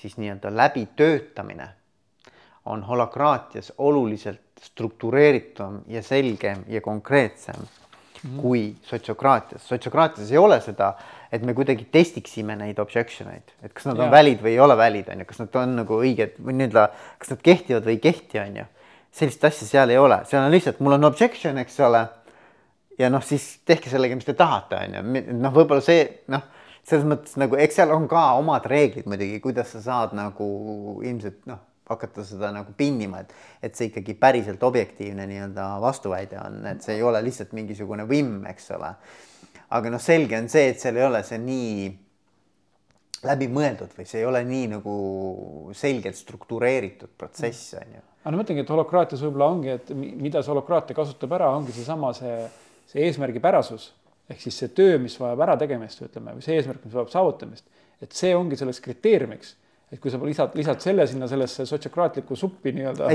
siis 0.00 0.14
nii-öelda 0.16 0.56
läbitöötamine 0.56 1.68
on 2.64 2.82
holokraatias 2.82 3.72
oluliselt 3.78 4.40
struktureeritum 4.60 5.80
ja 5.86 6.02
selgem 6.02 6.64
ja 6.68 6.80
konkreetsem 6.80 7.54
mm 7.56 7.62
-hmm. 7.62 8.40
kui 8.40 8.76
sotsiokraatias. 8.82 9.68
sotsiokraatias 9.68 10.32
ei 10.32 10.38
ole 10.38 10.60
seda 10.60 10.88
äh, 10.88 10.94
et 11.32 11.44
me 11.46 11.54
kuidagi 11.54 11.86
testiksime 11.92 12.56
neid 12.58 12.78
objection 12.82 13.30
eid, 13.32 13.54
et 13.62 13.72
kas 13.74 13.86
nad 13.90 13.98
ja. 13.98 14.06
on 14.06 14.12
valid 14.12 14.42
või 14.42 14.54
ei 14.56 14.62
ole 14.62 14.76
valid, 14.78 15.10
on 15.12 15.22
ju, 15.22 15.28
kas 15.30 15.42
nad 15.42 15.58
on 15.62 15.76
nagu 15.82 15.98
õiged 16.02 16.38
või 16.42 16.56
nii-öelda, 16.58 16.86
kas 17.22 17.34
nad 17.34 17.42
kehtivad 17.46 17.86
või 17.86 17.96
ei 17.98 18.02
kehti, 18.02 18.40
on 18.42 18.62
ju. 18.62 18.64
sellist 19.20 19.44
asja 19.46 19.68
seal 19.68 19.94
ei 19.94 19.98
ole, 20.00 20.22
seal 20.30 20.46
on 20.46 20.54
lihtsalt, 20.54 20.80
mul 20.82 20.98
on 20.98 21.10
objection, 21.10 21.58
eks 21.62 21.78
ole. 21.86 22.02
ja 22.98 23.10
noh, 23.12 23.22
siis 23.24 23.46
tehke 23.64 23.92
sellega, 23.92 24.18
mis 24.18 24.26
te 24.28 24.34
tahate, 24.38 24.82
on 24.82 24.98
ju, 24.98 25.24
noh, 25.38 25.54
võib-olla 25.54 25.84
see 25.84 26.02
noh, 26.34 26.44
selles 26.82 27.06
mõttes 27.06 27.38
nagu, 27.38 27.58
eks 27.60 27.78
seal 27.78 27.94
on 27.94 28.08
ka 28.10 28.32
omad 28.40 28.66
reeglid 28.70 29.06
muidugi, 29.08 29.38
kuidas 29.44 29.70
sa 29.76 29.82
saad 29.84 30.16
nagu 30.18 30.48
ilmselt 31.06 31.44
noh, 31.50 31.62
hakata 31.90 32.24
seda 32.26 32.52
nagu 32.54 32.74
pinnima, 32.78 33.24
et, 33.24 33.32
et 33.66 33.78
see 33.78 33.90
ikkagi 33.90 34.14
päriselt 34.18 34.62
objektiivne 34.66 35.26
nii-öelda 35.30 35.72
vastuväide 35.82 36.38
on, 36.42 36.60
et 36.70 36.84
see 36.86 36.98
ei 36.98 37.02
ole 37.06 37.22
lihtsalt 37.26 37.54
mingisugune 37.56 38.06
vimm, 38.08 38.44
eks 38.50 38.70
ole. 38.76 38.92
Aga 39.70 39.92
noh, 39.92 40.02
selge 40.02 40.38
on 40.38 40.48
see, 40.50 40.70
et 40.72 40.80
seal 40.82 40.98
ei 40.98 41.06
ole 41.06 41.22
see 41.26 41.38
nii 41.40 41.90
läbimõeldud 43.28 43.92
või 43.96 44.06
see 44.08 44.22
ei 44.22 44.26
ole 44.28 44.40
nii 44.48 44.70
nagu 44.72 44.94
selgelt 45.76 46.16
struktureeritud 46.16 47.12
protsess 47.20 47.74
on 47.78 47.96
ju. 47.98 48.02
aga 48.22 48.32
no 48.32 48.40
mõtlengi, 48.40 48.64
et 48.64 48.72
holokraatias 48.72 49.22
võib-olla 49.26 49.50
ongi, 49.54 49.74
et 49.76 49.92
mida 49.96 50.42
see 50.42 50.52
holokraatia 50.54 50.96
kasutab 50.96 51.36
ära, 51.36 51.50
ongi 51.56 51.74
seesama 51.76 52.14
see, 52.16 52.36
see 52.90 53.08
eesmärgipärasus. 53.08 53.90
Ehk 54.30 54.44
siis 54.44 54.60
see 54.62 54.70
töö, 54.70 54.94
mis 55.02 55.16
vajab 55.18 55.40
ärategemist, 55.42 56.04
ütleme, 56.06 56.36
või 56.36 56.44
see 56.44 56.54
eesmärk, 56.54 56.84
mis 56.86 56.94
vajab 56.94 57.10
saavutamist, 57.10 57.64
et 57.98 58.14
see 58.14 58.30
ongi 58.36 58.58
selleks 58.58 58.78
kriteeriumiks 58.84 59.56
et 59.90 59.98
kui 59.98 60.10
sa 60.12 60.20
lisad, 60.22 60.52
lisad 60.54 60.82
selle 60.84 61.04
sinna 61.10 61.26
sellesse 61.30 61.64
sotsiokraatlikku 61.66 62.36
suppi 62.38 62.70
nii-öelda 62.76 63.08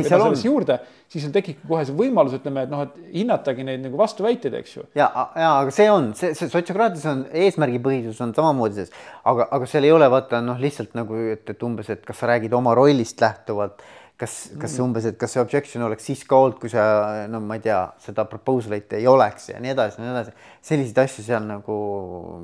juurde, 0.43 0.75
siis 1.11 1.23
sul 1.23 1.33
tekibki 1.35 1.67
kohe 1.69 1.85
see 1.87 1.95
võimalus, 1.95 2.35
ütleme, 2.35 2.65
et 2.67 2.73
noh, 2.73 2.83
et 2.83 2.97
hinnatagi 3.13 3.63
neid 3.67 3.83
nagu 3.85 3.99
vastuväiteid, 3.99 4.57
eks 4.59 4.75
ju. 4.75 4.87
ja, 4.99 5.07
ja 5.39 5.51
aga 5.61 5.71
see 5.75 5.87
on, 5.91 6.11
see, 6.19 6.33
see 6.35 6.51
sotsiokraatias 6.51 7.05
on 7.11 7.25
eesmärgipõhisus 7.45 8.19
on 8.25 8.35
samamoodi 8.35 8.81
sees, 8.81 8.95
aga, 9.23 9.47
aga 9.55 9.69
seal 9.71 9.87
ei 9.87 9.95
ole 9.95 10.09
vaata 10.11 10.43
noh, 10.43 10.59
lihtsalt 10.59 10.97
nagu, 10.99 11.21
et, 11.37 11.47
et 11.55 11.67
umbes, 11.67 11.93
et 11.95 12.03
kas 12.03 12.19
sa 12.19 12.33
räägid 12.33 12.55
oma 12.59 12.75
rollist 12.75 13.23
lähtuvalt 13.23 13.85
kas, 14.19 14.35
kas 14.59 14.75
umbes, 14.83 15.07
et 15.09 15.17
kas 15.19 15.35
see 15.35 15.43
objection 15.43 15.83
oleks 15.85 16.05
siis 16.07 16.21
ka 16.27 16.37
olnud, 16.39 16.59
kui 16.61 16.71
sa 16.71 16.85
no 17.31 17.41
ma 17.43 17.57
ei 17.57 17.63
tea, 17.65 17.79
seda 18.03 18.25
proposal'it 18.29 18.95
ei 18.97 19.07
oleks 19.11 19.49
ja 19.51 19.59
nii 19.63 19.73
edasi, 19.73 20.01
nii 20.01 20.11
edasi. 20.13 20.35
selliseid 20.65 21.01
asju 21.03 21.25
seal 21.25 21.47
nagu 21.47 21.79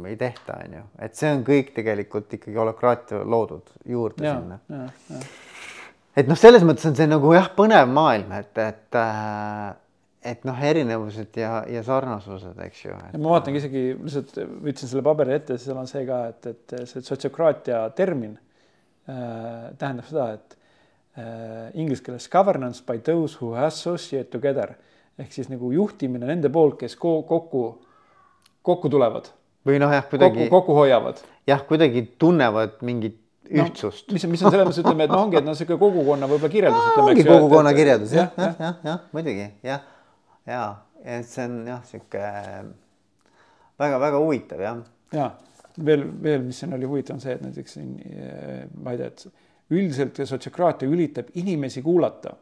ei 0.10 0.17
tehta, 0.19 0.60
on 0.65 0.79
ju, 0.79 0.84
et 1.07 1.15
see 1.19 1.31
on 1.31 1.45
kõik 1.47 1.71
tegelikult 1.77 2.36
ikkagi 2.39 2.60
holokraatia 2.60 3.23
loodud 3.23 3.71
juurde 3.88 4.27
ja, 4.27 4.36
sinna. 4.39 5.21
et 6.19 6.27
noh, 6.31 6.39
selles 6.39 6.67
mõttes 6.67 6.89
on 6.91 6.99
see 6.99 7.07
nagu 7.10 7.31
jah, 7.38 7.51
põnev 7.55 7.88
maailm, 7.91 8.36
et, 8.41 8.51
et 8.65 8.99
äh, 8.99 9.71
et 10.21 10.43
noh, 10.45 10.57
erinevused 10.69 11.38
ja, 11.39 11.63
ja 11.71 11.81
sarnasused, 11.81 12.60
eks 12.67 12.84
ju 12.84 12.93
et.... 12.93 13.17
ma 13.17 13.38
vaatangi 13.38 13.57
isegi 13.63 13.86
lihtsalt 13.95 14.36
võtsin 14.67 14.91
selle 14.91 15.05
paberi 15.07 15.39
ette, 15.39 15.57
seal 15.57 15.79
on 15.81 15.89
see 15.89 16.03
ka, 16.05 16.23
et, 16.29 16.51
et 16.51 16.75
see 16.91 17.01
sotsiokraatia 17.07 17.88
termin 17.97 18.36
äh, 18.36 19.71
tähendab 19.81 20.05
seda, 20.12 20.34
et 20.36 20.61
inglise 21.76 22.04
keeles 22.06 22.30
governance 22.32 22.84
by 22.88 22.97
those 23.04 23.36
who 23.41 23.52
associate 23.60 24.30
together 24.32 24.76
ehk 25.19 25.34
siis 25.36 25.50
nagu 25.52 25.71
juhtimine 25.74 26.28
nende 26.30 26.50
poolt, 26.54 26.78
kes 26.82 26.95
kokku, 27.00 27.63
kokku 28.65 28.91
tulevad. 28.91 29.32
või 29.67 29.78
noh, 29.78 29.91
jah, 29.93 30.06
kuidagi. 30.10 30.47
kokku 30.50 30.76
hoiavad. 30.78 31.19
jah, 31.47 31.65
kuidagi 31.67 32.06
tunnevad 32.21 32.80
mingit 32.88 33.19
no, 33.50 33.65
ühtsust. 33.65 34.12
mis 34.13 34.26
on, 34.26 34.32
mis 34.34 34.43
on 34.45 34.54
selles 34.54 34.69
mõttes, 34.69 34.82
ütleme, 34.84 35.06
et 35.06 35.13
noh, 35.13 35.26
ongi, 35.26 35.38
et 35.41 35.45
noh, 35.45 35.58
sihuke 35.58 35.78
kogukonna 35.82 36.30
võib-olla 36.32 36.54
kirjeldus 36.54 36.88
no,. 36.88 37.06
ongi 37.06 37.28
kogukonna 37.28 37.76
kirjeldus 37.78 38.15
jah, 38.17 38.32
jah, 38.38 38.56
jah, 38.65 38.80
jah, 38.88 39.04
muidugi 39.12 39.45
jah, 39.67 39.86
ja, 40.50 40.63
et 41.04 41.30
see 41.30 41.45
on 41.45 41.62
jah, 41.69 41.86
sihuke 41.91 42.26
väga-väga 43.82 44.24
huvitav 44.24 44.65
jah. 44.65 44.84
ja 45.17 45.30
veel, 45.78 46.08
veel, 46.24 46.41
mis 46.47 46.63
siin 46.63 46.74
oli 46.76 46.89
huvitav, 46.89 47.19
on 47.19 47.24
see, 47.24 47.38
et 47.38 47.45
näiteks 47.45 47.78
siin 47.78 47.93
ma 48.82 48.95
ei 48.95 49.02
tea, 49.04 49.12
et 49.12 49.28
üldiselt 49.71 50.19
sotsiokraatia 50.27 50.89
üritab 50.89 51.31
inimesi 51.39 51.81
kuulata. 51.81 52.36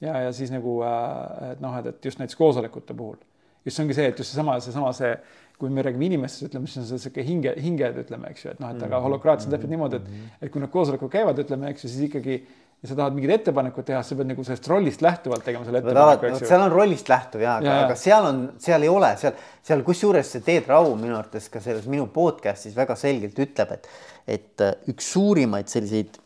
ja, 0.00 0.20
ja 0.28 0.32
siis 0.32 0.52
nagu, 0.54 0.78
äh, 0.86 1.56
noh, 1.60 1.74
et, 1.80 1.86
et 1.90 2.04
just 2.04 2.20
näiteks 2.20 2.38
koosolekute 2.38 2.94
puhul, 2.94 3.16
just 3.64 3.76
see 3.76 3.84
ongi 3.84 3.96
see, 3.98 4.06
et 4.12 4.18
just 4.18 4.30
seesama, 4.30 4.58
seesama 4.62 4.92
see, 4.94 5.10
kui 5.58 5.72
me 5.74 5.82
räägime 5.82 6.06
inimestest, 6.06 6.52
ütleme, 6.52 6.70
siis 6.70 6.84
on 6.84 6.86
see 6.86 7.02
sihuke 7.02 7.24
hinge, 7.26 7.54
hinged, 7.58 7.98
ütleme, 8.04 8.30
eks 8.30 8.44
ju, 8.44 8.52
et 8.54 8.60
noh, 8.62 8.70
et 8.70 8.78
aga 8.78 8.94
mhm. 8.94 9.04
holokraatias 9.08 9.48
on 9.48 9.56
täpselt 9.56 9.74
niimoodi, 9.74 9.98
et, 9.98 10.08
mhm. 10.08 10.36
et 10.38 10.54
kui 10.54 10.62
need 10.62 10.70
koosolekud 10.74 11.10
käivad, 11.10 11.42
ütleme, 11.42 11.72
eks 11.74 11.86
ju, 11.86 11.90
siis 11.90 12.06
ikkagi 12.06 12.38
ja 12.82 12.88
sa 12.88 12.94
tahad 12.94 13.16
mingit 13.16 13.32
ettepanekut 13.34 13.88
teha, 13.88 14.02
sa 14.06 14.16
pead 14.18 14.28
nagu 14.30 14.44
sellest 14.46 14.68
rollist 14.70 15.02
lähtuvalt 15.02 15.42
tegema 15.46 15.66
selle 15.66 15.80
ettepaneku, 15.82 16.28
eks 16.28 16.44
ju. 16.44 16.50
seal 16.52 16.62
on 16.62 16.72
rollist 16.72 17.10
lähtuv 17.10 17.42
ja, 17.42 17.56
aga, 17.58 17.74
aga 17.86 17.96
seal 17.98 18.28
on, 18.28 18.40
seal 18.62 18.86
ei 18.86 18.92
ole 18.92 19.10
seal, 19.18 19.34
seal 19.66 19.82
kusjuures 19.86 20.30
see 20.34 20.44
Teet 20.46 20.70
Rau 20.70 20.92
minu 21.00 21.16
arvates 21.18 21.48
ka 21.50 21.62
selles 21.64 21.88
minu 21.90 22.06
podcast'is 22.14 22.76
väga 22.78 22.94
selgelt 22.98 23.38
ütleb, 23.42 23.74
et 23.74 23.90
et 24.28 24.62
äh, 24.62 24.74
üks 24.92 25.10
suurimaid 25.14 25.70
selliseid 25.72 26.20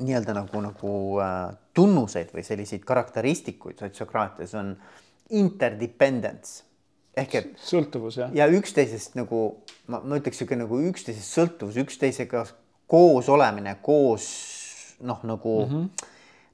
nii-öelda 0.00 0.34
nagu, 0.34 0.64
nagu 0.64 0.94
äh, 1.22 1.36
tunnuseid 1.76 2.32
või 2.34 2.42
selliseid 2.46 2.82
karakteristikuid 2.88 3.78
sotsiokraatias 3.84 4.56
on 4.58 4.74
interdependence 5.36 6.64
ehk 7.20 7.36
et. 7.38 7.52
sõltuvus 7.62 8.18
jah. 8.18 8.32
ja 8.34 8.48
üksteisest 8.50 9.14
nagu 9.18 9.44
ma, 9.86 10.00
ma 10.00 10.18
ütleks 10.18 10.40
sihuke 10.40 10.58
nagu 10.58 10.80
üksteisest 10.90 11.38
sõltuvus, 11.38 11.78
üksteisega 11.84 12.48
koos 12.90 13.28
olemine, 13.30 13.76
koos 13.84 14.26
noh, 15.00 15.22
nagu 15.24 15.66
mm 15.66 15.70
-hmm. 15.74 16.08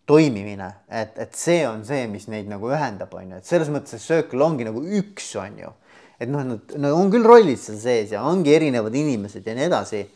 toimimine, 0.06 0.72
et, 0.88 1.18
et 1.18 1.34
see 1.34 1.66
on 1.68 1.84
see, 1.84 2.06
mis 2.06 2.28
neid 2.28 2.48
nagu 2.48 2.70
ühendab, 2.70 3.14
on 3.14 3.30
ju, 3.30 3.36
et 3.36 3.44
selles 3.44 3.68
mõttes 3.68 3.96
see 3.96 3.98
Circle 4.06 4.44
ongi 4.44 4.64
nagu 4.64 4.82
üks, 4.82 5.34
on 5.36 5.58
ju 5.58 5.72
et 6.20 6.28
noh, 6.30 6.44
nad, 6.44 6.76
nad 6.80 6.94
on 6.96 7.10
küll 7.12 7.26
rollid 7.26 7.60
seal 7.60 7.78
sees 7.80 8.14
ja 8.14 8.22
ongi 8.24 8.54
erinevad 8.56 8.94
inimesed 8.96 9.46
ja 9.46 9.56
nii 9.56 9.68
edasi. 9.68 10.06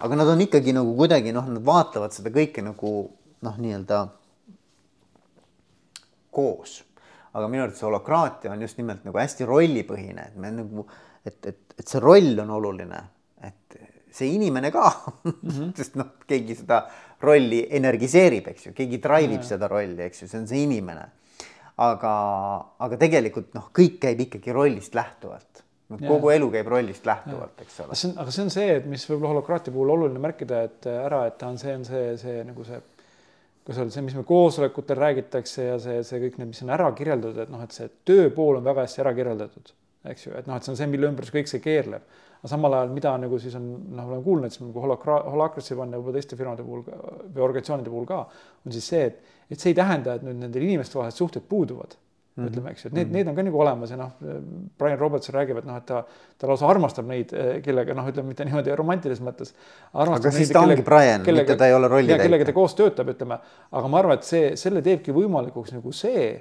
aga 0.00 0.16
nad 0.16 0.28
on 0.32 0.40
ikkagi 0.40 0.72
nagu 0.72 0.94
kuidagi 0.96 1.32
noh, 1.36 1.48
nad 1.52 1.64
vaatavad 1.64 2.14
seda 2.16 2.32
kõike 2.32 2.64
nagu 2.64 2.92
noh, 3.44 3.58
nii-öelda 3.60 4.00
koos. 6.32 6.80
aga 7.34 7.48
minu 7.48 7.62
arvates 7.66 7.84
holokraatia 7.84 8.52
on 8.52 8.64
just 8.64 8.80
nimelt 8.80 9.04
nagu 9.06 9.18
hästi 9.20 9.46
rollipõhine, 9.46 10.24
et 10.32 10.36
me 10.40 10.50
nagu, 10.50 10.86
et, 11.24 11.36
et, 11.46 11.60
et 11.78 11.86
see 11.86 12.00
roll 12.02 12.40
on 12.42 12.56
oluline, 12.56 13.04
et 13.46 13.76
see 14.10 14.32
inimene 14.34 14.72
ka 14.74 14.88
mm, 14.88 15.36
-hmm. 15.44 15.70
sest 15.78 16.00
noh, 16.00 16.16
keegi 16.26 16.56
seda 16.62 16.86
rolli 17.22 17.64
energiseerib, 17.76 18.50
eks 18.52 18.68
ju, 18.68 18.74
keegi 18.76 19.00
drive 19.02 19.36
ib 19.36 19.46
seda 19.46 19.68
rolli, 19.70 20.02
eks 20.06 20.24
ju, 20.24 20.28
see 20.30 20.40
on 20.40 20.46
see 20.50 20.62
inimene. 20.66 21.08
Aga, 21.80 22.12
aga 22.84 22.98
tegelikult 23.00 23.54
noh, 23.56 23.70
kõik 23.76 23.98
käib 24.02 24.20
ikkagi 24.26 24.52
rollist 24.52 24.96
lähtuvalt. 24.96 25.64
kogu 25.90 26.30
elu 26.30 26.46
käib 26.52 26.68
rollist 26.70 27.06
lähtuvalt, 27.08 27.62
eks 27.64 27.80
ole. 27.82 27.96
see 27.98 28.10
on, 28.10 28.18
aga 28.22 28.30
see 28.34 28.44
on 28.44 28.52
see, 28.54 28.66
et 28.78 28.84
mis 28.86 29.06
võib-olla 29.08 29.32
holokraatia 29.32 29.74
puhul 29.74 29.90
oluline 29.96 30.20
märkida, 30.22 30.60
et 30.68 30.86
äh, 30.86 31.00
ära, 31.08 31.24
et 31.26 31.38
ta 31.40 31.48
on, 31.50 31.58
see 31.58 31.72
on 31.74 31.86
see, 31.88 32.04
see 32.20 32.44
nagu 32.46 32.66
see, 32.68 32.78
kuidas 33.64 33.80
öelda, 33.80 33.94
see, 33.96 34.04
mis 34.06 34.14
meil 34.14 34.28
koosolekutel 34.28 35.00
räägitakse 35.00 35.66
ja 35.66 35.80
see, 35.82 35.98
see 36.06 36.20
kõik 36.22 36.38
need, 36.38 36.52
mis 36.52 36.62
on 36.62 36.70
ära 36.76 36.86
kirjeldatud, 36.94 37.42
et 37.42 37.50
noh, 37.50 37.64
et 37.64 37.74
see 37.74 37.90
töö 38.06 38.28
pool 38.36 38.60
on 38.60 38.68
väga 38.70 38.86
hästi 38.86 39.02
ära 39.02 39.14
kirjeldatud, 39.16 39.72
eks 40.04 40.26
ju, 40.26 40.34
et 40.38 40.46
noh, 40.46 40.56
et 40.56 40.64
see 40.64 40.72
on 40.72 40.80
see, 40.80 40.90
mille 40.90 41.08
ümber 41.10 41.28
kõik 41.28 41.50
see 41.50 41.60
keerleb 41.60 42.02
aga 42.40 42.48
samal 42.48 42.76
ajal, 42.76 42.92
mida 42.96 43.14
nagu 43.20 43.38
siis 43.40 43.54
on, 43.58 43.64
noh, 43.92 44.06
oleme 44.08 44.24
kuulnud, 44.24 44.52
siis 44.52 44.62
nagu 44.64 44.84
holokra-, 44.84 45.22
holakraatsi 45.28 45.76
panna 45.76 45.98
võib-olla 45.98 46.20
teiste 46.20 46.38
firmade 46.40 46.64
puhul 46.64 46.84
või 46.86 47.42
organisatsioonide 47.44 47.92
puhul 47.92 48.06
ka, 48.08 48.20
on 48.64 48.76
siis 48.76 48.86
see, 48.94 49.02
et, 49.10 49.34
et 49.50 49.60
see 49.60 49.74
ei 49.74 49.76
tähenda, 49.76 50.16
et 50.16 50.24
nüüd 50.24 50.38
nendel 50.40 50.64
inimeste 50.64 50.96
vahelised 50.96 51.20
suhted 51.20 51.44
puuduvad 51.48 51.92
mm. 51.92 52.40
-hmm. 52.40 52.48
ütleme, 52.48 52.72
eks 52.72 52.84
ju, 52.84 52.88
et 52.88 52.94
need 52.96 53.06
mm, 53.06 53.10
-hmm. 53.10 53.18
need 53.18 53.28
on 53.28 53.36
ka 53.36 53.44
nagu 53.44 53.60
olemas 53.60 53.92
ja 53.92 53.98
noh, 54.00 54.14
Brian 54.78 54.98
Robertson 54.98 55.34
räägib, 55.36 55.60
et 55.60 55.68
noh, 55.68 55.76
et 55.76 55.86
ta, 55.86 56.04
ta 56.38 56.48
lausa 56.48 56.68
armastab 56.68 57.06
neid, 57.06 57.34
kellega 57.64 57.94
noh, 57.94 58.08
ütleme 58.08 58.32
mitte 58.32 58.46
niimoodi 58.48 58.76
romantilises 58.76 59.24
mõttes. 59.24 59.52
aga 59.92 60.30
siis 60.30 60.48
ta 60.48 60.64
ongi 60.64 60.82
Brian, 60.82 61.26
mitte 61.26 61.56
ta 61.56 61.66
ei 61.66 61.74
ole 61.74 61.88
rollitäitja. 61.88 62.24
kellega 62.24 62.44
ta 62.44 62.56
koos 62.56 62.74
töötab, 62.74 63.12
ütleme, 63.12 63.38
aga 63.70 63.88
ma 63.88 63.98
arvan, 63.98 64.16
et 64.16 64.24
see, 64.24 64.56
selle 64.56 64.80
teebki 64.82 65.12
võimalikuks 65.12 65.76
nagu 65.76 65.92
see, 65.92 66.32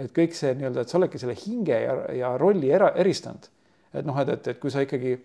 et 0.00 0.12
kõik 0.14 0.36
see 0.36 0.54
nii-öelda, 0.56 0.84
et 0.84 0.92
sa 0.92 0.98
oledki 0.98 1.20
selle 1.20 1.34
hinge 1.36 1.76
ja, 1.84 1.96
ja 2.16 2.32
rolli 2.40 2.70
era, 2.72 2.92
eristanud. 2.98 3.48
et 3.92 4.06
noh, 4.08 4.18
et, 4.22 4.28
et, 4.28 4.48
et 4.54 4.60
kui 4.60 4.72
sa 4.72 4.84
ikkagi 4.84 5.18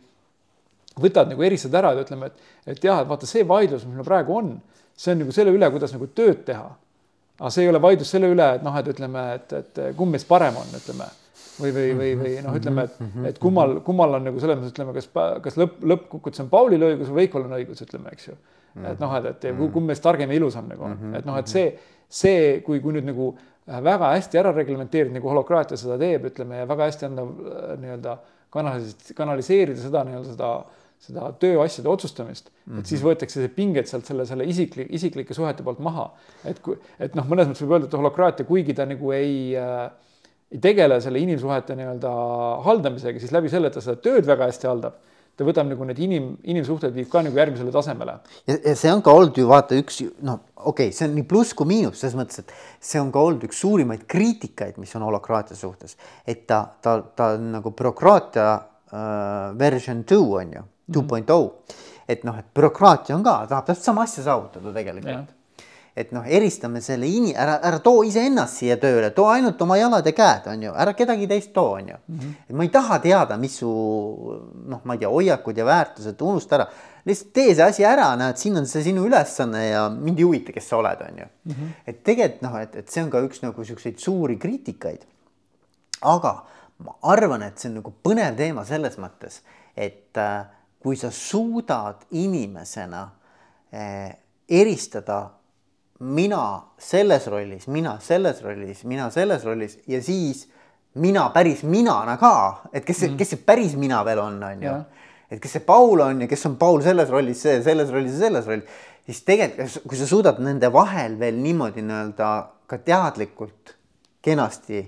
võtad 1.02 1.30
nagu 1.32 1.46
eristad 1.46 1.76
ära 1.78 1.94
ja 1.96 2.04
ütleme, 2.04 2.32
et, 2.32 2.50
et 2.74 2.84
jah, 2.84 3.02
et 3.02 3.10
vaata 3.10 3.30
see 3.30 3.46
vaidlus, 3.48 3.86
mis 3.86 4.00
meil 4.00 4.08
praegu 4.08 4.36
on, 4.36 4.52
see 4.98 5.14
on 5.14 5.24
nagu 5.24 5.36
selle 5.36 5.54
üle, 5.56 5.70
kuidas 5.72 5.94
nagu 5.96 6.10
tööd 6.18 6.44
teha. 6.48 6.68
aga 7.38 7.54
see 7.54 7.68
ei 7.68 7.70
ole 7.70 7.82
vaidlus 7.82 8.12
selle 8.12 8.32
üle, 8.34 8.50
et 8.58 8.66
noh, 8.66 8.76
et 8.80 8.92
ütleme, 8.92 9.24
et, 9.38 9.56
et 9.62 9.82
kumb 9.98 10.16
meist 10.16 10.28
parem 10.28 10.58
on, 10.58 10.76
ütleme 10.80 11.08
või, 11.62 11.74
või, 11.74 11.90
või, 11.98 12.14
või 12.18 12.32
noh, 12.46 12.56
ütleme, 12.58 12.86
et, 12.88 13.18
et 13.32 13.40
kummal, 13.42 13.80
kummal 13.86 14.18
on 14.18 14.26
nagu 14.30 14.42
selles 14.42 14.58
mõttes, 14.60 14.74
ütleme, 14.74 14.96
kas, 14.98 15.10
kas 15.44 15.60
lõpp, 15.60 15.84
lõppkokkuvõttes 15.94 16.44
on 16.44 16.50
Paulil 16.54 16.86
õigus 16.90 17.12
või 17.12 17.24
Veikol 17.24 17.46
on 17.48 17.58
õigus, 17.58 17.84
ütleme, 17.86 18.14
eks 18.14 18.32
ju. 18.32 18.38
et 18.86 19.00
noh, 19.02 19.14
et, 19.18 19.46
et 19.46 19.62
kumb 19.74 19.90
meist 19.90 20.04
targem 20.06 20.34
ja 20.34 20.40
ilusam 20.42 20.68
nagu 20.70 20.90
on, 20.90 20.98
et 21.18 21.30
noh, 21.30 21.38
et 21.40 21.50
see, 21.50 21.70
see, 22.10 22.42
kui, 22.66 22.82
kui 22.84 22.98
nüüd 22.98 23.08
nagu 23.10 23.32
väga 23.68 24.14
hästi 24.16 24.40
ära 24.42 24.56
reglementeerida, 24.56 25.18
nagu 25.18 25.30
holokraatia 25.32 25.78
seda 25.80 26.00
teeb, 26.02 26.28
ütleme, 26.32 26.64
ja 26.64 26.68
väga 26.70 26.90
hästi 26.90 27.08
anda 27.10 27.28
nii-öelda 27.84 28.18
kanalis-, 28.54 29.14
kanaliseerida 29.18 29.82
seda 29.84 30.04
nii-öelda 30.08 30.36
seda 30.36 30.52
seda 30.98 31.28
tööasjade 31.38 31.90
otsustamist 31.92 32.48
mm, 32.50 32.56
-hmm. 32.58 32.80
et 32.80 32.90
siis 32.90 33.04
mhm. 33.04 33.08
võetakse 33.12 33.42
see 33.44 33.52
pinged 33.54 33.86
sealt 33.86 34.08
selle, 34.10 34.24
selle 34.26 34.48
isiklik, 34.50 34.88
isiklike 34.98 35.36
suhete 35.38 35.62
poolt 35.64 35.78
maha. 35.86 36.08
et 36.44 36.58
kui, 36.66 36.74
et 36.98 37.14
noh, 37.14 37.28
mõnes 37.30 37.46
mõttes 37.46 37.62
võib 37.62 37.76
öelda, 37.76 37.86
et 37.86 37.98
holokraatia, 38.00 38.48
kuigi 38.50 38.74
ta 38.74 38.88
nagu 38.90 39.12
ei 39.14 39.54
äh, 39.62 39.92
ei 40.52 40.62
tegele 40.64 41.00
selle 41.04 41.20
inimsuhete 41.20 41.76
nii-öelda 41.76 42.12
haldamisega, 42.64 43.20
siis 43.20 43.34
läbi 43.36 43.52
selle 43.52 43.72
ta 43.74 43.84
seda 43.84 44.00
tööd 44.00 44.28
väga 44.28 44.48
hästi 44.48 44.70
haldab. 44.70 45.00
Ta 45.38 45.46
võtab 45.46 45.68
nagu 45.70 45.86
need 45.86 46.00
inim, 46.02 46.30
inimsuhted 46.50 46.96
viib 46.96 47.10
ka 47.12 47.22
nagu 47.26 47.38
järgmisele 47.38 47.74
tasemele. 47.74 48.18
ja, 48.50 48.58
see 48.76 48.92
on 48.94 49.04
ka 49.06 49.14
olnud 49.14 49.38
ju 49.38 49.48
vaata 49.50 49.78
üks 49.78 50.02
noh, 50.26 50.42
okei 50.56 50.90
okay,, 50.90 50.96
see 50.98 51.06
on 51.08 51.14
nii 51.18 51.28
pluss 51.30 51.54
kui 51.58 51.70
miinus 51.70 52.02
selles 52.02 52.18
mõttes, 52.18 52.42
et 52.42 52.54
see 52.92 53.02
on 53.02 53.12
ka 53.14 53.22
olnud 53.22 53.46
üks 53.48 53.62
suurimaid 53.62 54.08
kriitikaid, 54.10 54.80
mis 54.82 54.96
on 54.98 55.06
holokraatia 55.08 55.58
suhtes, 55.60 55.98
et 56.26 56.48
ta, 56.50 56.64
ta, 56.82 56.98
ta 57.16 57.34
on 57.38 57.52
nagu 57.60 57.74
bürokraatia 57.78 58.50
uh, 58.58 59.54
version 59.60 60.04
two 60.10 60.34
on 60.42 60.58
ju, 60.58 60.68
two 60.94 61.06
point 61.08 61.30
oh, 61.36 61.64
et 62.10 62.26
noh, 62.26 62.38
et 62.42 62.50
bürokraatia 62.58 63.18
on 63.18 63.26
ka, 63.26 63.40
tahab 63.52 63.70
täpselt 63.70 63.92
sama 63.92 64.08
asja 64.10 64.26
saavutada 64.26 64.74
tegelikult 64.74 65.37
et 65.98 66.12
noh, 66.14 66.26
eristame 66.30 66.82
selle 66.86 67.08
ini-, 67.10 67.34
ära, 67.34 67.56
ära 67.66 67.80
too 67.82 68.04
iseennast 68.06 68.60
siia 68.62 68.76
tööle, 68.82 69.10
too 69.16 69.26
ainult 69.32 69.62
oma 69.66 69.80
jalad 69.80 70.06
ja 70.06 70.14
käed, 70.14 70.50
on 70.52 70.66
ju, 70.68 70.74
ära 70.84 70.94
kedagi 70.98 71.26
teist 71.30 71.50
too, 71.56 71.72
on 71.80 71.88
ju 71.90 71.96
mm. 71.98 72.20
-hmm. 72.20 72.34
et 72.50 72.56
ma 72.56 72.66
ei 72.68 72.70
taha 72.74 73.00
teada, 73.02 73.38
mis 73.42 73.56
su 73.62 73.70
noh, 74.74 74.84
ma 74.84 74.94
ei 74.94 75.02
tea, 75.02 75.10
hoiakud 75.10 75.58
ja 75.58 75.66
väärtused, 75.66 76.22
unusta 76.22 76.60
ära. 76.60 76.68
lihtsalt 77.06 77.32
tee 77.34 77.56
see 77.56 77.64
asi 77.66 77.86
ära, 77.86 78.12
näed, 78.20 78.38
siin 78.38 78.58
on 78.58 78.68
see 78.68 78.84
sinu 78.84 79.06
ülesanne 79.08 79.64
ja 79.68 79.88
mind 79.90 80.20
ei 80.20 80.28
huvita, 80.28 80.54
kes 80.54 80.70
sa 80.70 80.78
oled, 80.78 81.02
on 81.02 81.18
ju 81.18 81.26
mm. 81.26 81.54
-hmm. 81.54 81.72
et 81.88 82.04
tegelikult 82.04 82.42
noh, 82.42 82.60
et, 82.62 82.76
et 82.76 82.90
see 82.90 83.04
on 83.04 83.10
ka 83.10 83.22
üks 83.26 83.42
nagu 83.42 83.64
siukseid 83.64 83.98
suuri 83.98 84.38
kriitikaid. 84.38 85.02
aga 86.02 86.44
ma 86.78 86.94
arvan, 87.02 87.42
et 87.42 87.58
see 87.58 87.70
on 87.70 87.80
nagu 87.82 87.94
põnev 88.04 88.36
teema 88.38 88.66
selles 88.66 88.98
mõttes, 89.02 89.42
et 89.76 90.18
äh, 90.18 90.46
kui 90.80 90.96
sa 90.96 91.10
suudad 91.12 92.06
inimesena 92.12 93.10
äh, 93.74 94.14
eristada 94.50 95.37
mina 96.00 96.44
selles 96.78 97.28
rollis, 97.28 97.68
mina 97.68 97.98
selles 98.04 98.42
rollis, 98.44 98.84
mina 98.86 99.10
selles 99.14 99.46
rollis 99.46 99.78
ja 99.90 100.02
siis 100.04 100.46
mina 100.98 101.28
päris 101.34 101.64
minana 101.64 102.18
ka, 102.18 102.34
et 102.74 102.86
kes 102.86 103.04
see 103.04 103.12
mm., 103.12 103.18
kes 103.20 103.34
see 103.34 103.46
päris 103.46 103.76
mina 103.80 104.04
veel 104.06 104.22
on, 104.22 104.38
on 104.44 104.64
ju. 104.64 104.76
et 105.32 105.42
kes 105.42 105.58
see 105.58 105.66
Paul 105.66 106.04
on 106.06 106.22
ja 106.24 106.28
kes 106.30 106.46
on 106.50 106.58
Paul 106.60 106.84
selles 106.86 107.10
rollis, 107.14 107.42
see 107.42 107.62
selles 107.66 107.92
rollis 107.94 108.14
ja 108.16 108.28
selles 108.28 108.50
rollis, 108.50 108.84
siis 109.08 109.24
tegelikult, 109.28 109.88
kui 109.90 110.00
sa 110.00 110.10
suudad 110.10 110.42
nende 110.44 110.70
vahel 110.74 111.18
veel 111.20 111.40
niimoodi 111.42 111.86
nii-öelda 111.86 112.32
ka 112.68 112.82
teadlikult 112.84 113.76
kenasti 114.22 114.84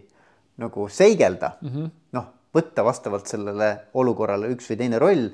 nagu 0.60 0.90
seigelda 0.92 1.56
mm 1.62 1.70
-hmm., 1.70 1.90
noh, 2.18 2.28
võtta 2.56 2.84
vastavalt 2.84 3.28
sellele 3.28 3.70
olukorrale 3.94 4.50
üks 4.54 4.70
või 4.72 4.78
teine 4.78 5.00
roll 5.00 5.30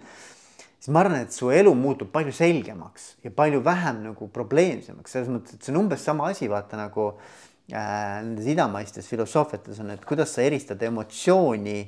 siis 0.79 0.91
ma 0.93 1.01
arvan, 1.01 1.23
et 1.25 1.33
su 1.33 1.49
elu 1.53 1.71
muutub 1.77 2.11
palju 2.13 2.33
selgemaks 2.35 3.15
ja 3.25 3.31
palju 3.33 3.61
vähem 3.65 4.03
nagu 4.09 4.27
probleemsemaks, 4.33 5.15
selles 5.15 5.31
mõttes, 5.31 5.57
et 5.57 5.65
see 5.65 5.73
on 5.73 5.81
umbes 5.83 6.03
sama 6.05 6.29
asi, 6.31 6.49
vaata 6.51 6.77
nagu 6.79 7.07
äh, 7.15 8.21
nendes 8.21 8.49
idamaistes 8.51 9.09
filosoofiates 9.09 9.81
on, 9.83 9.95
et 9.95 10.05
kuidas 10.05 10.35
sa 10.35 10.45
eristad 10.45 10.81
emotsiooni 10.85 11.79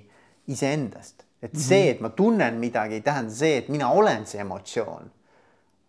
iseendast. 0.47 1.23
et 1.41 1.53
mm 1.53 1.59
-hmm. 1.59 1.63
see, 1.63 1.89
et 1.89 2.01
ma 2.01 2.09
tunnen 2.09 2.53
midagi, 2.53 2.93
ei 2.93 3.01
tähenda 3.01 3.33
see, 3.33 3.57
et 3.57 3.69
mina 3.69 3.91
olen 3.91 4.25
see 4.25 4.41
emotsioon. 4.41 5.11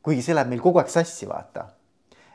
kuigi 0.03 0.22
see 0.22 0.34
läheb 0.34 0.49
meil 0.49 0.61
kogu 0.61 0.78
aeg 0.78 0.88
sassi, 0.88 1.28
vaata. 1.28 1.66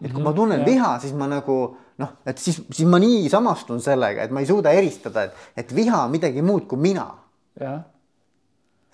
et 0.01 0.11
kui 0.11 0.11
mm 0.11 0.17
-hmm, 0.17 0.23
ma 0.23 0.33
tunnen 0.33 0.59
jah. 0.59 0.65
viha, 0.65 0.99
siis 0.99 1.13
ma 1.13 1.27
nagu 1.27 1.77
noh, 1.97 2.09
et 2.25 2.37
siis, 2.37 2.61
siis 2.71 2.89
ma 2.89 2.99
nii 2.99 3.29
samastun 3.29 3.81
sellega, 3.81 4.23
et 4.23 4.31
ma 4.31 4.39
ei 4.39 4.45
suuda 4.45 4.71
eristada, 4.71 5.23
et, 5.23 5.33
et 5.57 5.75
viha 5.75 6.05
on 6.05 6.11
midagi 6.11 6.41
muud 6.41 6.67
kui 6.67 6.77
mina. 6.77 7.11
jah 7.59 7.81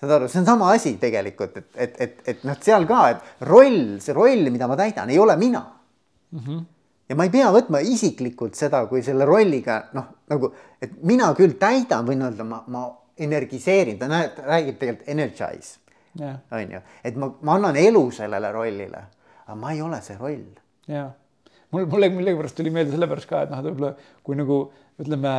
saad 0.00 0.14
aru, 0.16 0.28
see 0.32 0.40
on 0.40 0.48
sama 0.48 0.70
asi 0.74 0.94
tegelikult, 1.00 1.56
et, 1.60 1.68
et, 1.74 1.98
et, 2.00 2.22
et 2.32 2.44
noh, 2.48 2.56
seal 2.64 2.86
ka, 2.88 3.00
et 3.12 3.46
roll, 3.48 3.98
see 4.00 4.16
roll, 4.16 4.48
mida 4.52 4.68
ma 4.70 4.78
täidan, 4.80 5.12
ei 5.12 5.18
ole 5.20 5.36
mina 5.40 5.60
mm. 6.30 6.40
-hmm. 6.40 6.64
ja 7.08 7.16
ma 7.16 7.26
ei 7.28 7.34
pea 7.34 7.50
võtma 7.52 7.82
isiklikult 7.84 8.56
seda, 8.56 8.86
kui 8.86 9.02
selle 9.04 9.28
rolliga 9.28 9.82
noh, 9.92 10.08
nagu, 10.32 10.52
et 10.80 10.96
mina 11.02 11.32
küll 11.36 11.58
täidan, 11.60 12.08
võin 12.08 12.24
öelda, 12.28 12.44
ma, 12.48 12.62
ma 12.66 12.88
energiseerin, 13.20 13.98
ta 14.00 14.08
näeb, 14.08 14.40
räägib 14.46 14.80
tegelikult 14.80 15.08
energize 15.08 15.78
yeah.. 16.20 16.40
on 16.50 16.76
ju, 16.76 16.82
et 17.04 17.16
ma, 17.16 17.32
ma 17.42 17.58
annan 17.60 17.76
elu 17.76 18.04
sellele 18.10 18.52
rollile, 18.52 19.04
aga 19.44 19.58
ma 19.58 19.72
ei 19.72 19.82
ole 19.82 20.00
see 20.02 20.16
roll. 20.16 20.46
jah, 20.88 21.12
mul, 21.70 21.86
mulle 21.86 22.08
millegipärast 22.08 22.56
tuli 22.56 22.72
meelde 22.72 22.96
sellepärast 22.96 23.28
ka, 23.28 23.44
et 23.44 23.52
noh, 23.52 23.60
et 23.60 23.68
võib-olla 23.68 23.94
kui 24.24 24.38
nagu 24.40 24.60
ütleme, 25.00 25.34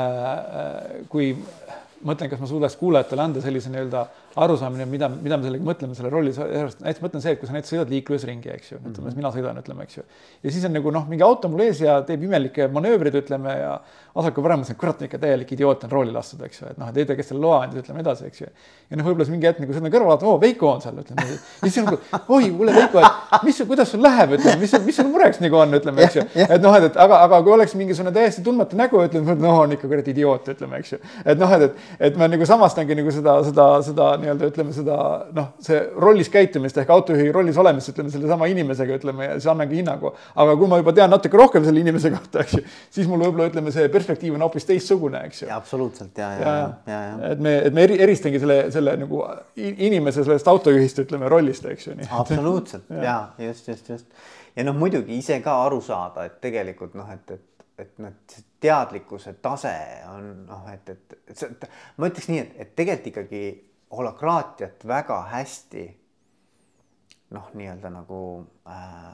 äh, 0.62 1.08
kui 1.10 1.34
mõtlen, 2.08 2.30
kas 2.32 2.42
ma 2.42 2.50
suudaks 2.50 2.78
kuulajatele 2.80 3.24
anda 3.24 3.44
sellise 3.44 3.72
nii-öelda 3.74 4.06
arusaamine, 4.36 4.86
mida, 4.90 5.10
mida 5.12 5.38
me 5.38 5.48
sellega 5.48 5.66
mõtleme 5.66 5.96
selle 5.98 6.12
rolli, 6.14 6.32
näiteks 6.32 7.04
mõtlen 7.04 7.24
see, 7.24 7.34
et 7.36 7.40
kui 7.42 7.50
sa 7.50 7.56
näiteks 7.56 7.74
sõidad 7.74 7.92
liiklusringi, 7.92 8.52
eks 8.54 8.72
ju, 8.74 8.80
ütleme 8.92 9.12
mina 9.18 9.32
sõidan, 9.34 9.60
ütleme, 9.60 9.88
eks 9.88 10.00
ju. 10.00 10.06
ja 10.44 10.54
siis 10.54 10.68
on 10.68 10.76
nagu 10.78 10.94
noh, 10.96 11.08
mingi 11.12 11.26
auto 11.26 11.52
mul 11.52 11.66
ees 11.66 11.82
ja 11.84 11.98
teeb 12.08 12.24
imelikke 12.28 12.70
manöövreid, 12.72 13.18
ütleme 13.22 13.56
ja 13.58 13.74
vasaku-parem, 14.16 14.64
mõtlen, 14.64 14.78
kurat, 14.80 15.04
ikka 15.08 15.20
täielik 15.22 15.52
idioot 15.56 15.84
on 15.88 15.92
rooli 15.92 16.14
lastud, 16.16 16.42
eks 16.48 16.62
ju, 16.62 16.70
et 16.72 16.80
noh, 16.80 16.90
et 16.92 17.02
ei 17.02 17.08
tea, 17.08 17.18
kes 17.20 17.32
selle 17.32 17.44
loa 17.44 17.62
andis, 17.66 17.84
ütleme 17.84 18.04
edasi, 18.04 18.28
eks 18.32 18.44
ju. 18.44 18.50
ja 18.92 19.00
noh, 19.00 19.08
võib-olla 19.08 19.28
siis 19.28 19.36
mingi 19.36 19.48
hetk 19.50 19.62
nagu 19.64 19.76
sõidan 19.76 19.94
kõrvale, 19.94 20.28
oo, 20.28 20.40
Veiko 20.42 20.72
on 20.72 20.84
seal, 20.84 21.00
ütleme. 21.04 21.28
ja 21.28 21.70
siis 21.70 21.80
nagu, 21.86 22.00
oi, 22.22 22.50
kuule 22.58 22.76
Veiko, 22.76 23.04
et 23.04 23.46
mis, 23.48 23.62
kuidas 23.68 23.92
sul 23.94 24.04
läheb, 24.04 24.36
ütleme, 24.36 24.60
mis, 24.64 24.76
mis 24.86 25.00
sul 25.00 25.08
mureks 25.12 25.40
nagu 25.44 25.60
on, 25.60 25.78
ütleme, 25.80 26.08
eks 26.08 26.20
ju. 26.20 26.26
et 26.44 26.58
noh, 26.64 26.76
et, 26.76 26.90
et 26.90 27.00
aga, 27.06 27.22
aga 27.28 27.42
kui 27.46 27.56
oleks 27.56 27.76
mingisugune 27.80 28.12
täiesti 28.16 28.44
tundmatu 28.44 28.80
nägu, 28.80 29.00
ütleme, 29.08 29.38
noh, 29.40 29.62
on 29.64 29.78
ikka 29.78 29.88
kurat 29.92 30.12
idioot, 30.12 30.52
ütleme, 30.56 30.82
eks 30.84 30.96
ju. 30.98 31.02
et 31.24 31.40
noh, 31.40 31.56
et, 31.56 31.68
et, 31.70 31.88
et 32.12 32.20
ma 32.20 32.28
nagu 32.32 32.48
samastangi 32.48 33.00
nagu 33.00 33.16
seda, 33.16 33.38
seda, 33.48 33.70
seda 33.88 34.12
nii-öelda 34.22 34.50
ütleme 34.52 34.74
seda 34.76 34.98
noh, 35.36 35.52
see 35.64 35.80
rollis 36.02 36.30
käitumist 36.32 36.78
ehk 36.82 36.92
autojuhi 36.94 37.32
rollis 37.36 37.58
olemist, 37.62 37.92
ütleme 37.94 38.14
sellesama 38.14 38.48
inimesega, 38.52 38.98
ütleme 39.02 39.28
ja 39.28 39.36
siis 39.38 39.50
annangi 39.52 39.80
hinnangu. 39.80 40.14
aga 40.36 40.56
kui 40.60 40.72
ma 40.72 40.80
juba 40.82 40.94
tean 40.98 41.12
natuke 41.14 41.40
rohkem 41.40 41.66
selle 41.66 41.84
inimese 41.84 42.12
kohta, 42.14 42.46
eks 42.46 42.58
ju, 42.58 42.64
siis 42.98 43.10
mul 43.10 43.24
võib-olla 43.26 43.50
ütleme, 43.52 43.74
see 43.76 43.90
perspektiiv 43.94 44.38
on 44.38 44.46
hoopis 44.46 44.68
teistsugune, 44.70 45.24
eks 45.30 45.44
ju. 45.44 45.52
absoluutselt 45.54 46.24
ja, 46.24 46.32
ja, 46.34 46.56
ja, 46.56 46.68
ja, 46.94 47.00
ja. 47.10 47.32
et 47.34 47.44
me, 47.44 47.56
et 47.70 47.78
me 47.78 47.88
eri, 47.88 48.00
eristangi 48.08 48.42
selle, 48.42 48.60
selle 48.74 48.98
nagu 49.04 49.24
inimese 49.58 50.26
sellest 50.26 50.52
autojuhist, 50.52 51.04
ütleme 51.06 51.30
rollist, 51.32 51.66
eks 51.72 51.92
ju. 51.92 51.98
absoluutselt 52.10 52.90
ja, 52.98 53.04
ja, 53.38 53.48
just, 53.48 53.68
just, 53.68 53.90
just. 53.96 54.28
ja 54.56 54.68
noh, 54.68 54.78
muidugi 54.78 55.18
ise 55.20 55.42
ka 55.44 55.62
aru 55.66 55.82
saada, 55.86 56.28
et 56.30 56.42
tegelikult 56.44 56.98
noh, 57.00 57.10
et, 57.14 57.38
et 57.38 57.48
et 57.82 57.98
noh, 58.02 58.14
teadlikkuse 58.62 59.36
tase 59.42 59.74
on 60.12 60.30
noh, 60.46 60.66
et, 60.74 60.90
et, 60.94 61.18
et 61.32 61.38
see, 61.38 61.70
ma 61.98 62.10
ütleks 62.12 62.30
nii, 62.30 62.42
et, 62.44 62.56
et 62.62 62.74
tegelikult 62.78 63.12
ikkagi 63.12 63.44
holokraatiat 63.92 64.86
väga 64.88 65.18
hästi 65.32 65.86
noh, 67.36 67.50
nii-öelda 67.56 67.92
nagu 67.94 68.22
äh, 68.68 69.12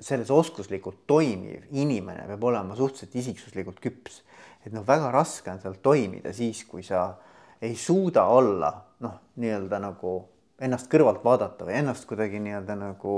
selles 0.00 0.30
oskuslikult 0.32 1.04
toimiv 1.08 1.68
inimene 1.76 2.24
peab 2.28 2.44
olema 2.50 2.76
suhteliselt 2.76 3.16
isiksuslikult 3.20 3.80
küps. 3.84 4.22
et 4.64 4.72
noh, 4.72 4.84
väga 4.86 5.10
raske 5.12 5.50
on 5.52 5.60
seal 5.60 5.76
toimida 5.82 6.32
siis, 6.36 6.64
kui 6.68 6.82
sa 6.84 7.14
ei 7.60 7.76
suuda 7.76 8.24
olla 8.32 8.72
noh, 9.04 9.16
nii-öelda 9.40 9.80
nagu 9.80 10.16
ennast 10.60 10.90
kõrvalt 10.92 11.24
vaadata 11.24 11.68
või 11.68 11.78
ennast 11.80 12.06
kuidagi 12.08 12.40
nii-öelda 12.40 12.76
nagu 12.76 13.14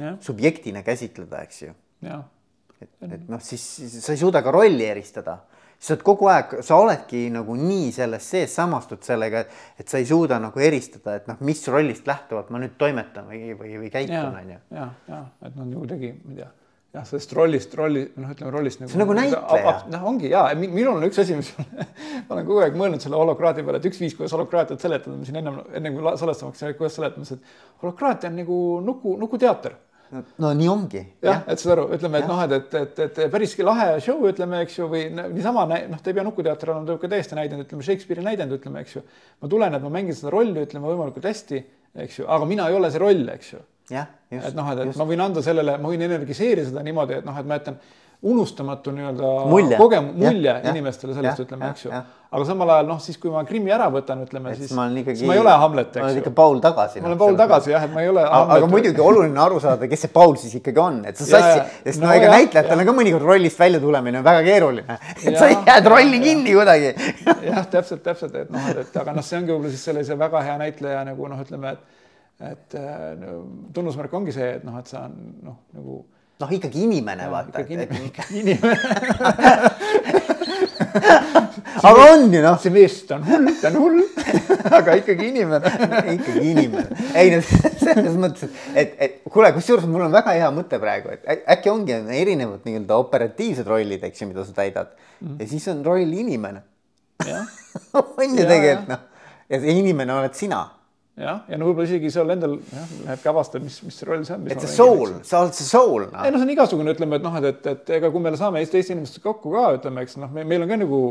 ja. 0.00 0.16
subjektina 0.20 0.82
käsitleda, 0.84 1.42
eks 1.44 1.62
ju. 1.62 1.76
et, 2.80 2.92
et 3.08 3.28
noh, 3.28 3.40
siis 3.44 3.64
sa 4.00 4.12
ei 4.12 4.20
suuda 4.20 4.42
ka 4.44 4.52
rolli 4.54 4.88
eristada 4.88 5.38
sa 5.78 5.94
oled 5.94 6.04
kogu 6.06 6.28
aeg, 6.32 6.58
sa 6.66 6.78
oledki 6.80 7.26
nagu 7.32 7.56
nii 7.60 7.90
selles 7.94 8.28
sees, 8.32 8.54
samastud 8.56 9.02
sellega, 9.06 9.44
et 9.78 9.88
sa 9.88 10.00
ei 10.00 10.06
suuda 10.08 10.38
nagu 10.42 10.62
eristada, 10.62 11.16
et 11.20 11.26
noh, 11.30 11.40
mis 11.46 11.60
rollist 11.72 12.08
lähtuvalt 12.08 12.52
ma 12.52 12.60
nüüd 12.62 12.76
toimetan 12.80 13.28
või, 13.30 13.50
või, 13.58 13.74
või 13.84 13.90
käitun, 13.92 14.30
on 14.30 14.54
ju. 14.54 14.60
ja, 14.76 14.92
ja 15.10 15.24
et 15.42 15.52
noh, 15.52 15.66
nagu 15.66 15.82
kuidagi, 15.84 16.14
ma 16.24 16.32
ei 16.32 16.40
tea 16.42 16.52
jah, 16.96 17.04
sellest 17.06 17.32
rollist, 17.36 17.74
rolli, 17.76 18.02
noh, 18.16 18.30
ütleme 18.32 18.52
rollist 18.54 18.80
nagu. 18.80 18.90
see 18.90 18.98
on 18.98 19.04
nagu 19.04 19.16
näitleja. 19.16 19.74
noh, 19.92 20.04
ongi 20.10 20.30
ja 20.32 20.44
minul 20.58 20.94
on 20.94 21.06
üks 21.08 21.20
asi, 21.22 21.36
mis 21.38 21.50
ma 22.26 22.36
olen 22.36 22.46
kogu 22.48 22.62
aeg 22.64 22.78
mõelnud 22.78 23.04
selle 23.04 23.18
holokraatia 23.20 23.66
peale, 23.66 23.80
et 23.82 23.88
üks 23.90 24.00
viis, 24.00 24.14
kuidas 24.16 24.34
holokraatiat 24.36 24.82
seletada, 24.82 25.16
ma 25.16 25.28
siin 25.28 25.40
ennem, 25.42 25.60
enne 25.76 25.92
kui 25.94 26.14
salvestamaks, 26.22 26.64
kuidas 26.78 26.96
seletama, 26.96 27.28
et 27.36 27.82
holokraatia 27.84 28.30
on 28.32 28.40
nagu 28.40 28.60
nuku, 28.86 29.16
nukuteater 29.20 29.76
no 30.42 30.50
nii 30.56 30.68
ongi. 30.70 31.02
jah, 31.24 31.42
et 31.50 31.60
saad 31.60 31.74
aru, 31.76 31.86
ütleme, 31.96 32.20
et 32.22 32.28
noh, 32.30 32.42
et, 32.44 32.56
et, 32.56 32.76
et, 33.06 33.18
et 33.24 33.32
päris 33.32 33.56
lahe 33.58 33.88
show, 34.04 34.20
ütleme, 34.30 34.60
eks 34.66 34.78
ju, 34.78 34.88
või 34.92 35.06
niisama 35.14 35.66
noh, 35.66 36.00
ta 36.00 36.12
ei 36.12 36.18
pea 36.18 36.26
nukuteater 36.26 36.72
võib 36.76 37.00
ka 37.02 37.10
täiesti 37.12 37.38
näidend, 37.38 37.66
ütleme 37.66 37.86
Shakespeare'i 37.86 38.26
näidend, 38.26 38.54
ütleme, 38.58 38.84
eks 38.84 38.98
ju. 38.98 39.04
ma 39.42 39.50
tulen, 39.52 39.78
et 39.78 39.86
ma 39.86 39.92
mängin 39.98 40.16
seda 40.16 40.32
rolli, 40.34 40.62
ütleme 40.62 40.88
võimalikult 40.90 41.26
hästi, 41.26 41.62
eks 42.06 42.20
ju, 42.20 42.28
aga 42.36 42.48
mina 42.48 42.68
ei 42.70 42.78
ole 42.78 42.92
see 42.94 43.02
roll, 43.02 43.26
eks 43.34 43.52
ju. 43.54 43.62
et 44.30 44.58
noh, 44.58 44.72
et, 44.72 44.82
et 44.86 45.00
ma 45.00 45.08
võin 45.08 45.26
anda 45.26 45.42
sellele, 45.44 45.78
ma 45.82 45.92
võin 45.92 46.06
energiseerida 46.06 46.70
seda 46.70 46.86
niimoodi, 46.86 47.20
et 47.20 47.26
noh, 47.26 47.38
et 47.40 47.48
ma 47.48 47.58
jätan 47.60 47.80
unustamatu 48.22 48.90
nii-öelda 48.90 49.32
kogem-, 49.78 50.12
mulje 50.16 50.48
ja, 50.48 50.60
inimestele 50.70 51.14
sellest, 51.14 51.42
ütleme, 51.44 51.68
eks 51.74 51.84
ju. 51.84 51.90
aga 51.92 52.46
samal 52.48 52.70
ajal 52.74 52.88
noh, 52.88 53.00
siis 53.02 53.18
kui 53.20 53.30
ma 53.30 53.42
Krimmi 53.46 53.72
ära 53.74 53.86
võtan, 53.92 54.22
ütleme, 54.24 54.54
siis 54.56 54.72
ma, 54.76 54.86
ikkagi, 54.88 55.20
siis 55.20 55.28
ma 55.28 55.36
ei 55.36 55.42
ole 55.42 55.56
Hamlet, 55.60 55.90
eks 55.90 55.98
ju. 55.98 56.02
ma 56.02 56.08
olen 56.08 56.20
ikka 56.22 56.32
Paul 56.38 56.62
tagasi. 56.64 57.02
ma 57.04 57.10
olen 57.10 57.20
Paul 57.20 57.36
tagasi 57.38 57.74
jah, 57.74 57.84
et 57.84 57.92
ma 57.92 58.04
ei 58.04 58.08
ole. 58.10 58.24
aga 58.24 58.70
muidugi 58.72 59.04
oluline 59.04 59.42
aru 59.44 59.60
saada, 59.62 59.88
kes 59.90 60.06
see 60.06 60.14
Paul 60.14 60.34
siis 60.40 60.56
ikkagi 60.62 60.82
on, 60.82 61.02
et 61.10 61.20
sa 61.20 61.28
sassi, 61.28 61.76
sest 61.84 62.02
no, 62.02 62.08
no 62.08 62.16
ega 62.16 62.32
näitlejatel 62.32 62.82
on 62.82 62.90
ka 62.90 62.96
mõnikord 63.02 63.28
rollist 63.28 63.60
välja 63.60 63.82
tulemine 63.84 64.22
on 64.22 64.26
väga 64.30 64.42
keeruline. 64.48 64.98
et 65.20 65.36
sa 65.36 65.52
jääd 65.52 65.92
rolli 65.92 66.22
kinni 66.24 66.56
kuidagi. 66.56 66.94
jah, 67.50 67.62
täpselt, 67.76 68.02
täpselt, 68.06 68.40
et 68.46 68.50
noh, 68.52 68.72
et, 68.72 68.82
et 68.86 69.00
aga 69.04 69.16
noh, 69.20 69.26
see 69.26 69.42
ongi 69.42 69.52
võib-olla 69.52 69.76
siis 69.76 69.86
sellise 69.92 70.18
väga 70.18 70.44
hea 70.48 70.58
näitleja 70.64 71.04
nagu 71.12 71.30
noh, 71.30 71.44
ütleme, 71.44 71.76
et 71.76 71.94
et 72.36 72.74
no, 73.20 73.38
tunnusmärk 73.72 74.12
ongi 74.12 74.34
see, 74.34 74.56
et 74.58 74.64
noh, 74.64 74.74
et 74.80 74.90
sa 74.90 75.06
noh, 75.08 75.62
nagu 75.76 76.02
noh, 76.40 76.50
ikkagi 76.52 76.84
inimene, 76.84 77.28
vaata. 77.32 77.64
aga 81.86 82.04
on 82.12 82.32
ju 82.32 82.40
noh, 82.44 82.58
see 82.60 82.72
mees, 82.72 82.96
ta 83.08 83.16
on 83.16 83.24
hull, 83.28 83.48
ta 83.60 83.70
on 83.70 83.78
hull 83.80 84.00
aga 84.78 84.96
ikkagi 85.00 85.30
inimene. 85.30 85.72
Ikkagi 86.16 86.44
inimene. 86.52 86.88
ei 87.16 87.32
no 87.34 87.40
selles 87.44 88.16
mõttes, 88.20 88.52
et, 88.74 88.94
et, 89.00 89.18
kuule, 89.32 89.52
kusjuures 89.56 89.86
mul 89.90 90.06
on 90.08 90.14
väga 90.14 90.36
hea 90.36 90.48
mõte 90.54 90.80
praegu, 90.82 91.16
et 91.16 91.44
äkki 91.56 91.72
ongi 91.72 91.92
erinevad 91.96 92.62
nii-öelda 92.68 93.00
operatiivsed 93.00 93.68
rollid, 93.68 94.04
eks 94.06 94.22
ju, 94.22 94.30
mida 94.30 94.46
sa 94.46 94.56
täidad. 94.56 94.88
Mm. 95.20 95.36
ja 95.40 95.44
siis 95.48 95.64
on 95.72 95.84
roll 95.84 96.12
inimene. 96.12 96.60
On 97.96 98.26
ju 98.28 98.44
tegelikult 98.44 98.90
noh, 98.92 99.00
ja 99.48 99.60
see 99.62 99.78
inimene 99.80 100.12
oled 100.12 100.34
sina 100.36 100.60
jah, 101.16 101.42
ja 101.48 101.58
no 101.58 101.68
võib-olla 101.70 101.86
isegi 101.88 102.10
seal 102.12 102.30
endal 102.34 102.58
jah, 102.60 102.90
lähebki 103.06 103.30
avastada, 103.30 103.64
mis, 103.64 103.78
mis 103.86 103.98
roll 104.08 104.24
see 104.28 104.36
on. 104.36 104.46
et 104.52 104.62
see 104.62 104.72
soul, 104.72 105.14
sa 105.26 105.42
oled 105.44 105.56
see 105.56 105.68
soul 105.68 106.04
ei 106.04 106.10
noh. 106.12 106.26
no 106.34 106.40
see 106.40 106.46
on 106.46 106.52
igasugune, 106.52 106.94
ütleme, 106.96 107.20
et 107.20 107.24
noh, 107.24 107.38
et, 107.40 107.48
et, 107.52 107.68
et 107.72 107.92
ega 107.98 108.10
kui 108.12 108.24
me 108.24 108.32
saame 108.36 108.60
Eesti, 108.60 108.82
Eesti 108.82 108.96
inimestega 108.96 109.24
kokku 109.30 109.54
ka, 109.54 109.66
ütleme, 109.78 110.04
eks 110.04 110.18
noh, 110.20 110.32
meil 110.36 110.64
on 110.64 110.72
ka 110.72 110.80
nagu 110.82 111.02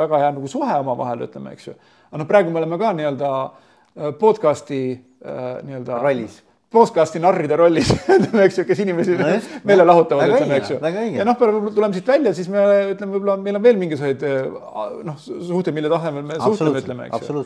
väga 0.00 0.20
hea 0.24 0.32
nagu 0.36 0.50
suhe 0.52 0.80
omavahel, 0.84 1.24
ütleme, 1.28 1.54
eks 1.56 1.70
ju. 1.70 1.76
aga 2.10 2.22
noh, 2.22 2.28
praegu 2.28 2.52
me 2.52 2.60
oleme 2.60 2.80
ka 2.82 2.92
nii-öelda 2.98 3.30
äh, 3.40 4.10
podcast'i 4.20 4.82
äh, 4.92 5.46
nii-öelda. 5.64 6.02
Rollis. 6.04 6.42
Podcast'i 6.74 7.20
narride 7.22 7.56
rollis 7.58 7.90
ütleme, 8.16 8.44
eks 8.48 8.58
ju, 8.58 8.64
kes 8.68 8.80
inimesi 8.84 9.14
No 9.18 9.28
meele 9.68 9.86
lahutavad, 9.86 10.32
ütleme, 10.34 10.58
eks 10.58 10.72
ju. 10.74 10.78
ja 11.16 11.26
noh, 11.26 11.38
tuleme 11.38 11.94
siit 11.94 12.08
välja, 12.08 12.32
siis 12.36 12.48
me 12.52 12.64
ütleme, 12.92 13.14
võib-olla 13.14 13.36
meil 13.40 13.58
on 13.58 13.64
veel 13.64 13.78
mingisuguseid 13.80 14.24
äh, 14.28 14.98
noh, 15.06 15.18
suhteid, 15.22 15.74
mille 15.76 15.92
tasemel 15.92 16.26
me 16.26 16.38
suhtleme, 16.42 16.82
ütleme, 16.82 17.08
eks 17.08 17.30
ju 17.30 17.44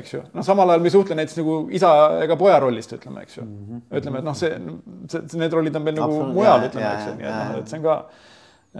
eks 0.00 0.14
ju, 0.16 0.22
noh, 0.34 0.46
samal 0.46 0.74
ajal 0.74 0.84
me 0.84 0.90
ei 0.90 0.96
suhtle 0.96 1.18
näiteks 1.20 1.38
nagu 1.40 1.56
isa 1.78 1.92
ega 2.24 2.38
poja 2.40 2.58
rollist, 2.64 2.96
ütleme, 2.98 3.24
eks 3.24 3.38
ju 3.38 3.46
mm. 3.46 3.54
Mhm. 3.54 3.78
-hmm. 3.78 4.00
ütleme, 4.00 4.22
et 4.22 4.28
noh, 4.28 4.38
see, 4.38 4.52
see, 5.06 5.22
see, 5.22 5.40
need 5.44 5.58
rollid 5.58 5.80
on 5.80 5.86
meil 5.86 5.98
nagu 6.00 6.20
mujal, 6.34 6.68
ütleme, 6.68 6.90
eks 6.98 7.08
ju, 7.10 7.16
nii 7.20 7.30
et 7.30 7.38
noh, 7.38 7.62
et 7.62 7.72
see 7.72 7.80
on 7.80 7.86
ka, 7.86 7.96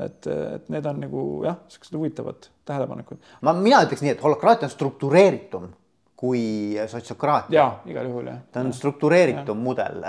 et, 0.09 0.33
et 0.59 0.75
need 0.75 0.91
on 0.91 1.01
nagu 1.07 1.25
jah, 1.47 1.63
siuksed 1.77 1.97
huvitavad 2.01 2.51
tähelepanekud. 2.67 3.33
ma, 3.47 3.57
mina 3.57 3.85
ütleks 3.87 4.05
nii, 4.05 4.17
et 4.19 4.27
holokraatia 4.27 4.69
on 4.69 4.75
struktureeritum 4.75 5.73
kui 6.17 6.77
sotsiokraatia. 6.89 7.59
ja 7.59 7.91
igal 7.91 8.07
juhul 8.07 8.29
jah. 8.31 8.39
ta 8.53 8.63
on 8.63 8.73
struktureeritum 8.73 9.59
mudel, 9.59 10.03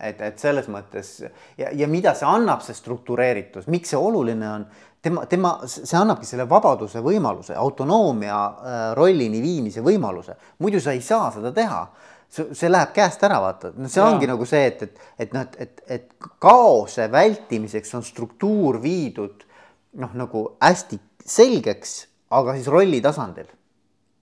et, 0.00 0.20
et 0.24 0.40
selles 0.40 0.68
mõttes 0.72 1.10
ja, 1.58 1.68
ja 1.68 1.88
mida 1.90 2.14
see 2.16 2.28
annab, 2.28 2.64
see 2.64 2.76
struktureeritus, 2.76 3.68
miks 3.68 3.92
see 3.92 4.00
oluline 4.00 4.48
on, 4.48 4.64
tema, 5.04 5.26
tema, 5.28 5.52
see 5.68 5.98
annabki 5.98 6.28
selle 6.28 6.48
vabaduse 6.48 7.02
võimaluse, 7.04 7.56
autonoomia 7.60 8.38
äh, 8.38 8.78
rollini 8.98 9.42
viimise 9.44 9.84
võimaluse, 9.84 10.38
muidu 10.64 10.80
sa 10.80 10.96
ei 10.96 11.04
saa 11.04 11.28
seda 11.34 11.52
teha. 11.52 11.82
see, 12.28 12.68
läheb 12.68 12.90
käest 12.96 13.22
ära, 13.24 13.38
vaata, 13.40 13.70
no 13.76 13.88
see 13.88 14.02
Jaa. 14.02 14.08
ongi 14.12 14.26
nagu 14.28 14.48
see, 14.48 14.64
et, 14.68 14.82
et, 14.82 14.98
et 15.18 15.36
noh, 15.36 15.44
et, 15.44 15.60
et, 15.60 15.84
et 15.88 16.32
kaose 16.40 17.06
vältimiseks 17.12 17.94
on 17.96 18.04
struktuur 18.04 18.80
viidud 18.82 19.44
noh, 20.00 20.12
nagu 20.12 20.44
hästi 20.60 21.00
selgeks, 21.24 21.94
aga 22.32 22.56
siis 22.56 22.68
rolli 22.72 23.00
tasandil 23.04 23.48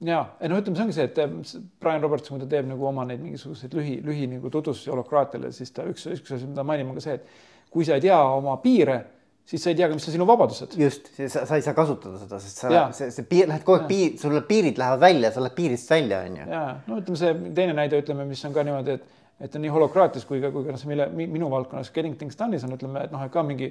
ja, 0.05 0.21
ei 0.41 0.49
no 0.53 0.59
ütleme, 0.61 0.77
see 0.77 0.85
ongi 0.85 0.97
see, 0.97 1.09
et 1.09 1.19
eh, 1.23 1.35
Brian 1.81 2.03
Robertson, 2.05 2.37
kui 2.37 2.45
ta 2.45 2.51
teeb 2.57 2.69
nagu 2.69 2.87
oma 2.89 3.07
neid 3.09 3.23
mingisuguseid 3.25 3.75
lühi, 3.79 3.99
lühi 4.05 4.27
nagu 4.31 4.51
tutvustusi 4.53 4.93
holokraatiale, 4.93 5.53
siis 5.57 5.73
ta 5.73 5.87
üks, 5.89 6.05
üks 6.13 6.35
asi, 6.37 6.49
mida 6.51 6.65
mainib, 6.67 6.91
on 6.93 6.99
ka 7.01 7.05
see, 7.07 7.17
et 7.21 7.71
kui 7.73 7.87
sa 7.89 7.97
ei 7.97 8.05
tea 8.05 8.19
oma 8.37 8.59
piire, 8.63 8.99
siis 9.47 9.63
sa 9.63 9.71
ei 9.73 9.79
tea 9.79 9.89
ka, 9.89 9.97
mis 9.97 10.09
on 10.09 10.17
sinu 10.19 10.27
vabadused. 10.29 10.77
just, 10.81 11.09
sa, 11.17 11.47
sa 11.49 11.57
ei 11.57 11.65
saa 11.65 11.75
kasutada 11.75 12.19
seda, 12.21 12.41
sest 12.43 12.65
sa, 12.65 12.73
see, 12.97 13.11
see 13.15 13.29
piir, 13.31 13.49
lähed 13.49 13.65
kogu 13.65 13.79
aeg 13.81 13.89
piir, 13.91 14.17
sul 14.21 14.37
piirid 14.49 14.81
lähevad 14.83 15.01
välja, 15.07 15.33
sa 15.33 15.45
lähed 15.45 15.57
piirist 15.57 15.91
välja, 15.91 16.21
on 16.29 16.41
ju. 16.43 16.49
ja 16.51 16.65
no 16.87 17.01
ütleme, 17.01 17.21
see 17.23 17.35
teine 17.57 17.77
näide, 17.79 18.03
ütleme, 18.03 18.27
mis 18.29 18.45
on 18.49 18.57
ka 18.57 18.67
niimoodi, 18.67 18.99
et 19.01 19.13
et 19.37 19.53
on 19.53 19.61
nii 19.61 19.69
holokraatias 19.69 20.25
kui 20.25 20.39
ka, 20.41 20.49
kui 20.49 20.65
ka 20.65 20.73
noh, 20.73 20.85
mille 20.89 21.07
mi- 21.13 21.27
minu 21.29 21.51
valdkonnas 21.53 21.91
getting 21.93 22.15
things 22.17 22.39
done'is 22.41 22.63
on, 22.65 22.73
ütleme, 22.73 23.03
et 23.05 23.11
noh, 23.13 23.21
et 23.21 23.33
ka 23.35 23.43
mingi 23.45 23.67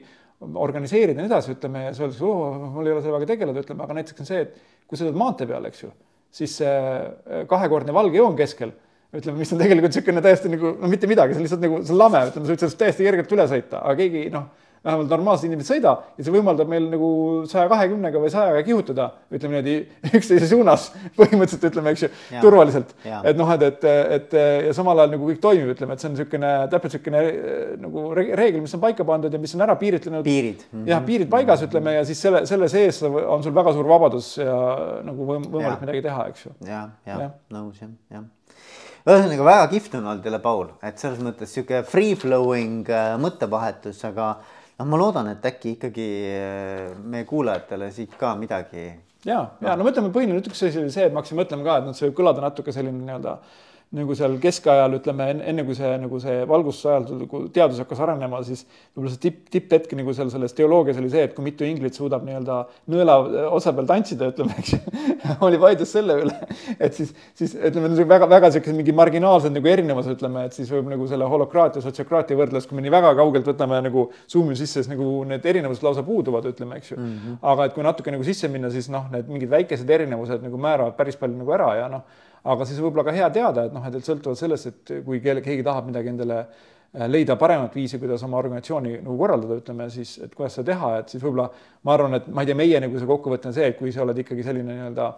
organiseerida 0.54 1.18
ja 1.18 1.24
nii 1.24 1.32
edasi, 1.32 1.56
ütleme, 1.56 1.88
ja 1.88 1.94
siis 1.94 2.04
öeldakse, 2.04 2.26
oo, 2.28 2.70
mul 2.76 2.86
ei 2.86 2.94
ole 2.94 3.02
sellega 3.02 3.30
tegeleda, 3.32 3.64
ütleme, 3.66 3.82
aga 3.88 3.96
näiteks 3.98 4.22
on 4.22 4.30
see, 4.30 4.44
et 4.46 4.60
kui 4.86 5.00
sa 5.00 5.08
oled 5.08 5.18
maantee 5.18 5.48
peal, 5.50 5.66
eks 5.66 5.82
ju, 5.82 5.90
siis 6.36 6.58
see 6.60 6.72
äh, 6.72 7.46
kahekordne 7.50 7.96
valge 7.96 8.20
joon 8.20 8.36
keskel, 8.38 8.74
ütleme, 9.16 9.40
mis 9.40 9.54
on 9.56 9.62
tegelikult 9.62 9.94
niisugune 9.94 10.24
täiesti 10.24 10.52
nagu 10.52 10.76
no 10.82 10.92
mitte 10.92 11.08
midagi, 11.08 11.36
see 11.36 11.42
on 11.42 11.48
lihtsalt 11.48 11.64
nagu, 11.64 11.82
see 11.86 11.96
on 11.96 12.02
lame, 12.02 12.24
ütleme, 12.30 12.48
sa 12.48 12.56
võid 12.56 12.64
sellest 12.66 12.82
täiesti 12.82 13.08
kergelt 13.08 13.36
üle 13.38 13.48
sõita, 13.52 13.82
aga 13.82 13.96
keegi 14.02 14.26
noh, 14.34 14.50
vähemalt 14.86 15.14
normaalsed 15.14 15.50
inimesed 15.50 15.76
sõida 15.76 15.96
ja 16.18 16.26
see 16.26 16.34
võimaldab 16.34 16.70
meil 16.72 16.90
nagu 16.92 17.10
saja 17.52 17.70
kahekümnega 17.72 18.22
või 18.22 18.34
sajaga 18.34 18.64
kihutada, 18.66 19.10
ütleme 19.34 19.62
niimoodi 19.62 19.78
üksteise 20.20 20.50
suunas 20.50 20.90
põhimõtteliselt 21.18 21.70
ütleme, 21.72 21.96
eks 21.96 22.08
ju, 22.08 22.12
turvaliselt. 22.42 22.96
Et 23.24 23.38
noh, 23.38 23.56
et, 23.56 23.70
et, 23.70 23.90
et 24.20 24.38
ja 24.70 24.76
samal 24.78 25.04
ajal 25.04 25.16
nagu 25.16 25.32
kõik 25.32 25.42
toimib, 25.44 25.74
ütleme, 25.76 25.96
et 25.96 26.04
see 26.04 26.10
on 26.10 26.16
niisugune 26.18 26.54
täpselt 26.72 26.96
niisugune 26.96 27.22
eh, 27.24 27.76
nagu 27.82 28.06
re- 28.16 28.36
reegel, 28.36 28.62
mis 28.64 28.74
on 28.76 28.84
paika 28.84 29.06
pandud 29.08 29.34
ja 29.34 29.40
mis 29.42 29.56
on 29.56 29.66
ära 29.66 29.76
piiritlenud. 29.80 30.24
piirid 30.24 30.64
mm. 30.72 30.80
-hmm. 30.80 30.90
jah, 30.90 31.04
piirid 31.06 31.30
paigas, 31.30 31.64
ütleme 31.64 31.94
ja 31.94 32.06
siis 32.06 32.22
selle, 32.22 32.46
selle 32.46 32.70
sees 32.70 33.02
on 33.04 33.44
sul 33.44 33.56
väga 33.56 33.74
suur 33.74 33.88
vabadus 33.88 34.38
ja 34.38 34.56
nagu 35.04 35.26
võim, 35.26 35.46
võimalik 35.50 35.78
Jaa. 35.78 35.86
midagi 35.86 36.02
teha, 36.02 36.28
eks 36.30 36.46
ju. 36.46 36.56
jah 36.66 36.90
Jah. 37.06 37.20
ja. 37.22 37.30
nõus 37.52 37.82
jah, 37.82 37.90
jah. 38.12 38.24
ühesõnaga 39.06 39.46
väga 39.46 39.68
kihvt 39.74 39.96
on 40.00 40.08
olnud 40.12 40.26
jälle 40.26 40.40
Paul, 40.40 40.68
et 40.84 40.98
selles 41.00 41.20
mõttes 41.20 41.54
sihuke 41.54 41.84
free 41.84 42.16
flowing 42.16 42.90
äh, 42.90 43.16
mõttevahetus, 43.22 44.04
aga 44.08 44.36
noh, 44.80 44.88
ma 44.90 45.00
loodan, 45.00 45.32
et 45.34 45.46
äkki 45.52 45.76
ikkagi 45.76 46.08
äh, 46.32 46.96
meie 47.04 47.28
kuulajatele 47.30 47.92
siit 47.96 48.16
ka 48.20 48.34
midagi. 48.40 48.88
ja, 49.26 49.40
ja 49.62 49.76
no 49.76 49.88
mõtleme, 49.88 50.12
põhiline 50.16 50.42
asi 50.44 50.72
oli 50.82 50.92
see, 50.94 51.08
et 51.08 51.14
ma 51.14 51.24
hakkasin 51.24 51.40
mõtlema 51.40 51.68
ka, 51.68 51.78
et 51.80 51.90
noh, 51.90 51.98
see 51.98 52.10
võib 52.10 52.20
kõlada 52.22 52.44
natuke 52.46 52.76
selline 52.76 53.00
nii-öelda 53.02 53.38
nagu 53.96 54.16
seal 54.18 54.36
keskajal 54.42 54.98
ütleme 54.98 55.28
enne, 55.36 55.64
kui 55.66 55.76
see 55.78 55.92
nagu 56.02 56.20
see 56.20 56.42
valgustusajal 56.50 57.06
nagu 57.22 57.42
teadus 57.54 57.80
hakkas 57.84 58.02
arenema, 58.04 58.42
siis 58.44 58.64
võib-olla 58.96 59.12
see 59.14 59.22
tipp, 59.28 59.44
tipphetk 59.54 59.94
nagu 60.00 60.16
seal 60.18 60.32
selles 60.34 60.56
teoloogias 60.58 60.98
oli 61.00 61.12
see, 61.14 61.26
et 61.28 61.36
kui 61.38 61.46
mitu 61.46 61.68
inglit 61.68 61.98
suudab 61.98 62.26
nii-öelda 62.26 62.58
nõela 62.92 63.18
otsa 63.56 63.76
peal 63.78 63.88
tantsida, 63.90 64.32
ütleme, 64.34 64.58
eks 64.60 64.74
ju 64.74 64.80
oli 65.48 65.60
vaidlus 65.62 65.94
selle 65.96 66.18
üle, 66.24 66.34
et 66.80 66.98
siis, 66.98 67.14
siis 67.38 67.56
ütleme 67.56 67.94
väga-väga 68.10 68.52
siukesed 68.58 68.78
mingi 68.78 68.96
marginaalsed 68.96 69.54
nagu 69.56 69.72
erinevused, 69.72 70.18
ütleme, 70.18 70.48
et 70.50 70.58
siis 70.58 70.72
võib 70.74 70.90
nagu 70.92 71.08
selle 71.12 71.30
holokraatia, 71.30 71.86
sotsiokraatia 71.86 72.40
võrdles, 72.42 72.68
kui 72.68 72.80
me 72.80 72.86
nii 72.86 72.94
väga 72.98 73.16
kaugelt 73.22 73.48
võtame 73.54 73.80
nagu 73.86 74.10
suumi 74.26 74.58
sisse, 74.60 74.82
siis 74.82 74.92
nagu 74.92 75.24
need 75.30 75.46
erinevused 75.46 75.86
lausa 75.86 76.04
puuduvad, 76.06 76.50
ütleme, 76.52 76.82
eks 76.82 76.92
ju 76.92 77.00
mm. 77.00 77.16
-hmm. 77.16 77.42
aga 77.54 77.70
et 77.70 77.78
kui 77.78 77.86
natuke 77.86 78.12
nagu 78.12 78.28
sisse 78.28 78.50
minna, 78.52 78.74
siis 78.74 78.90
noh, 78.92 79.08
need 79.14 79.30
mingid 79.32 79.52
väikesed 79.52 79.90
erinevused 79.90 80.44
nagu 80.44 80.58
määravad 80.58 80.98
päris 80.98 81.16
palju 81.22 81.38
nagu 81.38 81.54
ära 81.56 81.76
ja 81.80 81.90
noh, 81.92 82.04
aga 82.46 82.68
siis 82.68 82.80
võib-olla 82.84 83.08
ka 83.08 83.16
hea 83.16 83.28
teada, 83.34 83.66
et 83.68 83.76
noh, 83.76 83.86
et, 83.90 84.00
sõltuvalt 84.06 84.40
sellest, 84.40 84.72
et 84.72 84.96
kui 85.06 85.22
kelle, 85.24 85.44
keegi 85.46 85.66
tahab 85.66 85.90
midagi 85.90 86.12
endale 86.12 86.40
äh, 86.42 87.06
leida 87.10 87.38
paremat 87.42 87.76
viisi, 87.76 88.00
kuidas 88.02 88.24
oma 88.28 88.40
organisatsiooni 88.42 88.98
nagu 89.02 89.18
korraldada, 89.20 89.60
ütleme 89.62 89.90
siis, 89.94 90.18
et 90.26 90.36
kuidas 90.36 90.58
seda 90.60 90.72
teha, 90.74 90.92
et 91.02 91.14
siis 91.14 91.24
võib-olla 91.24 91.50
ma 91.84 91.96
arvan, 91.96 92.20
et 92.20 92.28
ma 92.30 92.46
ei 92.46 92.52
tea, 92.52 92.60
meie 92.60 92.82
nagu 92.86 93.02
see 93.02 93.10
kokkuvõte 93.10 93.50
on 93.52 93.58
see, 93.58 93.72
et 93.72 93.80
kui 93.80 93.94
sa 93.96 94.06
oled 94.06 94.20
ikkagi 94.24 94.46
selline 94.46 94.74
nii-öelda 94.74 95.10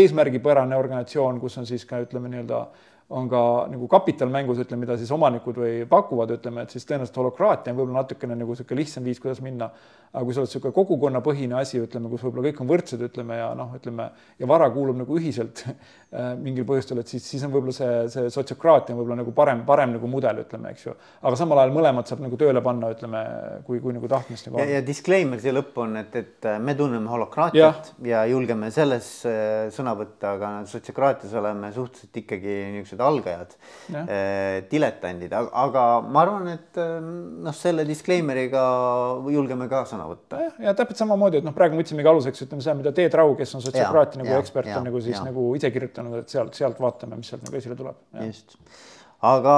eesmärgipärane 0.00 0.76
organisatsioon, 0.76 1.40
kus 1.42 1.58
on 1.62 1.70
siis 1.70 1.86
ka 1.88 2.02
ütleme 2.04 2.32
nii-öelda 2.32 2.66
on 3.14 3.28
ka 3.28 3.40
nagu 3.70 3.88
kapital 3.88 4.30
mängus, 4.32 4.60
ütleme, 4.64 4.86
mida 4.86 4.96
siis 4.98 5.10
omanikud 5.12 5.58
või 5.60 5.74
pakuvad, 5.88 6.32
ütleme, 6.38 6.64
et 6.64 6.72
siis 6.72 6.86
tõenäoliselt 6.88 7.18
holokraatia 7.20 7.74
on 7.74 7.78
võib-olla 7.78 8.00
natukene 8.00 8.36
nagu 8.38 8.54
niisugune 8.54 8.80
lihtsam 8.80 9.04
viis, 9.04 9.20
kuidas 9.20 9.42
minna. 9.44 9.68
Aga 10.14 10.22
kui 10.22 10.34
sa 10.34 10.44
oled 10.44 10.50
niisugune 10.50 10.74
kogukonnapõhine 10.76 11.56
asi, 11.58 11.80
ütleme, 11.82 12.06
kus 12.12 12.22
võib-olla 12.22 12.46
kõik 12.46 12.60
on 12.62 12.68
võrdsed, 12.70 13.00
ütleme 13.02 13.38
ja 13.40 13.48
noh, 13.58 13.72
ütleme 13.74 14.06
ja 14.38 14.46
vara 14.46 14.68
kuulub 14.70 15.00
nagu 15.00 15.16
ühiselt 15.18 15.64
äh, 15.66 16.34
mingil 16.38 16.66
põhjustel, 16.68 17.00
et 17.02 17.10
siis, 17.10 17.24
siis 17.26 17.42
on 17.46 17.50
võib-olla 17.54 17.74
see, 17.74 17.96
see 18.12 18.30
sotsiokraatia 18.30 18.94
on 18.94 19.00
võib-olla 19.00 19.18
nagu 19.24 19.34
parem, 19.34 19.64
parem 19.66 19.96
nagu 19.96 20.10
mudel, 20.10 20.44
ütleme, 20.44 20.70
eks 20.70 20.86
ju. 20.86 20.94
aga 21.18 21.40
samal 21.40 21.64
ajal 21.64 21.74
mõlemad 21.74 22.10
saab 22.10 22.22
nagu 22.22 22.38
tööle 22.38 22.62
panna, 22.62 22.92
ütleme, 22.94 23.22
kui, 23.66 23.80
kui 23.82 23.96
nagu 23.96 24.10
tahtmist 24.12 24.50
nagu 24.50 24.62
ja, 24.62 24.68
ja 24.76 24.84
disclaimer 24.86 25.42
siia 25.42 25.56
lõppu 25.56 25.82
on, 25.82 25.98
et, 26.04 26.14
et 26.20 26.48
äh, 26.50 26.60
me 26.62 26.76
tunneme 26.78 27.10
holokraatiat 27.10 27.90
ja, 27.98 28.06
ja 28.12 28.22
julgeme 28.30 28.70
selles 28.74 29.10
äh, 29.26 29.66
sõna 29.74 29.96
võtta, 29.98 30.36
aga 30.38 30.52
sotsiokraatias 30.70 31.34
oleme 31.42 31.72
suhteliselt 31.74 32.22
ikkagi 32.22 32.60
niisugused 32.76 33.02
algajad, 33.02 33.58
diletandid, 34.70 35.34
aga 35.34 35.84
ma 36.06 36.22
arvan, 36.22 36.48
et 36.54 36.78
noh, 36.78 37.54
selle 37.56 37.82
disclaimer'iga 37.88 38.62
julgeme 39.34 39.66
ka 39.70 39.82
sõna 39.88 40.03
võtta. 40.10 40.40
ja, 40.42 40.52
ja 40.68 40.74
täpselt 40.78 41.02
samamoodi, 41.02 41.40
et 41.40 41.46
noh, 41.46 41.54
praegu 41.56 41.76
me 41.76 41.82
võtsimegi 41.82 42.10
aluseks, 42.10 42.44
ütleme 42.46 42.64
seda, 42.64 42.76
mida 42.78 42.92
Teet 42.96 43.14
Rau, 43.18 43.34
kes 43.38 43.54
on 43.58 43.64
sotsiokraatia 43.64 44.22
nagu 44.22 44.32
ja, 44.32 44.40
ekspert, 44.44 44.70
ja, 44.70 44.80
on 44.80 44.88
nagu 44.88 45.02
siis 45.04 45.16
ja. 45.18 45.24
nagu 45.28 45.46
ise 45.58 45.70
kirjutanud, 45.74 46.18
et 46.22 46.34
sealt, 46.34 46.58
sealt 46.58 46.80
vaatame, 46.82 47.20
mis 47.20 47.32
sealt 47.32 47.46
nagu 47.46 47.60
esile 47.60 47.78
tuleb. 47.78 48.02
just, 48.26 48.58
aga 49.24 49.56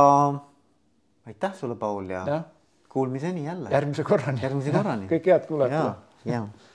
aitäh 1.26 1.58
sulle, 1.58 1.78
Paul 1.80 2.10
ja, 2.10 2.22
jah, 2.28 2.46
kuulmiseni 2.92 3.46
jälle. 3.46 3.70
järgmise 3.72 4.06
korrani. 4.06 4.42
järgmise 4.42 4.74
korrani. 4.74 5.10
kõike 5.10 5.34
head 5.34 5.50
kuulajatele. 5.50 5.94
ja, 6.24 6.40
ja 6.40 6.65